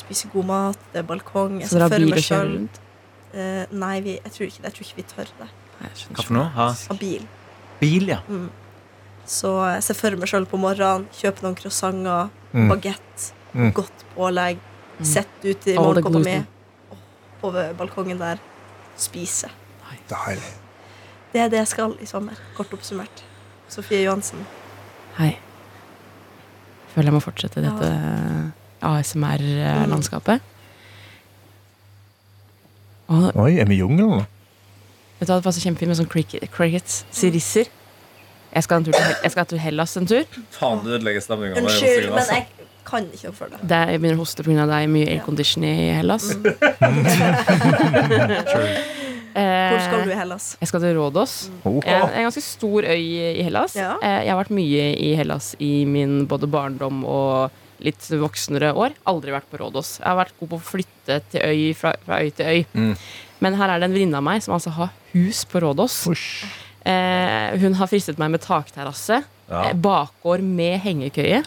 Spise 0.00 0.30
god 0.32 0.48
mat. 0.48 0.78
Det 0.92 1.02
er 1.04 1.06
balkong. 1.08 1.60
Jeg 1.62 1.68
så 1.70 1.78
dere 1.78 1.88
har 1.88 1.98
bil 1.98 2.08
meg 2.10 2.18
og 2.22 2.26
kjører 2.26 2.54
rundt? 2.56 2.80
Eh, 3.32 3.66
nei, 3.78 4.00
vi, 4.02 4.16
jeg, 4.18 4.32
tror 4.34 4.46
ikke, 4.48 4.62
jeg 4.64 4.72
tror 4.74 4.86
ikke 4.88 4.96
vi 4.96 5.04
tør 5.14 5.28
det. 5.38 5.48
Nei, 5.80 5.90
Hva 6.10 6.24
for 6.26 6.34
noe? 6.36 6.48
Ha 6.56 6.66
Av 6.90 6.98
bil. 7.00 7.26
bil, 7.80 8.08
ja. 8.10 8.18
Så 9.30 9.52
jeg 9.76 9.82
ser 9.86 9.94
for 10.00 10.16
meg 10.18 10.28
sjøl 10.32 10.46
på 10.50 10.58
morgenen. 10.58 11.06
Kjøpe 11.14 11.44
noen 11.46 11.54
croissanter, 11.60 12.30
Mm. 12.52 12.68
bagett, 12.68 13.32
Mm. 13.54 13.72
godt 13.72 14.04
pålegg. 14.16 14.58
Mm. 14.98 15.04
Sette 15.06 15.44
ut 15.52 15.66
i 15.68 15.74
morgenkåpa 15.78 16.24
mi. 16.24 16.44
over 17.42 17.72
balkongen 17.74 18.18
der. 18.18 18.38
Spise. 18.96 19.48
Deilig. 20.10 20.50
Det 21.32 21.40
er 21.40 21.48
det 21.48 21.58
jeg 21.58 21.68
skal 21.68 21.94
i 22.02 22.06
sommer. 22.06 22.34
Kort 22.56 22.70
oppsummert. 22.74 23.22
Sofie 23.68 24.02
Johansen. 24.02 24.44
Hei. 25.16 25.38
Føler 26.94 27.06
jeg 27.10 27.14
må 27.14 27.20
fortsette 27.22 27.62
dette 27.64 27.88
ASMR-landskapet. 28.86 30.38
Og 33.10 33.24
Oi, 33.42 33.52
er 33.58 33.66
vi 33.70 33.74
i 33.78 33.82
jungelen? 33.82 34.26
vet 35.20 35.28
du 35.28 35.32
hva, 35.34 35.40
det 35.40 35.44
passer 35.44 35.60
kjempefint 35.66 35.90
med 35.90 35.98
sånn 35.98 36.08
cricket, 36.08 36.46
crickets, 36.54 37.02
sirisser. 37.12 37.66
Jeg 38.50 38.62
skal, 38.66 38.80
en 38.80 38.86
tur 38.88 38.94
til, 38.96 39.10
jeg 39.22 39.30
skal 39.34 39.46
til 39.50 39.60
Hellas 39.62 39.92
en 40.00 40.06
tur. 40.08 40.24
Faen, 40.54 40.80
du 40.82 40.88
ødelegger 40.94 41.20
stemninga. 41.22 41.54
Unnskyld, 41.60 42.08
men 42.14 42.24
jeg 42.32 42.46
kan 42.88 43.02
ikke 43.06 43.28
noe 43.28 43.36
for 43.36 43.46
det. 43.52 43.58
Det 43.62 43.76
er, 43.76 43.92
jeg 43.94 44.00
begynner 44.00 44.18
å 44.18 44.22
hoste 44.24 44.42
pga. 44.46 44.64
deg. 44.70 44.82
mye 44.90 45.08
aircondition 45.12 45.62
i 45.68 45.74
Hellas. 45.98 46.24
Hvor 49.34 49.80
skal 49.84 50.04
du 50.06 50.10
i 50.12 50.18
Hellas? 50.18 50.56
Jeg 50.60 50.68
skal 50.70 50.80
til 50.84 50.96
Rådås. 50.98 51.34
Oh. 51.64 51.78
En, 51.84 52.08
en 52.10 52.26
ganske 52.28 52.42
stor 52.44 52.82
øy 52.82 53.00
i 53.38 53.42
Hellas. 53.46 53.76
Ja. 53.78 53.94
Eh, 54.02 54.24
Jeg 54.26 54.32
har 54.34 54.40
vært 54.42 54.54
mye 54.56 54.86
i 54.98 55.14
Hellas 55.18 55.52
i 55.62 55.84
min 55.86 56.26
både 56.30 56.48
barndom 56.50 57.04
og 57.04 57.50
litt 57.80 58.04
voksnere 58.20 58.72
år. 58.76 58.92
Aldri 59.08 59.32
vært 59.32 59.48
på 59.50 59.60
Rådås. 59.62 59.98
Jeg 60.02 60.08
har 60.10 60.18
vært 60.18 60.34
god 60.40 60.50
på 60.54 60.58
å 60.58 60.64
flytte 60.72 61.20
til 61.32 61.40
øy 61.46 61.74
fra, 61.78 61.94
fra 62.04 62.18
øy 62.20 62.30
til 62.36 62.46
øy. 62.50 62.64
Mm. 62.74 62.94
Men 63.40 63.54
her 63.56 63.70
er 63.72 63.80
det 63.80 63.88
en 63.88 63.94
venninne 63.96 64.18
av 64.20 64.26
meg 64.26 64.42
som 64.44 64.52
altså 64.58 64.74
har 64.76 64.90
hus 65.14 65.44
på 65.48 65.62
Rådås. 65.64 66.00
Eh, 66.84 67.58
hun 67.60 67.74
har 67.76 67.88
fristet 67.90 68.18
meg 68.20 68.30
med 68.34 68.40
takterrasse, 68.44 69.22
Ja. 69.50 69.62
eh, 69.68 69.72
bakgård 69.74 70.42
med 70.46 70.78
hengekøye, 70.80 71.40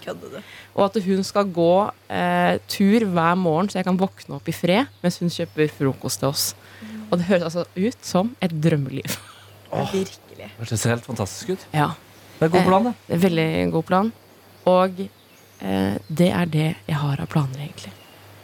og 0.76 0.84
at 0.90 0.98
hun 1.06 1.24
skal 1.24 1.46
gå 1.46 1.92
eh, 2.10 2.58
tur 2.68 3.06
hver 3.06 3.36
morgen 3.40 3.70
så 3.70 3.80
jeg 3.80 3.86
kan 3.88 3.98
våkne 3.98 4.36
opp 4.36 4.50
i 4.50 4.52
fred 4.52 4.90
mens 5.02 5.20
hun 5.24 5.30
kjøper 5.30 5.70
frokost 5.72 6.20
til 6.20 6.30
oss. 6.30 6.50
Og 7.14 7.22
det 7.22 7.30
høres 7.30 7.46
altså 7.52 7.68
ut 7.78 8.06
som 8.06 8.34
et 8.42 8.54
drømmeliv. 8.64 9.18
Virkelig. 9.94 10.50
Det 10.58 10.78
ser 10.80 10.96
helt 10.96 11.06
fantastisk 11.06 11.54
ut. 11.54 11.68
Ja. 11.74 11.92
Det 12.40 12.48
er 12.50 12.54
god 12.56 12.66
plan, 12.66 12.88
det. 12.90 12.94
Det 13.08 13.18
er 13.18 13.22
Veldig 13.28 13.50
god 13.76 13.84
plan. 13.90 14.10
Og 14.70 15.04
eh, 15.06 15.94
det 16.10 16.30
er 16.34 16.50
det 16.50 16.70
jeg 16.90 16.98
har 16.98 17.22
av 17.22 17.30
planer, 17.30 17.62
egentlig. 17.62 17.94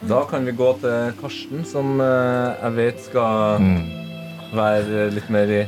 Da 0.10 0.21
kan 0.29 0.45
vi 0.47 0.53
gå 0.55 0.69
til 0.79 1.17
Karsten, 1.19 1.65
som 1.67 1.97
eh, 1.99 2.62
jeg 2.62 2.75
vet 2.77 3.01
skal 3.10 3.65
være 4.55 5.10
litt 5.15 5.27
mer 5.34 5.51
i 5.51 5.63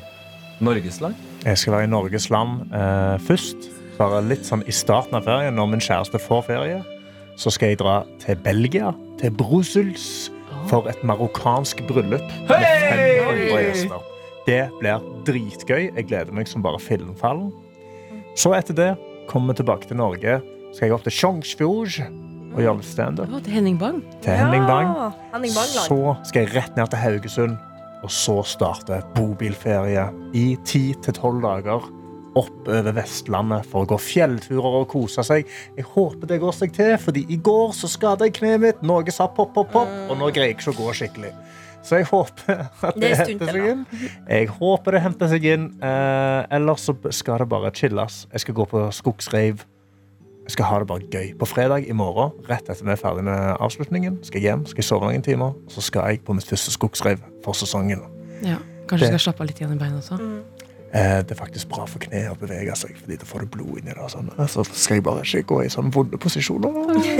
Norgesland. 0.64 1.18
Jeg 1.42 1.58
skal 1.58 1.74
være 1.74 1.90
i 1.90 1.92
Norges 1.92 2.30
land 2.30 2.70
eh, 2.70 3.18
først. 3.26 3.72
Bare 3.98 4.22
litt 4.26 4.46
sånn 4.48 4.64
i 4.70 4.74
starten 4.76 5.18
av 5.18 5.26
ferien, 5.26 5.58
når 5.58 5.74
min 5.74 5.84
kjæreste 5.84 6.22
får 6.22 6.46
ferie. 6.48 6.78
Så 7.42 7.52
skal 7.54 7.74
jeg 7.74 7.82
dra 7.82 8.02
til 8.22 8.38
Belgia, 8.46 8.94
til 9.18 9.34
Brussels, 9.34 10.30
for 10.70 10.88
et 10.92 11.02
marokkansk 11.08 11.84
bryllup. 11.90 12.28
Med 12.50 12.66
500 12.92 13.62
gjester. 13.66 14.08
Det 14.48 14.62
blir 14.80 15.04
dritgøy. 15.28 15.92
Jeg 15.96 16.08
gleder 16.10 16.34
meg 16.36 16.50
som 16.50 16.64
bare 16.66 16.82
filmfallen. 16.82 17.52
Så 18.40 18.54
etter 18.58 18.78
det 18.78 18.90
kommer 19.30 19.54
vi 19.54 19.62
tilbake 19.62 19.90
til 19.90 20.00
Norge. 20.00 20.40
Skal 20.74 20.88
jeg 20.88 20.96
opp 20.96 21.06
til 21.06 21.16
Sjongsfjord 21.16 21.98
og 22.52 22.60
gjøre 22.60 22.78
litt 22.80 22.88
standup. 22.90 23.32
Til 23.46 23.56
Henning 23.56 23.78
Bang. 23.80 24.02
Til 24.24 24.36
Henning 24.36 24.66
Bang. 24.68 24.92
Ja, 24.96 25.10
Henning. 25.34 25.54
Så 25.56 26.00
skal 26.28 26.46
jeg 26.46 26.56
rett 26.56 26.78
ned 26.80 26.92
til 26.92 27.00
Haugesund, 27.00 27.58
og 28.02 28.12
så 28.12 28.42
starte 28.48 29.02
bobilferie 29.16 30.08
i 30.36 30.46
10-12 30.66 31.42
dager 31.46 31.86
oppover 32.38 32.94
Vestlandet 32.96 33.66
for 33.68 33.84
å 33.84 33.90
gå 33.92 33.98
fjellturer 34.00 34.78
og 34.82 34.88
kose 34.94 35.24
seg. 35.28 35.50
Jeg 35.78 35.88
håper 35.94 36.30
det 36.32 36.40
går 36.44 36.56
seg 36.56 36.74
til, 36.76 36.94
fordi 37.02 37.26
i 37.30 37.38
går 37.44 37.74
så 37.76 37.90
skada 37.92 38.28
jeg 38.30 38.38
kneet 38.40 38.62
mitt. 38.64 38.84
Noe 38.88 39.12
sa 39.12 39.28
pop, 39.28 39.52
pop, 39.56 39.72
pop, 39.74 39.90
og 40.10 40.16
nå 40.20 40.30
greier 40.32 40.54
jeg 40.54 40.60
ikke 40.60 40.72
å 40.72 40.78
gå 40.80 40.94
skikkelig. 41.02 41.34
Så 41.84 41.98
jeg 41.98 42.06
håper 42.12 42.62
at 42.88 42.96
Det 42.96 43.02
det, 43.02 43.12
er 43.12 43.26
henter 43.26 43.52
seg 43.52 43.68
inn. 43.72 43.84
Jeg 44.30 44.48
håper 44.60 44.96
det 44.96 45.02
henter 45.02 45.32
seg 45.32 45.48
inn. 45.50 45.68
Eh, 45.82 46.42
ellers 46.58 46.86
så 46.88 46.96
skal 47.10 47.42
det 47.42 47.50
bare 47.52 47.72
chilles. 47.74 48.26
Jeg 48.32 48.44
skal 48.46 48.58
gå 48.62 48.68
på 48.70 48.84
skogsreiv. 48.94 49.66
Jeg 50.46 50.56
skal 50.56 50.68
ha 50.70 50.80
det 50.84 50.88
bare 50.90 51.08
gøy. 51.10 51.34
På 51.40 51.48
fredag 51.50 51.86
i 51.90 51.94
morgen, 51.96 52.34
rett 52.50 52.70
etter 52.70 52.86
vi 52.86 52.94
er 52.94 53.00
ferdig 53.02 53.24
med 53.26 53.58
avslutningen, 53.62 54.20
skal 54.26 54.42
jeg 54.42 54.50
hjem, 54.50 54.64
skal 54.70 54.82
jeg 54.82 54.88
sove 54.88 55.10
noen 55.10 55.26
timer, 55.26 55.54
og 55.58 55.74
så 55.74 55.84
skal 55.86 56.10
jeg 56.12 56.24
på 56.28 56.34
mitt 56.38 56.48
første 56.50 56.74
skogsreiv 56.74 57.22
for 57.46 57.58
sesongen. 57.58 58.02
Ja. 58.46 58.58
Kanskje 58.90 59.06
Det- 59.08 59.14
skal 59.14 59.26
slappe 59.28 59.42
av 59.46 59.48
litt 59.52 59.62
igjen 59.62 59.74
i 59.74 59.80
beina 59.80 60.00
også. 60.02 60.18
Eh, 60.20 60.61
det 60.92 61.32
er 61.32 61.38
faktisk 61.40 61.70
bra 61.72 61.86
for 61.88 62.04
kneet 62.04 62.34
å 62.34 62.36
bevege 62.40 62.74
seg, 62.76 62.98
fordi 63.00 63.16
da 63.22 63.28
får 63.30 63.46
du 63.46 63.52
blod 63.54 63.78
inni 63.80 63.94
det. 63.94 64.00
og 64.04 64.10
Sånn. 64.12 64.28
Så 64.52 64.66
skal 64.72 64.98
jeg 65.00 65.06
bare 65.08 65.24
ikke 65.24 65.46
gå 65.54 65.60
i 65.64 65.70
sånne 65.72 65.94
vonde 65.96 66.18
posisjoner. 66.20 66.72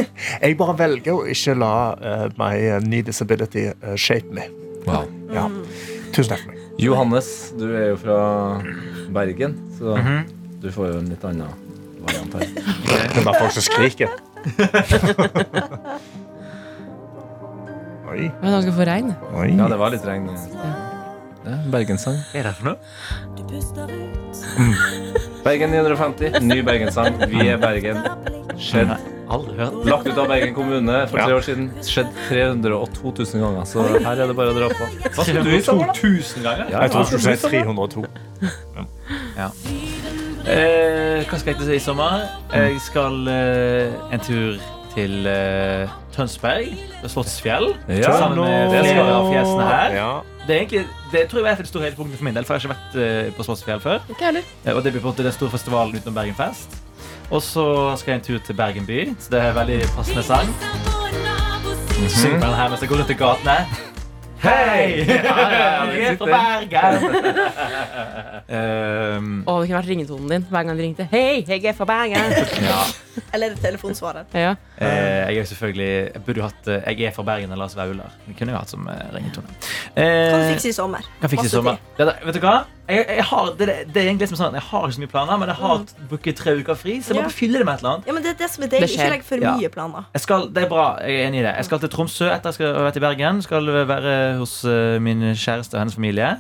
Jeg 0.44 0.58
bare 0.60 0.76
velger 0.82 1.14
å 1.16 1.24
ikke 1.32 1.56
la 1.56 1.74
uh, 1.96 2.26
my 2.36 2.52
new 2.84 3.00
disability 3.08 3.70
uh, 3.72 3.96
shape 3.96 4.28
me. 4.36 4.44
Wow. 4.88 5.08
Ja. 5.32 5.46
Tusen 6.12 6.34
takk 6.34 6.44
for 6.44 6.52
meg. 6.52 6.60
Johannes, 6.82 7.28
du 7.60 7.68
er 7.78 7.92
jo 7.94 7.98
fra 8.02 8.18
Bergen, 9.14 9.56
så 9.78 9.96
du 10.64 10.68
får 10.74 10.88
jo 10.92 11.00
en 11.00 11.10
litt 11.14 11.24
annen 11.30 11.52
variant 12.02 12.34
her. 12.40 12.48
Det 13.14 13.22
er 13.22 13.28
bare 13.28 13.40
folk 13.40 13.54
som 13.56 13.66
skriker. 13.70 14.10
Oi, 18.12 18.28
Men 18.42 18.52
han 18.52 18.64
skal 18.66 18.74
få 18.76 18.86
regn. 18.90 19.14
oi. 19.32 19.52
Ja, 19.56 19.68
det 19.72 19.78
var 19.80 19.94
litt 19.94 20.04
regn. 20.08 20.26
Det 21.42 21.54
er 21.56 21.62
Bergenssang. 21.74 22.20
Hva 22.32 22.40
er 22.40 22.44
det 22.50 22.54
for 22.60 22.66
noe? 22.70 22.78
Bergen 25.46 25.74
950. 25.74 26.38
Ny 26.46 26.60
Bergenssang. 26.66 27.18
Vi 27.32 27.48
er 27.50 27.58
Bergen. 27.62 28.04
Skjedd. 28.62 28.94
Lagt 29.88 30.08
ut 30.08 30.18
av 30.20 30.28
Bergen 30.28 30.54
kommune 30.54 30.98
for 31.10 31.18
tre 31.18 31.34
år 31.38 31.46
siden. 31.46 31.70
Skjedd 31.88 32.10
302 32.28 33.14
000 33.24 33.44
ganger. 33.46 33.64
Så 33.70 33.86
her 33.96 34.12
er 34.12 34.28
det 34.30 34.36
bare 34.38 34.52
å 34.54 34.58
dra 34.58 34.68
på. 34.74 34.90
Hva 35.08 35.26
skal 35.26 35.42
du 35.48 35.54
i 35.56 35.62
sommer, 35.66 35.90
da? 35.90 35.96
2000 35.98 36.46
ganger? 36.46 36.66
Ja, 36.74 36.84
Jeg 36.84 36.94
tror 36.94 37.02
du 37.02 37.08
skulle 37.10 37.24
si 37.26 37.32
du 37.42 37.48
i 37.48 37.64
302. 37.64 38.06
Eh, 40.42 41.24
hva 41.30 41.38
skal 41.40 41.54
jeg 41.54 41.60
til 41.62 41.74
i 41.78 41.82
sommer? 41.82 42.28
Jeg 42.54 42.78
skal 42.84 43.18
eh, 43.32 44.14
en 44.14 44.24
tur 44.26 44.62
til 44.96 45.28
eh, 45.32 45.90
Tønsberg. 46.16 46.76
Slottsfjell. 47.08 47.72
Ja, 47.88 48.12
sammen 48.18 48.44
med 48.44 48.76
flere 48.76 49.08
av 49.16 49.32
fjesene 49.32 49.72
her. 49.72 49.98
Ja. 49.98 50.12
Det, 50.48 50.56
er 50.56 50.60
egentlig, 50.64 50.86
det 51.12 51.28
tror 51.30 51.40
jeg 51.46 51.48
er 51.52 51.54
et 51.54 51.60
av 51.62 51.66
de 51.66 51.70
store 51.70 51.84
høydepunktene 51.86 52.18
for 52.18 52.26
min 52.28 52.36
del, 52.38 52.46
for 52.48 52.56
jeg 52.58 52.62
har 52.62 52.72
ikke 52.72 52.76
vært 52.76 52.96
eh, 53.28 53.34
på 53.38 53.46
Slottsfjell 53.46 53.82
før. 53.84 54.00
Ikke 54.10 54.26
heller. 54.26 54.48
Eh, 54.66 54.74
Og 54.76 54.82
det 54.84 54.92
blir 54.96 55.02
på 55.04 55.08
en 55.08 55.14
måte 55.14 55.26
den 55.28 55.36
store 55.36 55.54
festivalen 55.54 55.96
utenom 56.00 56.18
Bergenfest. 56.18 56.80
Og 57.32 57.44
så 57.46 57.66
skal 58.02 58.12
jeg 58.16 58.20
en 58.20 58.26
tur 58.26 58.40
til 58.48 58.58
Bergen 58.58 58.86
by, 58.90 59.00
så 59.22 59.36
det 59.36 59.42
er 59.46 59.54
veldig 59.56 59.80
passende 59.96 60.24
sang. 60.26 60.50
Syng 62.10 62.40
på 62.42 62.46
den 62.48 62.58
her 62.58 62.70
mens 62.74 62.82
jeg 62.82 62.90
går 62.90 63.04
rundt 63.04 63.14
i 63.14 63.20
gatene. 63.22 63.91
Hei! 64.42 65.06
Jeg 65.06 66.06
er 66.08 66.16
fra 66.18 66.26
Bergen! 66.26 67.04
um, 68.58 69.28
Å, 69.46 69.58
det 69.62 69.68
kunne 69.70 69.78
vært 69.78 69.90
ringetonen 69.92 70.32
din 70.32 70.48
hver 70.50 70.66
gang 70.66 70.80
du 70.80 70.82
ringte. 70.82 71.06
Hei, 71.12 71.44
jeg 71.46 71.68
er 71.70 71.76
fra 71.78 71.86
Bergen. 71.86 72.34
ja. 72.70 72.80
Eller 73.36 73.54
telefonsvaret. 73.62 74.34
Ja. 74.34 74.56
Uh, 74.80 74.88
jeg 74.88 75.44
er 75.44 75.50
selvfølgelig 75.52 75.90
Jeg 75.92 76.22
burde 76.26 76.46
hatt 76.48 76.70
uh, 76.72 76.78
Jeg 76.88 77.06
er 77.06 77.14
fra 77.14 77.26
Bergen 77.28 77.52
eller 77.52 77.68
Lars 77.68 77.78
Vaular. 77.78 78.16
Det 78.26 78.34
kunne 78.40 78.56
jeg 78.56 78.58
hatt 78.64 78.74
som 78.74 78.90
eh, 78.90 79.04
ringetone. 79.14 79.60
Kan 79.94 80.42
du 80.42 80.50
fikse 80.56 80.72
i 80.72 80.76
sommer? 80.80 81.06
kan 81.22 81.34
fikse 81.36 81.50
i 81.52 81.54
sommer. 81.54 81.82
Ja, 82.00 82.10
da, 82.10 82.18
vet 82.26 82.40
du 82.40 82.42
hva? 82.42 82.56
Jeg, 82.92 83.06
jeg 83.08 83.26
har, 83.30 83.50
det, 83.60 83.68
det 83.94 84.02
er 84.02 84.08
egentlig 84.10 84.28
som 84.32 84.38
sånn 84.42 84.56
Jeg 84.58 84.66
har 84.68 84.84
ikke 84.88 84.98
så 84.98 85.02
mye 85.04 85.12
planer, 85.14 85.38
men 85.42 85.52
jeg 85.54 85.60
har 85.62 85.84
brukt 86.12 86.30
tre 86.42 86.54
uker 86.60 86.76
fri, 86.76 86.98
så 87.00 87.14
jeg 87.14 87.22
må 87.22 87.30
Ja. 87.30 87.34
fylle 87.38 87.62
det 87.62 87.66
med 87.70 87.74
et 87.78 87.84
eller 87.86 87.94
annet. 87.96 88.08
Ja, 88.12 88.14
men 88.18 88.24
det 88.26 88.32
er 88.34 88.40
det 88.44 88.50
som 88.52 88.66
er 88.66 88.72
deilig. 88.74 88.90
Det. 88.90 88.98
Ikke 89.00 89.10
legg 89.16 89.24
for 89.30 89.36
Ja. 89.46 89.56
mye 89.58 89.70
planer. 89.74 90.06
Jeg 90.18 90.22
skal, 90.26 90.48
det 90.52 90.64
er 90.66 90.70
bra, 90.70 90.86
jeg 91.06 91.16
er 91.22 91.28
enig 91.30 91.40
i 91.40 91.46
det. 91.48 91.56
Jeg 91.62 91.66
skal 91.70 91.80
til 91.86 91.90
Tromsø 91.96 92.28
etter 92.34 92.50
jeg 92.52 92.60
skal 92.60 92.74
være 92.76 92.92
til 92.98 93.02
i 93.04 93.06
Bergen. 93.08 93.42
Skal 93.48 93.66
være 93.88 94.16
hos 94.42 94.56
eh, 94.66 95.00
min 95.00 95.22
kjæreste 95.34 95.76
og 95.76 95.80
hennes 95.86 95.96
familie. 95.96 96.32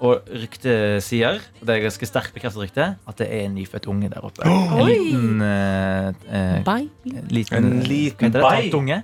Og 0.00 0.22
ryktet 0.32 1.02
sier, 1.04 1.40
og 1.60 1.66
det 1.68 1.74
er 1.76 1.82
ganske 1.84 2.06
sterkt 2.08 2.32
bekreftet 2.32 2.62
rykte, 2.62 2.84
at 3.06 3.18
det 3.20 3.26
er 3.28 3.42
en 3.44 3.54
nyfødt 3.54 3.86
unge 3.92 4.08
der 4.08 4.24
oppe. 4.24 4.40
En 4.48 4.86
liten, 4.88 5.42
uh, 5.44 6.08
uh, 6.32 6.64
Bye. 6.64 6.88
liten 7.28 7.56
En 7.68 7.82
liten? 7.84 8.32
Tantunge. 8.32 9.02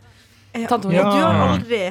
Ja. 0.57 0.67
Tante 0.71 0.87
Og 0.89 0.95
Unge. 0.95 1.03
du 1.05 1.21
har 1.21 1.49
aldri 1.53 1.83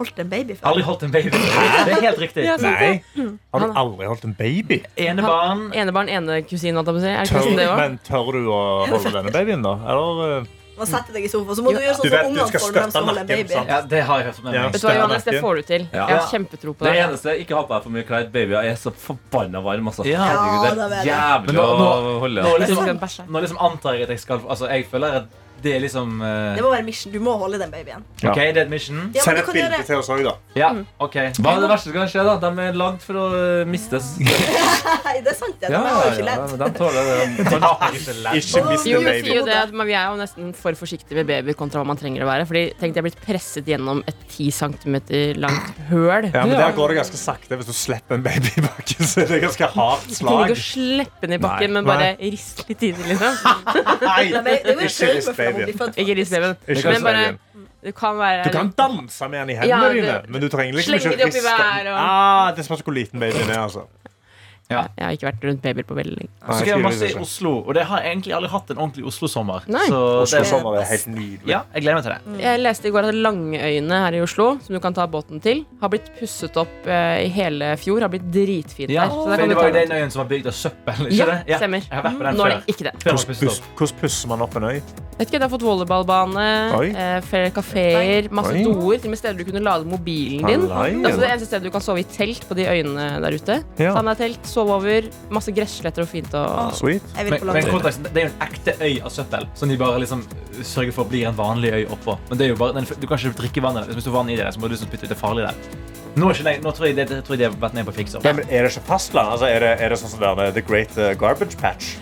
holdt 0.00 0.20
en 0.24 0.30
baby 0.32 0.56
før? 0.58 0.68
Aldri 0.72 0.84
holdt 0.90 1.02
en 1.08 1.12
baby. 1.14 1.30
Det 1.30 1.96
er 1.96 2.04
helt 2.08 2.22
riktig. 2.26 2.44
Ja, 2.48 2.56
sant 2.60 2.80
Nei. 2.80 2.92
det. 3.14 3.26
Har 3.54 3.66
du 3.66 3.80
aldri 3.84 4.08
holdt 4.10 4.24
en 4.28 4.36
baby? 4.38 4.80
Enebarn. 4.96 5.66
Enebarn, 5.76 6.08
ene 6.18 6.40
kusin, 6.48 6.74
holdt 6.80 6.90
jeg 6.90 6.96
på 6.96 7.02
å 7.02 7.04
si. 7.04 7.12
Det 7.12 7.28
Tør, 7.30 7.50
ikke 7.50 7.60
det 7.60 7.68
men 7.84 8.00
tør 8.08 8.32
du 8.36 8.40
å 8.48 8.62
holde 8.88 9.12
denne 9.20 9.34
babyen, 9.36 9.62
da? 9.66 9.76
Eller? 9.92 10.40
eh, 10.40 10.56
Man 10.80 10.88
setter 10.88 11.12
deg 11.12 11.26
i 11.26 11.28
sofaen, 11.28 11.56
så 11.58 11.62
må 11.66 11.74
du 11.76 11.80
gjøre 11.82 11.92
sånn 11.98 12.06
som 12.08 12.28
ungene 12.30 12.44
får 12.48 12.70
når 12.72 12.86
de 12.86 12.92
skal 12.94 13.04
holde 13.04 13.20
en 13.20 13.28
baby. 13.28 13.56
Ja, 13.68 13.80
det 13.90 13.98
har 14.08 14.22
jeg 14.22 14.28
hørt. 14.30 14.38
Ja. 14.54 14.62
Vet 14.72 14.80
du 14.80 14.86
hva, 14.86 14.94
Johannes, 14.96 15.26
det 15.26 15.34
får 15.44 15.58
du 15.60 15.62
til. 15.68 15.82
Ja. 15.92 16.06
Jeg 16.08 16.16
har 16.16 16.30
kjempetro 16.30 16.72
på 16.72 16.86
Det 16.86 16.94
Det 16.94 17.02
eneste, 17.04 17.34
ikke 17.42 17.58
ha 17.58 17.62
på 17.68 17.74
deg 17.74 17.82
for 17.84 17.96
mye 17.98 18.06
klær. 18.08 18.30
Babyer 18.32 18.64
er 18.70 18.78
så 18.80 18.92
forbanna 19.04 19.60
varme. 19.66 19.92
Altså. 19.92 20.06
Ja. 20.08 20.24
Herregud, 20.24 20.80
det 20.80 20.88
det 20.94 21.02
er 21.02 21.10
jævlig 21.10 21.60
å 21.60 21.68
holde 22.24 22.46
nå 22.48 22.54
liksom-. 22.64 23.28
Nå 23.28 23.44
liksom 23.44 23.60
antar 23.68 23.98
jeg 23.98 24.08
at 24.08 24.14
jeg 24.16 24.24
skal 24.24 24.40
Altså, 24.48 24.70
jeg 24.72 24.88
føler 24.88 25.20
at 25.20 25.28
det 25.62 25.74
er 25.76 25.80
liksom 25.84 26.20
eh, 26.24 26.54
Det 26.56 26.62
må 26.64 26.70
være 26.72 26.84
mission. 26.86 27.12
Du 27.12 27.18
må 27.24 27.34
holde 27.40 27.58
den 27.60 27.70
babyen. 27.72 28.04
Ja. 28.22 28.30
OK, 28.32 28.38
det 28.40 28.56
er 28.56 28.64
et 28.66 28.70
mission. 28.72 29.00
Ja, 29.14 29.22
Send 29.24 29.38
et 29.40 29.44
kan 29.46 29.54
bilde 29.56 29.70
gjøre 29.76 29.86
til 29.90 29.96
oss 30.00 30.08
òg, 30.14 30.22
da. 30.26 30.34
Ja, 30.58 30.70
OK. 31.02 31.16
Hva 31.40 31.54
er 31.56 31.60
det 31.64 31.70
verste 31.72 31.90
som 31.90 31.96
kan 31.98 32.10
skje? 32.12 32.24
da? 32.26 32.36
De 32.42 32.64
er 32.66 32.78
lagd 32.80 33.04
for 33.04 33.20
å 33.20 33.26
uh, 33.34 33.64
mistes. 33.70 34.10
Nei, 34.20 35.16
det 35.24 35.32
er 35.34 35.38
sant, 35.38 35.56
det. 35.60 35.68
De 35.68 35.74
Ja, 35.74 35.80
er 35.80 35.90
jo 35.90 36.00
ja, 36.00 36.12
ikke 36.12 36.24
ja, 36.24 36.36
ledd. 36.40 36.56
de 36.60 36.70
tåler 36.78 37.02
det. 37.10 38.34
Ikke 38.40 38.62
mist 38.70 38.86
Jo, 38.88 39.00
en 39.00 39.06
vi 39.10 39.14
sier 39.24 39.36
jo 39.40 39.44
det 39.46 39.56
at 39.60 39.72
Vi 39.74 39.94
er 39.96 40.06
jo 40.12 40.18
nesten 40.20 40.50
for 40.56 40.76
forsiktige 40.78 41.18
med 41.20 41.28
babyer 41.30 41.56
kontra 41.58 41.80
hva 41.82 41.88
man 41.92 41.98
trenger 42.00 42.24
å 42.24 42.28
være. 42.30 42.46
Fordi 42.50 42.64
tenk 42.80 42.94
de 42.96 43.00
har 43.02 43.06
blitt 43.08 43.20
presset 43.24 43.68
gjennom 43.70 44.02
et 44.10 44.24
10 44.30 44.50
cm 44.56 44.96
langt 45.40 45.80
høl. 45.90 46.28
Ja, 46.32 46.44
men 46.46 46.56
Der 46.58 46.74
går 46.76 46.92
det 46.94 46.98
ganske 47.00 47.20
sakte. 47.20 47.58
Hvis 47.60 47.70
du 47.70 47.76
slipper 47.76 48.18
en 48.18 48.24
baby 48.24 48.50
i 48.56 48.64
bakken, 48.64 49.06
så 49.06 49.24
er 49.24 49.30
det 49.34 49.40
ganske 49.46 49.70
hardt 49.74 50.06
Du 50.08 50.14
trenger 50.14 50.30
slag. 50.30 50.50
ikke 50.50 50.58
å 50.58 50.64
slippe 50.64 51.26
den 51.26 51.36
i 51.36 51.40
bakken, 51.42 51.70
Nei. 51.70 51.74
men 51.80 51.88
bare 51.88 52.10
riste 52.20 52.66
litt 52.68 52.84
i 52.88 52.92
det. 52.96 53.06
Liksom. 53.10 53.34
Nei, 54.04 54.24
er- 54.30 54.44
det 54.44 54.56
er 54.56 54.74
jo 54.74 54.88
ikke 54.90 55.10
rist 55.16 55.32
for 55.36 55.49
Ikke. 55.50 56.56
Ikke 56.68 56.92
Men 56.94 57.02
bare 57.02 57.38
du 57.80 57.92
kan 57.96 58.18
være 58.18 58.44
Du 58.44 58.50
kan 58.52 58.72
danse 58.76 59.28
med 59.28 59.40
den 59.40 59.50
i 59.50 59.54
hendene 59.60 59.86
Ja, 59.88 59.92
dine, 59.92 60.18
men 60.28 60.40
du 60.42 60.48
trenger 60.52 60.74
liksom 60.76 60.94
ikke 61.12 61.24
riste 61.26 61.40
den. 61.40 61.86
og- 61.86 61.98
ah, 61.98 62.52
Det 62.56 62.64
spørs 62.64 62.82
hvor 62.84 62.92
liten 62.92 63.20
babyen 63.20 63.48
er, 63.50 63.62
altså. 63.64 63.86
Jeg 64.70 64.86
har 65.02 65.10
ikke 65.16 65.26
vært 65.26 65.44
rundt 65.48 65.62
babyer 65.64 65.82
på 65.82 65.94
veldig 65.98 66.12
lenge. 66.14 66.28
Så 66.46 66.58
skal 66.60 66.68
jeg 66.68 66.82
masse 66.84 67.06
i. 67.08 67.14
Oslo, 67.18 67.52
og 67.66 67.74
det 67.74 67.82
har 67.88 68.02
jeg 68.04 68.12
egentlig 68.12 68.34
aldri 68.36 68.50
hatt 68.52 68.70
en 68.70 68.78
ordentlig 68.78 69.04
Oslo-sommer. 69.10 69.64
Så 69.66 69.98
Oslo 70.22 70.38
det, 70.38 70.46
sommer 70.46 70.76
er 70.78 70.84
helt 70.86 71.06
nydelig. 71.10 71.48
ja, 71.50 71.60
jeg 71.74 71.82
gleder 71.82 71.94
meg 71.98 72.04
til 72.04 72.12
det. 72.12 72.40
Jeg 72.44 72.60
leste 72.60 72.86
i 72.86 72.92
går 72.94 73.08
at 73.08 73.14
Langøyene 73.14 73.98
her 74.04 74.12
i 74.14 74.20
Oslo, 74.22 74.60
som 74.62 74.74
du 74.74 74.80
kan 74.80 74.94
ta 74.94 75.06
båten 75.10 75.42
til, 75.42 75.64
har 75.80 75.88
blitt 75.90 76.12
pusset 76.20 76.56
opp 76.56 76.86
eh, 76.86 77.24
i 77.24 77.28
hele 77.34 77.74
fjor. 77.82 78.00
Har 78.06 78.08
blitt 78.14 78.30
dritfint 78.30 78.90
Ja, 78.94 79.08
der. 79.08 79.10
Så 79.10 79.26
der 79.26 79.36
kan 79.42 79.48
det 79.48 79.56
var 79.56 79.66
jo 79.66 79.72
den 79.80 79.90
øyen 79.98 80.10
som 80.14 80.22
var 80.22 80.28
bygd 80.36 80.46
av 80.46 80.52
søppel, 80.52 81.06
ikke 81.10 81.18
Ja, 81.18 81.26
det? 81.26 81.56
stemmer. 81.58 81.80
På 81.90 82.22
den 82.22 82.36
Nå 82.36 82.44
er 82.46 82.60
det 82.60 82.66
ikke 82.68 82.84
det. 82.92 82.94
Hvordan 83.02 83.98
pusser 84.00 84.28
man 84.28 84.40
opp 84.42 84.54
en 84.56 84.64
øy? 84.70 84.82
Vet 85.20 85.28
ikke, 85.28 85.38
Det 85.42 85.44
har 85.44 85.52
fått 85.52 85.64
volleyballbane, 85.66 86.44
eh, 86.96 87.18
flere 87.28 87.50
kafeer, 87.52 88.30
masse 88.32 88.54
Oi. 88.54 88.62
doer. 88.64 88.96
Til 88.96 89.10
og 89.10 89.12
med 89.12 89.18
steder 89.20 89.36
du 89.36 89.44
kunne 89.44 89.60
lade 89.60 89.84
mobilen 89.84 90.46
din. 90.48 90.62
Det 90.64 90.72
er 90.72 91.10
altså 91.10 91.20
det 91.20 91.28
eneste 91.28 91.48
stedet 91.50 91.64
du 91.68 91.70
kan 91.74 91.84
sove 91.84 92.00
i 92.00 92.06
telt 92.08 92.46
på 92.48 92.56
de 92.56 92.64
øyene 92.64 93.20
der 93.20 93.36
ute. 93.36 93.58
Ja. 93.76 93.92
Ta 93.92 94.00
med 94.00 94.16
telt, 94.16 94.40
sove 94.48 94.72
over, 94.80 95.10
masse 95.28 95.52
gressletter 95.52 96.06
og 96.06 96.08
fint. 96.08 96.32
Og... 96.32 96.72
Sweet. 96.72 97.04
Jeg 97.18 97.28
vil 97.28 97.36
Men, 97.36 97.40
på 97.40 97.52
men 97.52 97.68
konteksten, 97.68 98.08
det 98.08 98.16
er 98.16 98.28
jo 98.28 98.32
en 98.32 98.46
ekte 98.48 98.76
øy 98.80 99.04
av 99.04 99.10
søppel 99.10 99.46
som 99.54 99.68
de 99.68 99.76
bare 99.76 100.00
liksom 100.00 100.24
sørger 100.62 100.92
for 100.96 101.04
blir 101.04 101.28
en 101.28 101.36
vanlig 101.36 101.74
øy 101.74 101.84
oppå. 101.92 102.16
Men 102.30 102.38
det 102.38 102.46
er 102.46 102.54
jo 102.54 102.56
bare, 102.56 102.80
den, 102.80 102.88
du 102.88 103.06
kan 103.06 103.18
ikke 103.20 103.36
drikke 103.42 103.62
vannet 103.62 103.88
der. 103.88 104.00
Hvis 104.00 104.08
du 104.08 104.10
har 104.10 104.22
vann 104.22 104.32
i 104.32 104.40
det, 104.40 104.48
så 104.54 104.60
må 104.60 104.72
du 104.72 104.72
liksom 104.72 104.88
spytte 104.88 105.04
ut 105.04 105.12
det 105.12 105.20
farlige 105.20 105.52
der. 105.52 105.54
Nå, 106.16 106.30
er 106.30 106.34
ikke 106.34 106.48
det, 106.48 106.56
nå 106.64 106.72
tror 106.74 106.88
jeg, 106.88 106.96
det, 106.96 107.08
det 107.12 107.22
tror 107.26 107.36
jeg 107.36 107.44
de 107.44 107.50
har 107.52 107.60
vært 107.60 107.76
ned 107.76 107.84
på 107.86 107.92
å 107.92 107.98
fikse. 108.00 108.24
Ja, 108.24 108.32
men 108.32 108.48
er 108.48 108.64
det 108.64 108.72
ikke 108.72 108.88
fastland? 108.88 109.36
Altså, 109.36 109.52
er, 109.52 109.60
det, 109.60 109.76
er 109.84 109.92
det 109.92 110.00
sånn 110.00 110.16
som 110.16 110.24
der, 110.24 110.48
The 110.56 110.64
Great 110.64 110.96
uh, 110.96 111.12
Garbage 111.20 111.60
Patch? 111.60 111.98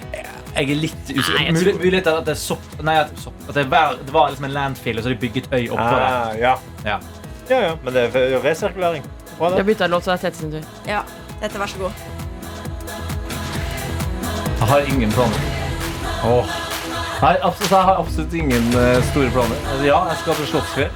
Jeg 0.58 0.72
er 0.74 0.80
litt 0.82 1.10
usikker. 1.12 1.76
Mulig, 1.78 2.00
at 2.02 2.26
det 2.26 2.32
er 2.34 2.38
sopp 2.40 2.64
Nei, 2.82 2.96
at, 3.04 3.12
sopp, 3.22 3.36
at 3.46 3.54
det, 3.54 3.64
var, 3.70 3.94
det 4.02 4.14
var 4.14 4.32
liksom 4.32 4.48
en 4.48 4.54
landfill, 4.56 4.98
og 4.98 5.04
så 5.04 5.10
har 5.10 5.14
de 5.14 5.20
bygget 5.22 5.46
øy 5.52 5.68
oppå 5.70 5.84
det. 5.86 6.08
Ah, 6.08 6.32
ja. 6.38 6.54
Ja. 6.84 6.98
ja, 7.50 7.60
ja. 7.68 7.74
Men 7.84 7.94
det 7.94 8.06
er 8.08 8.38
resirkulering. 8.42 9.06
Bra, 9.38 9.50
det. 9.52 9.60
har 9.60 9.68
bytta 9.68 9.86
låt, 9.86 10.04
så 10.04 10.10
det 10.10 10.18
er 10.18 10.24
Tete 10.26 10.38
sin 10.40 10.50
tur. 10.50 10.64
Ja, 10.88 11.02
dette, 11.42 11.60
vær 11.62 11.70
så 11.70 11.78
god. 11.78 11.92
Jeg 14.58 14.66
har 14.72 14.90
ingen 14.94 15.12
planer. 15.14 15.44
Åh. 16.26 16.56
Nei, 17.22 17.36
absolutt, 17.42 17.70
jeg 17.70 17.84
har 17.90 18.00
absolutt 18.02 18.34
ingen 18.34 18.66
eh, 18.78 18.98
store 19.12 19.30
planer. 19.30 19.62
Altså, 19.70 19.84
Ja, 19.86 20.00
jeg 20.10 20.18
skal 20.24 20.34
til 20.34 20.50
Slottsfjell. 20.52 20.90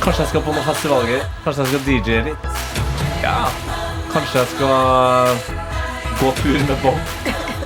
Kanskje 0.00 0.22
jeg 0.22 0.28
skal 0.28 0.44
på 0.44 0.52
noen 0.52 0.68
festivaler. 0.68 1.24
Kanskje 1.44 1.64
jeg 1.64 1.72
skal 1.72 1.82
DJ 1.88 2.20
litt. 2.28 2.46
Ja. 3.24 3.34
Kanskje 4.12 4.38
jeg 4.40 4.48
skal 4.54 5.59
gå 6.20 6.32
tur 6.42 6.58
med 6.68 6.76
Bob. 6.82 6.98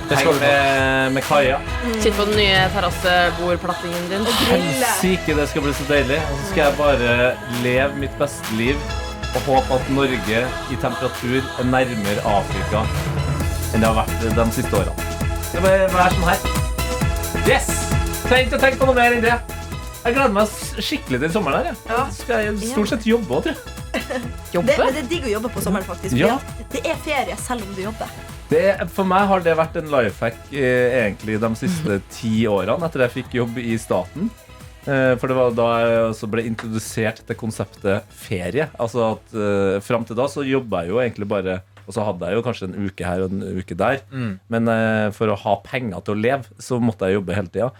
Henge 0.09 0.33
med, 0.39 1.11
med 1.15 1.23
Kaja. 1.25 1.57
Sitt 1.99 2.13
på 2.17 2.25
den 2.29 2.37
nye 2.37 2.59
terrassebordplattingen 2.75 4.09
din. 4.11 4.27
Helsike, 4.49 5.33
det 5.35 5.47
skal 5.49 5.65
bli 5.65 5.73
så 5.73 5.87
deilig. 5.89 6.19
Og 6.29 6.37
så 6.39 6.51
skal 6.51 6.61
jeg 6.67 6.77
bare 6.77 7.15
leve 7.65 7.89
mitt 8.03 8.13
beste 8.21 8.59
liv 8.59 8.77
og 9.35 9.41
håpe 9.49 9.75
at 9.79 9.89
Norge 9.91 10.43
i 10.71 10.77
temperatur 10.79 11.41
er 11.41 11.67
nærmere 11.67 12.21
Afrika 12.37 12.85
enn 13.75 13.83
det 13.83 13.89
har 13.89 13.97
vært 13.97 14.21
de 14.37 14.45
siste 14.55 14.77
årene. 14.77 15.09
Det 15.51 15.63
bare 15.65 15.89
være 15.91 16.13
sånn 16.13 16.29
her. 16.29 16.45
Yes! 17.49 17.67
Tenk 18.29 18.55
å 18.55 18.61
tenke 18.61 18.79
på 18.79 18.87
noe 18.87 18.95
mer 18.95 19.17
enn 19.17 19.25
det. 19.25 19.33
Jeg 20.05 20.15
gleder 20.15 20.31
meg 20.37 20.53
skikkelig 20.85 21.19
til 21.25 21.33
sommeren 21.33 21.65
her. 21.65 21.81
Ja. 21.89 22.05
Skal 22.13 22.45
jeg 22.45 22.71
stort 22.71 22.93
sett 22.93 23.09
jobbe 23.09 23.39
òg, 23.39 23.49
tror 23.49 23.57
jeg. 23.57 23.73
Det, 23.95 24.31
Jobbe? 24.53 24.75
Det, 24.77 24.87
det 24.95 25.01
er 25.01 25.11
digg 25.11 25.27
å 25.27 25.33
jobbe 25.33 25.51
på 25.51 25.63
sommeren, 25.65 25.85
faktisk. 25.87 26.15
Ja. 26.19 26.37
Det 26.71 26.81
er 26.87 26.97
ferie 27.03 27.35
selv 27.41 27.65
om 27.67 27.75
du 27.75 27.83
jobber. 27.83 28.11
Det, 28.49 28.65
for 28.93 29.07
meg 29.09 29.25
har 29.29 29.41
det 29.41 29.55
vært 29.57 29.77
en 29.79 29.87
life 29.89 30.21
hack 30.21 30.51
eh, 30.53 30.99
egentlig 31.01 31.39
de 31.41 31.49
siste 31.57 31.99
ti 32.17 32.45
årene 32.49 32.85
etter 32.85 33.05
jeg 33.05 33.15
fikk 33.19 33.37
jobb 33.39 33.57
i 33.61 33.77
staten. 33.81 34.29
Eh, 34.85 35.13
for 35.17 35.31
det 35.31 35.37
var 35.37 35.55
da 35.57 35.69
jeg 35.81 36.01
også 36.11 36.29
ble 36.29 36.43
introdusert 36.45 37.23
til 37.25 37.39
konseptet 37.39 38.05
ferie. 38.13 38.67
Altså 38.77 39.07
at 39.15 39.33
eh, 39.33 39.79
Fram 39.85 40.05
til 40.05 40.17
da 40.19 40.27
så 40.29 40.45
jobba 40.45 40.83
jeg 40.83 40.93
jo 40.93 41.01
egentlig 41.01 41.25
bare 41.31 41.55
Og 41.87 41.95
så 41.95 42.05
hadde 42.05 42.29
jeg 42.29 42.37
jo 42.37 42.43
kanskje 42.45 42.67
en 42.69 42.77
uke 42.85 43.05
her 43.07 43.25
og 43.25 43.33
en 43.33 43.57
uke 43.57 43.77
der. 43.77 43.99
Mm. 44.13 44.31
Men 44.53 44.71
eh, 44.73 45.09
for 45.17 45.33
å 45.33 45.39
ha 45.41 45.57
penger 45.65 46.05
til 46.05 46.15
å 46.15 46.21
leve, 46.21 46.61
så 46.61 46.79
måtte 46.81 47.09
jeg 47.09 47.19
jobbe 47.19 47.37
hele 47.37 47.53
tida. 47.53 47.71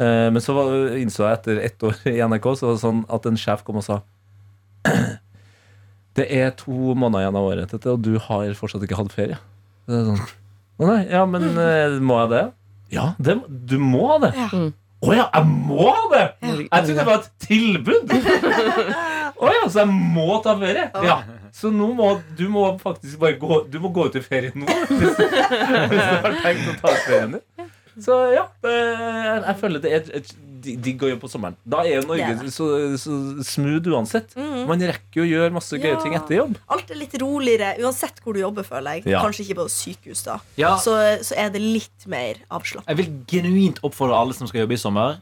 Eh, 0.00 0.28
men 0.32 0.40
så 0.44 0.56
var, 0.56 0.72
innså 1.00 1.28
jeg 1.28 1.38
etter 1.38 1.62
ett 1.68 1.84
år 1.84 2.00
i 2.10 2.18
NRK 2.24 2.50
så 2.56 2.70
var 2.70 2.78
det 2.78 2.84
sånn 2.86 3.04
at 3.12 3.28
en 3.28 3.40
sjef 3.40 3.64
kom 3.66 3.80
og 3.80 3.86
sa 3.86 4.00
Det 6.16 6.26
er 6.30 6.52
to 6.56 6.94
måneder 6.94 7.24
igjen 7.24 7.38
av 7.40 7.48
året, 7.48 7.72
og 7.90 8.04
du 8.04 8.14
har 8.22 8.52
fortsatt 8.56 8.84
ikke 8.86 9.00
hatt 9.00 9.14
ferie. 9.16 9.40
Det 9.84 9.98
er 10.00 10.08
sånn 10.10 10.24
nei, 10.84 11.00
ja, 11.06 11.20
men 11.30 11.44
mm. 11.54 11.58
eh, 11.62 11.98
må 12.02 12.16
jeg 12.24 12.30
det? 12.32 12.44
Ja, 12.94 13.04
det, 13.18 13.36
du 13.48 13.76
må 13.82 14.08
ha 14.10 14.16
det. 14.26 14.32
Ja. 14.38 14.48
Mm. 14.52 14.72
Å 15.04 15.12
ja, 15.12 15.24
jeg 15.34 15.48
må 15.50 15.86
ha 15.90 16.04
det! 16.12 16.24
Jeg 16.40 16.68
trodde 16.70 16.94
det 16.96 17.06
var 17.08 17.18
et 17.18 17.30
tilbud. 17.44 18.12
Å 19.44 19.50
ja, 19.50 19.64
så 19.68 19.82
jeg 19.82 19.90
må 19.92 20.38
ta 20.44 20.54
ferie? 20.60 20.86
Ja. 21.04 21.18
Så 21.54 21.70
nå 21.74 21.90
må 21.96 22.14
du 22.38 22.46
må 22.50 22.64
faktisk 22.80 23.18
bare 23.22 23.36
gå 23.38 23.60
Du 23.70 23.76
må 23.82 23.92
gå 23.94 24.08
ut 24.08 24.16
i 24.18 24.22
ferie 24.24 24.50
nå 24.58 24.66
hvis, 24.66 25.18
hvis 25.20 26.00
du 26.00 26.24
har 26.24 26.38
tenkt 26.42 26.70
å 26.72 26.76
ta 26.80 26.94
ferien 27.04 27.36
din. 27.36 27.68
Så 28.02 28.16
ja, 28.34 28.48
jeg, 28.66 29.54
føler 29.60 29.82
det 29.82 29.92
er 29.94 30.08
et, 30.18 30.32
digg 30.64 31.02
å 31.04 31.10
gjøre 31.10 31.20
på 31.22 31.30
sommeren. 31.30 31.56
Da 31.62 31.82
er 31.84 32.00
jo 32.00 32.06
Norge 32.08 32.26
det 32.26 32.36
er 32.38 32.46
det. 32.46 32.54
Så, 32.54 32.68
så, 33.00 33.16
smooth 33.46 33.90
uansett. 33.92 34.34
Mm. 34.38 34.64
Man 34.70 34.84
rekker 34.90 35.20
jo 35.20 35.26
å 35.26 35.30
gjøre 35.30 35.54
masse 35.56 35.78
gøye 35.78 35.94
ja. 35.94 36.00
ting 36.02 36.16
etter 36.18 36.38
jobb. 36.40 36.56
Alt 36.74 36.90
er 36.94 37.00
litt 37.00 37.14
roligere 37.20 37.74
uansett 37.84 38.22
hvor 38.24 38.36
du 38.36 38.42
jobber, 38.42 38.66
føler 38.66 38.98
jeg. 38.98 39.06
Ja. 39.14 39.22
Kanskje 39.24 39.46
ikke 39.46 39.60
på 39.62 39.68
sykehus, 39.72 40.24
da. 40.26 40.38
Ja. 40.60 40.74
Så, 40.82 40.96
så, 41.26 41.36
er 41.40 41.52
det 41.54 41.62
litt 41.62 42.08
mer 42.10 42.40
avslappet. 42.48 42.88
Jeg 42.90 43.00
vil 43.02 43.12
genuint 43.30 43.82
oppfordre 43.86 44.18
alle 44.18 44.36
som 44.36 44.50
skal 44.50 44.64
jobbe 44.64 44.78
i 44.78 44.80
sommer, 44.80 45.20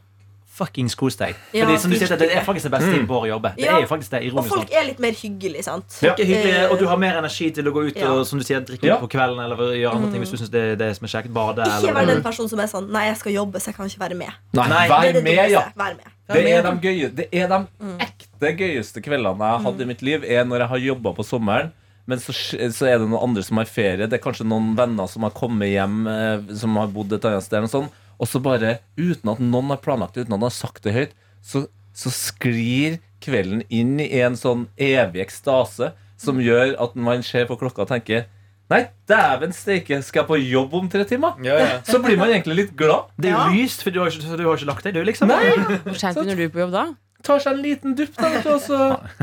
fuckings 0.53 0.95
kos 0.97 1.17
deg. 1.17 1.37
Ja. 1.53 1.65
Fordi, 1.65 1.77
som 1.81 1.93
du 1.93 1.97
sier, 1.97 2.13
Det 2.13 2.27
er 2.29 2.41
mm. 2.41 2.45
faktisk 2.45 2.67
det 2.67 2.73
beste 2.75 2.91
mm. 2.93 3.07
å 3.09 3.21
jobbe 3.29 3.51
Det 3.57 3.65
ja. 3.65 3.75
er 3.77 3.85
jo 3.85 3.89
faktisk 3.89 4.13
det 4.13 4.21
ironisk 4.27 4.51
Og 4.51 4.57
folk 4.57 4.67
sant. 4.67 4.77
er 4.79 4.87
litt 4.89 5.01
mer 5.03 5.17
hyggelige, 5.17 5.65
sant. 5.65 5.97
Ja. 6.05 6.13
Hyggelige, 6.19 6.55
eh, 6.61 6.71
og 6.71 6.79
du 6.81 6.85
har 6.89 6.99
mer 7.01 7.19
energi 7.21 7.49
til 7.57 7.69
å 7.69 7.73
gå 7.75 7.85
ut 7.89 7.99
og 8.03 8.23
som 8.29 8.41
du 8.41 8.45
sier, 8.45 8.63
drikke 8.67 8.87
ja. 8.87 8.97
på 9.01 9.09
kvelden 9.11 9.41
eller 9.43 9.73
gjøre 9.79 9.93
andre 9.97 10.11
ting 10.13 10.23
hvis 10.23 10.33
du 10.33 10.37
mm. 10.37 10.41
synes 10.43 10.53
det 10.53 10.63
er 10.73 10.81
det 10.83 10.89
som 10.97 11.09
er 11.09 11.13
kjekt. 11.15 11.31
Bade. 11.33 11.65
Ikke 11.65 11.89
eller, 11.89 11.99
vær 11.99 12.09
den 12.11 12.25
personen 12.25 12.51
som 12.51 12.61
er 12.61 12.69
sånn 12.69 12.89
Nei, 12.93 13.07
jeg 13.09 13.19
skal 13.21 13.33
jobbe, 13.33 13.61
så 13.61 13.71
jeg 13.71 13.77
kan 13.79 13.89
ikke 13.89 14.03
være 14.03 14.17
med. 14.19 14.41
Nei, 14.53 14.67
nei. 14.69 14.83
Vær, 14.91 15.05
det 15.07 15.13
det 15.17 15.23
med 15.25 15.53
ja. 15.53 15.63
vær 15.79 15.95
med, 15.97 16.03
ja. 16.05 16.11
Det 16.33 16.43
er 16.47 16.65
de, 16.65 16.73
gøye, 16.87 17.07
det 17.17 17.25
er 17.35 17.49
de 17.51 17.59
mm. 17.67 17.95
ekte 18.05 18.51
gøyeste 18.59 19.01
kveldene 19.03 19.47
jeg 19.49 19.57
har 19.57 19.65
hatt 19.65 19.81
i 19.81 19.87
mitt 19.89 20.03
liv, 20.05 20.23
er 20.23 20.45
når 20.47 20.63
jeg 20.63 20.71
har 20.73 20.85
jobba 20.89 21.15
på 21.17 21.25
sommeren. 21.27 21.73
Men 22.05 22.19
så, 22.19 22.35
så, 22.35 22.87
er 22.87 22.97
det 22.99 23.07
noen 23.07 23.29
andre 23.29 23.43
som 23.47 23.59
har 23.61 23.67
ferie. 23.69 24.07
Det 24.11 24.17
er 24.17 24.23
kanskje 24.23 24.47
noen 24.47 24.73
venner 24.75 25.07
som 25.07 25.23
har 25.23 25.31
kommet 25.35 25.71
hjem, 25.71 26.01
eh, 26.11 26.55
som 26.59 26.75
har 26.75 26.89
bodd 26.91 27.15
et 27.15 27.27
annet 27.29 27.45
sted. 27.45 27.61
Eller 27.61 27.71
sånn 27.71 27.87
og 28.23 28.29
så 28.29 28.39
bare, 28.43 28.77
uten 28.95 29.33
at 29.33 29.41
noen 29.43 29.73
har 29.73 29.81
planlagt 29.83 30.15
det, 30.15 30.25
uten 30.25 30.37
at 30.37 30.39
noen 30.39 30.47
har 30.47 30.55
sagt 30.55 30.85
det 30.85 30.95
høyt, 30.95 31.17
så, 31.43 31.65
så 31.91 32.13
sklir 32.13 33.01
kvelden 33.23 33.65
inn 33.67 33.97
i 34.03 34.07
en 34.23 34.37
sånn 34.39 34.69
evig 34.79 35.25
ekstase 35.25 35.91
som 36.19 36.39
gjør 36.39 36.77
at 36.81 36.95
man 36.95 37.23
ser 37.25 37.49
på 37.49 37.59
klokka 37.59 37.85
og 37.85 37.91
tenker 37.91 38.29
Nei, 38.71 38.85
dæven 39.11 39.51
steike, 39.53 39.99
skal 40.01 40.23
jeg 40.23 40.27
på 40.29 40.37
jobb 40.39 40.71
om 40.79 40.85
tre 40.89 41.03
timer? 41.05 41.35
Ja, 41.45 41.57
ja. 41.59 41.73
Så 41.85 41.99
blir 42.01 42.15
man 42.17 42.31
egentlig 42.31 42.55
litt 42.57 42.71
glad. 42.79 43.11
Det 43.21 43.29
er 43.29 43.51
jo 43.51 43.59
lyst, 43.59 43.83
for 43.85 43.93
du 43.93 43.99
har 44.01 44.09
ikke, 44.09 44.37
du 44.39 44.45
har 44.47 44.55
ikke 44.57 44.69
lagt 44.71 44.87
deg, 44.87 44.95
du, 44.95 45.03
liksom. 45.05 45.29
Nei. 45.29 45.51
Hvor 45.83 45.99
seint 45.99 46.17
begynner 46.17 46.39
du 46.39 46.47
på 46.55 46.63
jobb 46.63 46.71
da? 46.73 46.85
tar 47.23 47.43
seg 47.43 47.55
en 47.55 47.61
liten 47.63 47.95
dupp. 47.97 48.15
da, 48.17 48.29
vet 48.33 48.45
du, 48.45 48.51
også. 48.53 48.79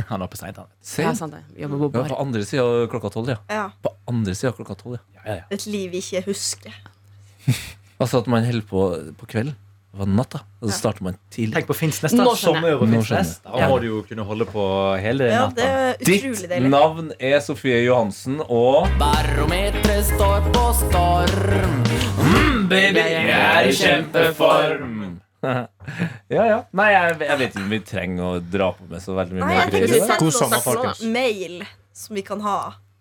Han 0.08 0.22
er 0.22 0.26
oppe 0.26 0.38
seint, 0.40 0.60
han. 0.60 0.70
Ja, 1.02 1.12
sant 1.16 1.36
det. 1.36 1.42
Jobber 1.60 1.82
på 1.84 1.90
bar. 1.96 2.06
Ja, 2.06 2.14
på 2.14 2.22
andre 2.22 2.44
sida 2.48 2.86
klokka 2.92 3.12
tolv, 3.12 3.34
ja. 3.34 3.40
ja. 3.52 3.66
På 3.84 3.92
andre 4.10 4.36
sida 4.38 4.54
klokka 4.56 4.78
tolv, 4.80 4.96
ja. 4.96 5.20
Ja, 5.20 5.36
ja. 5.42 5.44
Et 5.56 5.66
liv 5.68 5.90
vi 5.92 6.00
ikke 6.04 6.24
husker. 6.30 6.80
Altså 8.00 8.22
at 8.24 8.30
man 8.32 8.44
holder 8.48 8.64
på 8.70 8.84
på 9.20 9.26
kvelden. 9.28 9.56
På 9.90 10.06
natta. 10.06 10.38
Og 10.62 10.68
så 10.70 10.76
starter 10.78 11.02
man 11.02 11.16
tidlig. 11.34 11.56
Tenk 11.56 11.66
på 11.66 11.74
Finnsnes, 11.74 12.12
da. 12.14 12.22
Nå 12.22 12.32
skjønner 12.38 12.68
jeg. 12.70 12.78
Finnsnes. 12.92 13.32
Da 13.42 13.66
må 13.68 13.80
du 13.82 13.88
jo 13.88 14.02
kunne 14.06 14.22
holde 14.28 14.46
på 14.46 14.62
hele 15.02 15.26
Ja, 15.32 15.48
det 15.50 15.64
er 15.66 15.96
Ditt 15.98 16.28
deilig. 16.48 16.70
navn 16.70 17.08
er 17.18 17.40
Sofie 17.42 17.80
Johansen, 17.84 18.38
og 18.46 18.86
Barometeret 19.02 20.06
står 20.12 20.46
på 20.54 20.62
storm. 20.78 21.74
Mm, 22.22 22.68
baby, 22.70 23.02
jeg 23.02 23.34
er 23.34 23.66
i 23.66 23.74
kjempeform. 23.82 24.94
Ja, 26.30 26.42
ja. 26.44 26.56
Nei, 26.76 26.90
jeg, 26.92 27.14
jeg 27.24 27.38
vet 27.40 27.54
ikke 27.54 27.62
om 27.64 27.70
vi 27.72 27.78
trenger 27.88 28.24
å 28.26 28.40
dra 28.44 28.66
på 28.76 28.84
med 28.90 29.00
så 29.02 29.14
veldig 29.16 29.38
mye 29.38 29.46
Nei, 29.46 29.54
mer. 29.56 29.72
jeg 29.72 29.88
tror 30.04 30.26
vi 30.28 30.32
sender 30.36 30.58
oss 30.58 30.64
folkens. 30.66 31.00
mail 31.14 31.54
som 31.96 32.18
vi 32.18 32.22
kan 32.26 32.42
ha 32.44 32.58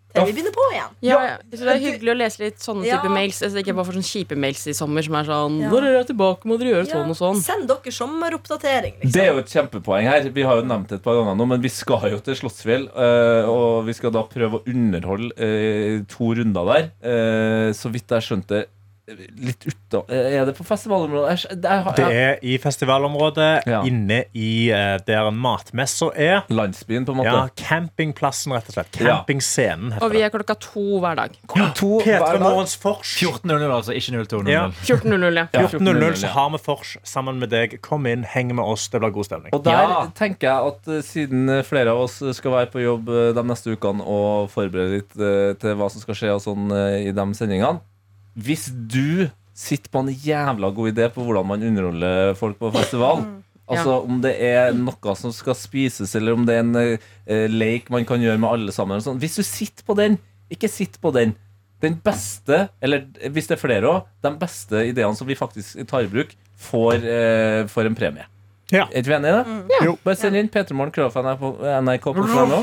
til 0.09 0.25
vi 0.25 0.33
begynner 0.33 0.53
på 0.55 0.65
igjen. 0.73 0.93
Ja, 1.05 1.17
ja. 1.21 1.33
Så 1.53 1.65
det 1.67 1.73
er 1.75 1.81
hyggelig 1.83 2.11
å 2.11 2.15
lese 2.17 2.41
litt 2.41 2.63
sånne 2.63 2.87
ja. 2.87 2.97
type 2.97 3.11
mails. 3.13 3.41
Altså, 3.45 3.61
ikke 3.61 3.75
bare 3.77 3.87
for 3.89 3.97
sånne 3.97 4.09
kjipe 4.09 4.37
mails 4.41 4.63
i 4.71 4.73
sommer 4.77 5.05
som 5.05 5.17
er 5.19 5.27
sånn 5.27 5.59
ja. 5.61 5.69
Når 5.69 5.85
dere 5.85 6.07
tilbake, 6.09 6.49
må 6.49 6.57
dere 6.61 6.73
gjøre 6.73 6.89
sånn 6.89 7.13
og 7.13 7.19
sånn. 7.19 7.43
Send 7.45 7.67
dere 7.69 7.93
sommeroppdatering. 7.93 8.97
Liksom. 9.03 9.13
Det 9.13 9.21
er 9.21 9.29
jo 9.29 9.43
et 9.43 9.53
kjempepoeng 9.53 10.09
her. 10.09 10.31
Vi 10.33 10.47
har 10.49 10.61
jo 10.61 10.65
nevnt 10.71 10.89
det 10.89 10.99
et 10.99 11.05
par 11.05 11.19
ganger 11.19 11.37
nå, 11.37 11.47
men 11.53 11.61
vi 11.61 11.73
skal 11.73 12.09
jo 12.15 12.21
til 12.25 12.39
Slottsfjell. 12.41 12.89
Eh, 12.89 13.51
og 13.53 13.85
vi 13.85 13.97
skal 13.99 14.15
da 14.15 14.25
prøve 14.29 14.59
å 14.59 14.65
underholde 14.73 15.29
eh, 15.37 16.01
to 16.09 16.33
runder 16.41 16.73
der. 16.73 16.91
Eh, 17.05 17.69
så 17.77 17.93
vidt 17.93 18.17
jeg 18.17 18.25
skjønte 18.31 18.65
litt 19.17 19.65
uta... 19.65 20.01
Eh, 20.11 20.35
er 20.39 20.45
det 20.47 20.53
på 20.57 20.63
festivalområdet? 20.67 21.31
Jeg, 21.31 21.57
jeg, 21.57 21.83
jeg, 21.85 21.93
det 21.97 22.19
er 22.19 22.43
i 22.45 22.55
festivalområdet, 22.61 23.49
ja. 23.69 23.81
inne 23.87 24.21
i 24.37 24.69
eh, 24.73 24.95
der 25.07 25.29
matmessa 25.33 26.11
er. 26.15 26.43
Landsbyen, 26.53 27.07
på 27.07 27.15
en 27.15 27.21
måte. 27.21 27.33
Ja, 27.33 27.47
Campingplassen, 27.59 28.53
rett 28.55 28.69
og 28.71 28.77
slett. 28.77 28.91
Campingscenen. 28.99 29.95
Ja. 29.95 30.03
Og 30.05 30.13
vi 30.13 30.23
er 30.25 30.33
klokka 30.33 30.57
to 30.61 31.01
hver 31.03 31.19
dag. 31.19 31.35
Ja, 31.55 31.69
to 31.77 31.99
Morgens 32.43 32.75
Fors. 32.79 33.15
14.00, 33.19 33.65
altså. 33.67 33.95
Ikke 33.97 34.23
02.00. 34.23 34.51
Ja. 34.53 34.67
14.00, 34.85 35.41
ja. 35.41 35.65
14.00 35.65 36.19
så 36.23 36.33
har 36.35 36.53
vi 36.55 36.61
Fors 36.63 36.95
sammen 37.07 37.41
med 37.41 37.53
deg. 37.53 37.79
Kom 37.85 38.07
inn, 38.09 38.25
heng 38.27 38.53
med 38.55 38.63
oss. 38.65 38.87
Det 38.91 39.01
blir 39.01 39.13
god 39.15 39.29
stemning. 39.29 39.53
Og 39.55 39.65
der 39.65 40.13
tenker 40.17 40.49
jeg 40.49 40.73
at 40.73 40.93
eh, 40.93 41.03
siden 41.05 41.59
flere 41.67 41.95
av 41.95 42.05
oss 42.05 42.19
skal 42.37 42.55
være 42.55 42.73
på 42.73 42.83
jobb 42.83 43.09
de 43.35 43.45
neste 43.47 43.73
ukene 43.73 44.05
og 44.05 44.49
forberede 44.53 44.99
litt 44.99 45.13
til 45.59 45.77
hva 45.79 45.89
som 45.91 46.03
skal 46.03 46.17
skje 46.17 46.33
og 46.35 46.43
sånn 46.43 46.73
i 46.99 47.11
de 47.15 47.25
sendingene 47.37 47.79
hvis 48.39 48.69
du 48.71 49.27
sitter 49.59 49.91
på 49.91 50.05
en 50.05 50.13
jævla 50.13 50.71
god 50.71 50.93
idé 50.93 51.09
på 51.11 51.25
hvordan 51.25 51.47
man 51.49 51.65
underholder 51.67 52.33
folk 52.39 52.59
på 52.61 52.71
festival 52.71 53.21
mm, 53.25 53.35
Altså 53.69 53.91
ja. 53.91 53.97
Om 54.01 54.21
det 54.23 54.31
er 54.41 54.71
noe 54.73 55.13
som 55.19 55.33
skal 55.35 55.53
spises, 55.57 56.15
eller 56.17 56.33
om 56.33 56.47
det 56.47 56.55
er 56.55 56.63
en 56.63 56.79
eh, 56.79 57.03
uh, 57.29 57.45
leik 57.51 57.91
man 57.93 58.07
kan 58.09 58.21
gjøre 58.23 58.41
med 58.41 58.49
alle 58.49 58.73
sammen. 58.73 59.03
Sånn. 59.05 59.19
Hvis 59.21 59.37
du 59.37 59.43
sitter 59.45 59.85
på 59.85 59.93
den, 59.99 60.17
ikke 60.49 60.71
sitt 60.71 60.97
på 61.03 61.11
den. 61.13 61.35
Den 61.79 61.99
beste, 62.03 62.65
eller 62.83 63.05
hvis 63.29 63.47
det 63.47 63.55
er 63.55 63.61
flere 63.61 63.91
òg, 63.91 64.09
de 64.25 64.31
beste 64.41 64.81
ideene 64.89 65.15
som 65.15 65.29
vi 65.29 65.37
faktisk 65.37 65.85
tar 65.87 66.07
i 66.07 66.09
bruk, 66.11 66.33
får, 66.59 67.05
uh, 67.05 67.85
en 67.85 67.99
premie. 67.99 68.25
Ja. 68.71 68.83
Er 68.91 68.97
ikke 69.01 69.09
vi 69.09 69.13
enige 69.17 69.31
i 69.31 69.33
det? 69.37 69.45
Mm. 69.49 69.61
Ja. 69.73 69.79
Bare 70.05 70.15
send 70.19 70.35
inn 70.37 70.49
p3morgen.nrk.no. 70.53 72.59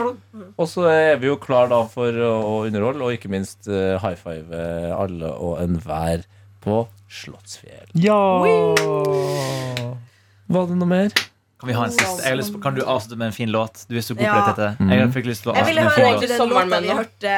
Og 0.56 0.66
så 0.70 0.80
er 0.92 1.16
vi 1.22 1.26
jo 1.30 1.36
klar 1.42 1.66
da 1.72 1.80
for 1.90 2.10
å 2.14 2.62
underholde, 2.68 3.02
og 3.02 3.10
ikke 3.16 3.30
minst 3.32 3.66
uh, 3.68 3.74
high 4.02 4.16
five 4.20 4.46
eh, 4.54 4.92
alle 4.94 5.28
og 5.34 5.58
enhver 5.64 6.18
på 6.62 6.74
Slottsfjell. 7.10 7.88
Ja! 8.02 8.20
Var 10.46 10.66
det 10.70 10.76
noe 10.78 10.86
mer? 10.90 11.10
Kan 11.56 11.70
vi 11.70 11.74
ha 11.76 11.84
en 11.88 11.92
siste? 11.94 12.20
Jeg 12.22 12.30
har 12.34 12.38
lyst 12.38 12.52
på, 12.54 12.60
kan 12.62 12.74
du 12.76 12.82
avslutte 12.84 13.16
med 13.18 13.26
en 13.30 13.36
fin 13.36 13.50
låt? 13.50 13.74
Du 13.88 13.94
er 13.96 14.00
så 14.04 14.14
god 14.14 14.24
på 14.26 14.28
Ja. 14.28 14.32
dette. 14.52 14.66
Jeg 14.78 14.86
mm. 15.08 15.12
fikk 15.14 15.26
lyst 15.30 15.42
til 15.46 15.50
å 15.50 15.52
ville 15.56 15.66
avslutte 15.66 15.80
med 15.80 15.86
en 15.86 15.90
fin 15.96 16.04
låt. 16.04 16.10
egentlig 16.10 16.28
den 16.28 16.38
Sommeren 16.42 16.68
låta 16.68 16.80
vi 16.80 16.88
hørte 17.00 17.30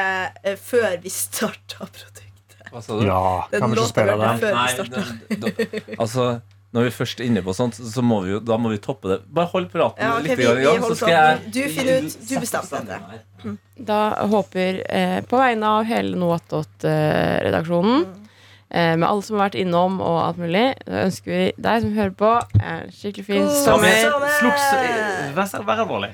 eh, 0.43 0.55
før 0.69 0.89
vi 1.03 1.09
starta 1.13 1.77
produktet. 1.87 2.25
Hva 2.69 2.79
sa 2.85 2.91
du? 2.99 3.03
Ja, 3.07 3.21
Den 3.49 3.59
kan 3.63 3.69
vi 3.71 3.75
ikke 3.79 3.93
spille 3.93 4.13
vi 4.13 4.17
hørte 4.27 4.33
det? 4.33 4.39
før 4.43 4.49
vi 4.49 4.53
Nei, 4.59 4.69
starta. 4.77 4.99
den- 5.29 5.41
den- 5.41 5.55
altså 6.03 6.23
når 6.75 6.85
vi 6.85 6.91
først 6.93 7.21
er 7.21 7.25
inne 7.25 7.41
på 7.41 7.53
sånt, 7.57 7.79
så 7.81 8.01
må 8.05 8.19
vi 8.25 8.35
jo, 8.35 8.39
da 8.45 8.57
må 8.61 8.69
vi 8.69 8.77
toppe 8.81 9.09
det. 9.09 9.17
Bare 9.33 9.49
hold 9.49 9.71
praten 9.73 10.05
ja, 10.05 10.11
okay, 10.19 10.27
litt 10.27 10.37
vi, 10.37 10.45
vi 10.45 10.61
i 10.61 10.67
gang, 10.67 10.83
så 10.85 10.97
skal 10.99 11.15
jeg 11.15 11.53
Du 11.55 11.59
finner 11.73 12.05
ut, 12.05 12.17
du 12.29 12.33
bestemmer 12.43 12.85
dette. 12.91 13.19
Mm. 13.41 13.55
Da 13.89 13.99
håper, 14.29 14.81
eh, 14.85 15.17
på 15.25 15.39
vegne 15.41 15.71
av 15.79 15.87
hele 15.89 16.19
Noatot-redaksjonen, 16.21 18.05
eh, 18.05 18.37
eh, 18.69 18.93
med 19.01 19.07
alle 19.09 19.25
som 19.25 19.39
har 19.39 19.47
vært 19.47 19.57
innom 19.63 19.97
og 19.97 20.21
alt 20.27 20.41
mulig, 20.43 20.65
da 20.85 21.03
ønsker 21.07 21.33
vi 21.33 21.43
deg 21.57 21.85
som 21.85 21.97
hører 21.97 22.15
på, 22.21 22.33
en 22.61 22.93
skikkelig 22.93 23.27
fin 23.31 23.45
God 23.47 23.61
sommer. 23.65 24.01
Sluks, 24.37 24.71
eh, 24.77 25.61
vær 25.65 25.85
alvorlig. 25.87 26.13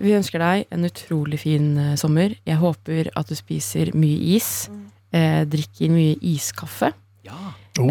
Vi 0.00 0.14
ønsker 0.16 0.40
deg 0.40 0.70
en 0.72 0.86
utrolig 0.88 1.42
fin 1.44 1.72
eh, 1.76 1.96
sommer. 2.00 2.38
Jeg 2.48 2.62
håper 2.62 3.12
at 3.20 3.28
du 3.28 3.36
spiser 3.36 3.92
mye 3.92 4.36
is. 4.36 4.70
Mm. 4.70 4.86
drikker 5.50 5.90
mye 5.90 6.14
iskaffe. 6.22 6.92
Ja. 7.26 7.50
Oh 7.82 7.90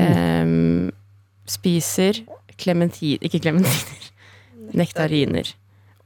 spiser 1.49 2.21
klementin... 2.59 3.19
Ikke 3.25 3.41
klementiner. 3.41 4.07
Nektariner. 4.77 5.51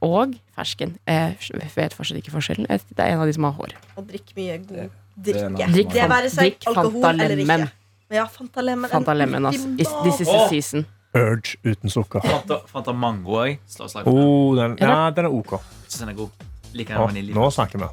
Og 0.04 0.34
fersken. 0.56 0.98
Eh, 1.06 1.32
jeg 1.38 1.72
vet 1.76 1.94
fortsatt 1.96 2.20
ikke 2.20 2.34
forskjellen. 2.34 2.68
Det 2.68 3.00
er 3.00 3.14
en 3.14 3.24
av 3.24 3.30
de 3.30 3.36
som 3.36 3.48
har 3.48 3.56
hår. 3.56 3.78
Og 3.96 4.06
drikk 4.08 4.34
mye 4.38 4.58
god 4.66 4.92
drikke. 5.14 5.68
Drikk, 5.72 5.92
det 5.94 6.08
være 6.10 6.30
seg 6.32 6.68
alkohol 6.70 7.20
eller 7.20 7.38
ikke. 7.44 7.68
Ja, 8.14 8.26
Fanta 8.30 8.62
Lemon. 8.62 9.46
Altså. 9.46 9.68
This 9.78 10.20
is 10.20 10.28
the 10.28 10.48
season. 10.50 10.86
Urge 11.14 11.56
uten 11.64 11.90
sukker. 11.90 12.24
Fanta, 12.72 12.92
Mango 12.92 13.38
òg. 13.38 13.58
Oh, 14.04 14.56
den, 14.58 14.76
ja, 14.80 15.10
den 15.14 15.28
er 15.28 15.30
OK. 15.30 15.60
Syns 15.86 16.00
den 16.02 16.10
er 16.10 16.18
god. 16.18 16.46
Liker 16.74 16.96
den 16.96 17.06
vanilje. 17.06 17.34
Nå 17.36 17.50
snakker 17.54 17.84
vi. 17.84 17.86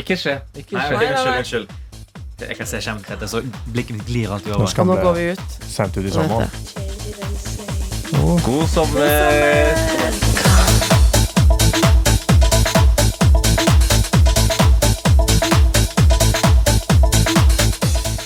Ikke 0.00 0.16
skje. 0.16 0.38
Ikke 0.56 0.80
skje. 0.80 0.94
Unnskyld. 1.36 1.74
Jeg 2.36 2.56
kan 2.58 2.66
se 2.68 2.80
kjempetett. 2.84 3.30
Så 3.30 3.40
blikket 3.72 3.96
mitt 3.96 4.06
glir 4.06 4.32
alltid 4.32 4.52
over. 4.52 4.68
Nå, 4.76 4.84
Nå 4.84 4.96
går 5.02 5.12
vi 5.16 5.22
ut. 5.32 5.54
Sendt 5.64 5.96
ut 5.96 6.04
i 6.04 6.10
sommer. 6.10 6.48
God 8.44 8.68
sommer! 8.68 9.06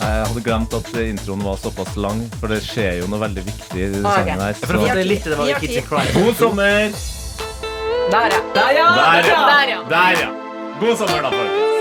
Jeg 0.00 0.26
hadde 0.26 0.42
glemt 0.42 0.74
at 0.74 0.90
introen 0.98 1.44
var 1.46 1.56
såpass 1.62 1.94
lang, 1.94 2.26
for 2.40 2.50
det 2.50 2.64
skjer 2.66 2.98
jo 3.04 3.08
noe 3.10 3.22
veldig 3.22 3.46
viktig 3.46 3.78
i 3.78 3.90
ah, 4.02 4.20
okay. 4.24 4.34
her. 4.42 4.58
Så. 4.58 4.84
Det 4.90 5.06
litt, 5.06 5.24
det 5.24 5.38
var 5.38 5.54
Kids 5.62 5.86
Cry. 5.86 6.06
God 6.18 6.34
sommer! 6.42 7.02
Der, 8.10 8.32
ja. 8.34 8.42
Der, 8.58 8.78
ja. 9.70 9.82
Der, 9.86 10.24
ja. 10.24 10.32
God 10.80 10.98
sommer, 10.98 11.22
da, 11.22 11.30
folkens. 11.30 11.79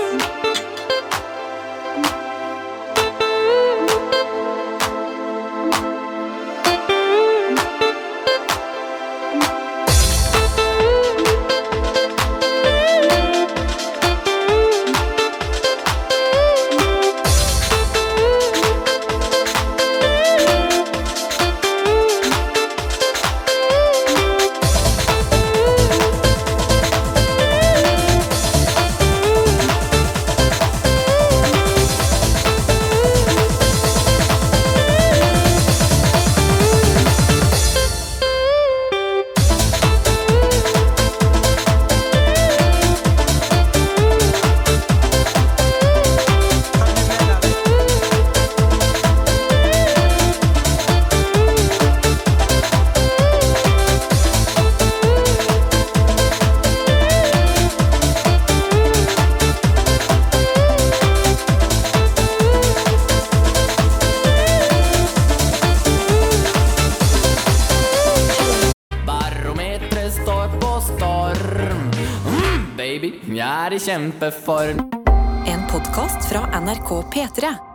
I 74.00 74.02
kjempeform. 74.02 74.78
En 75.46 75.66
podkast 75.72 76.28
fra 76.28 76.60
NRK 76.60 76.88
P3. 76.88 77.69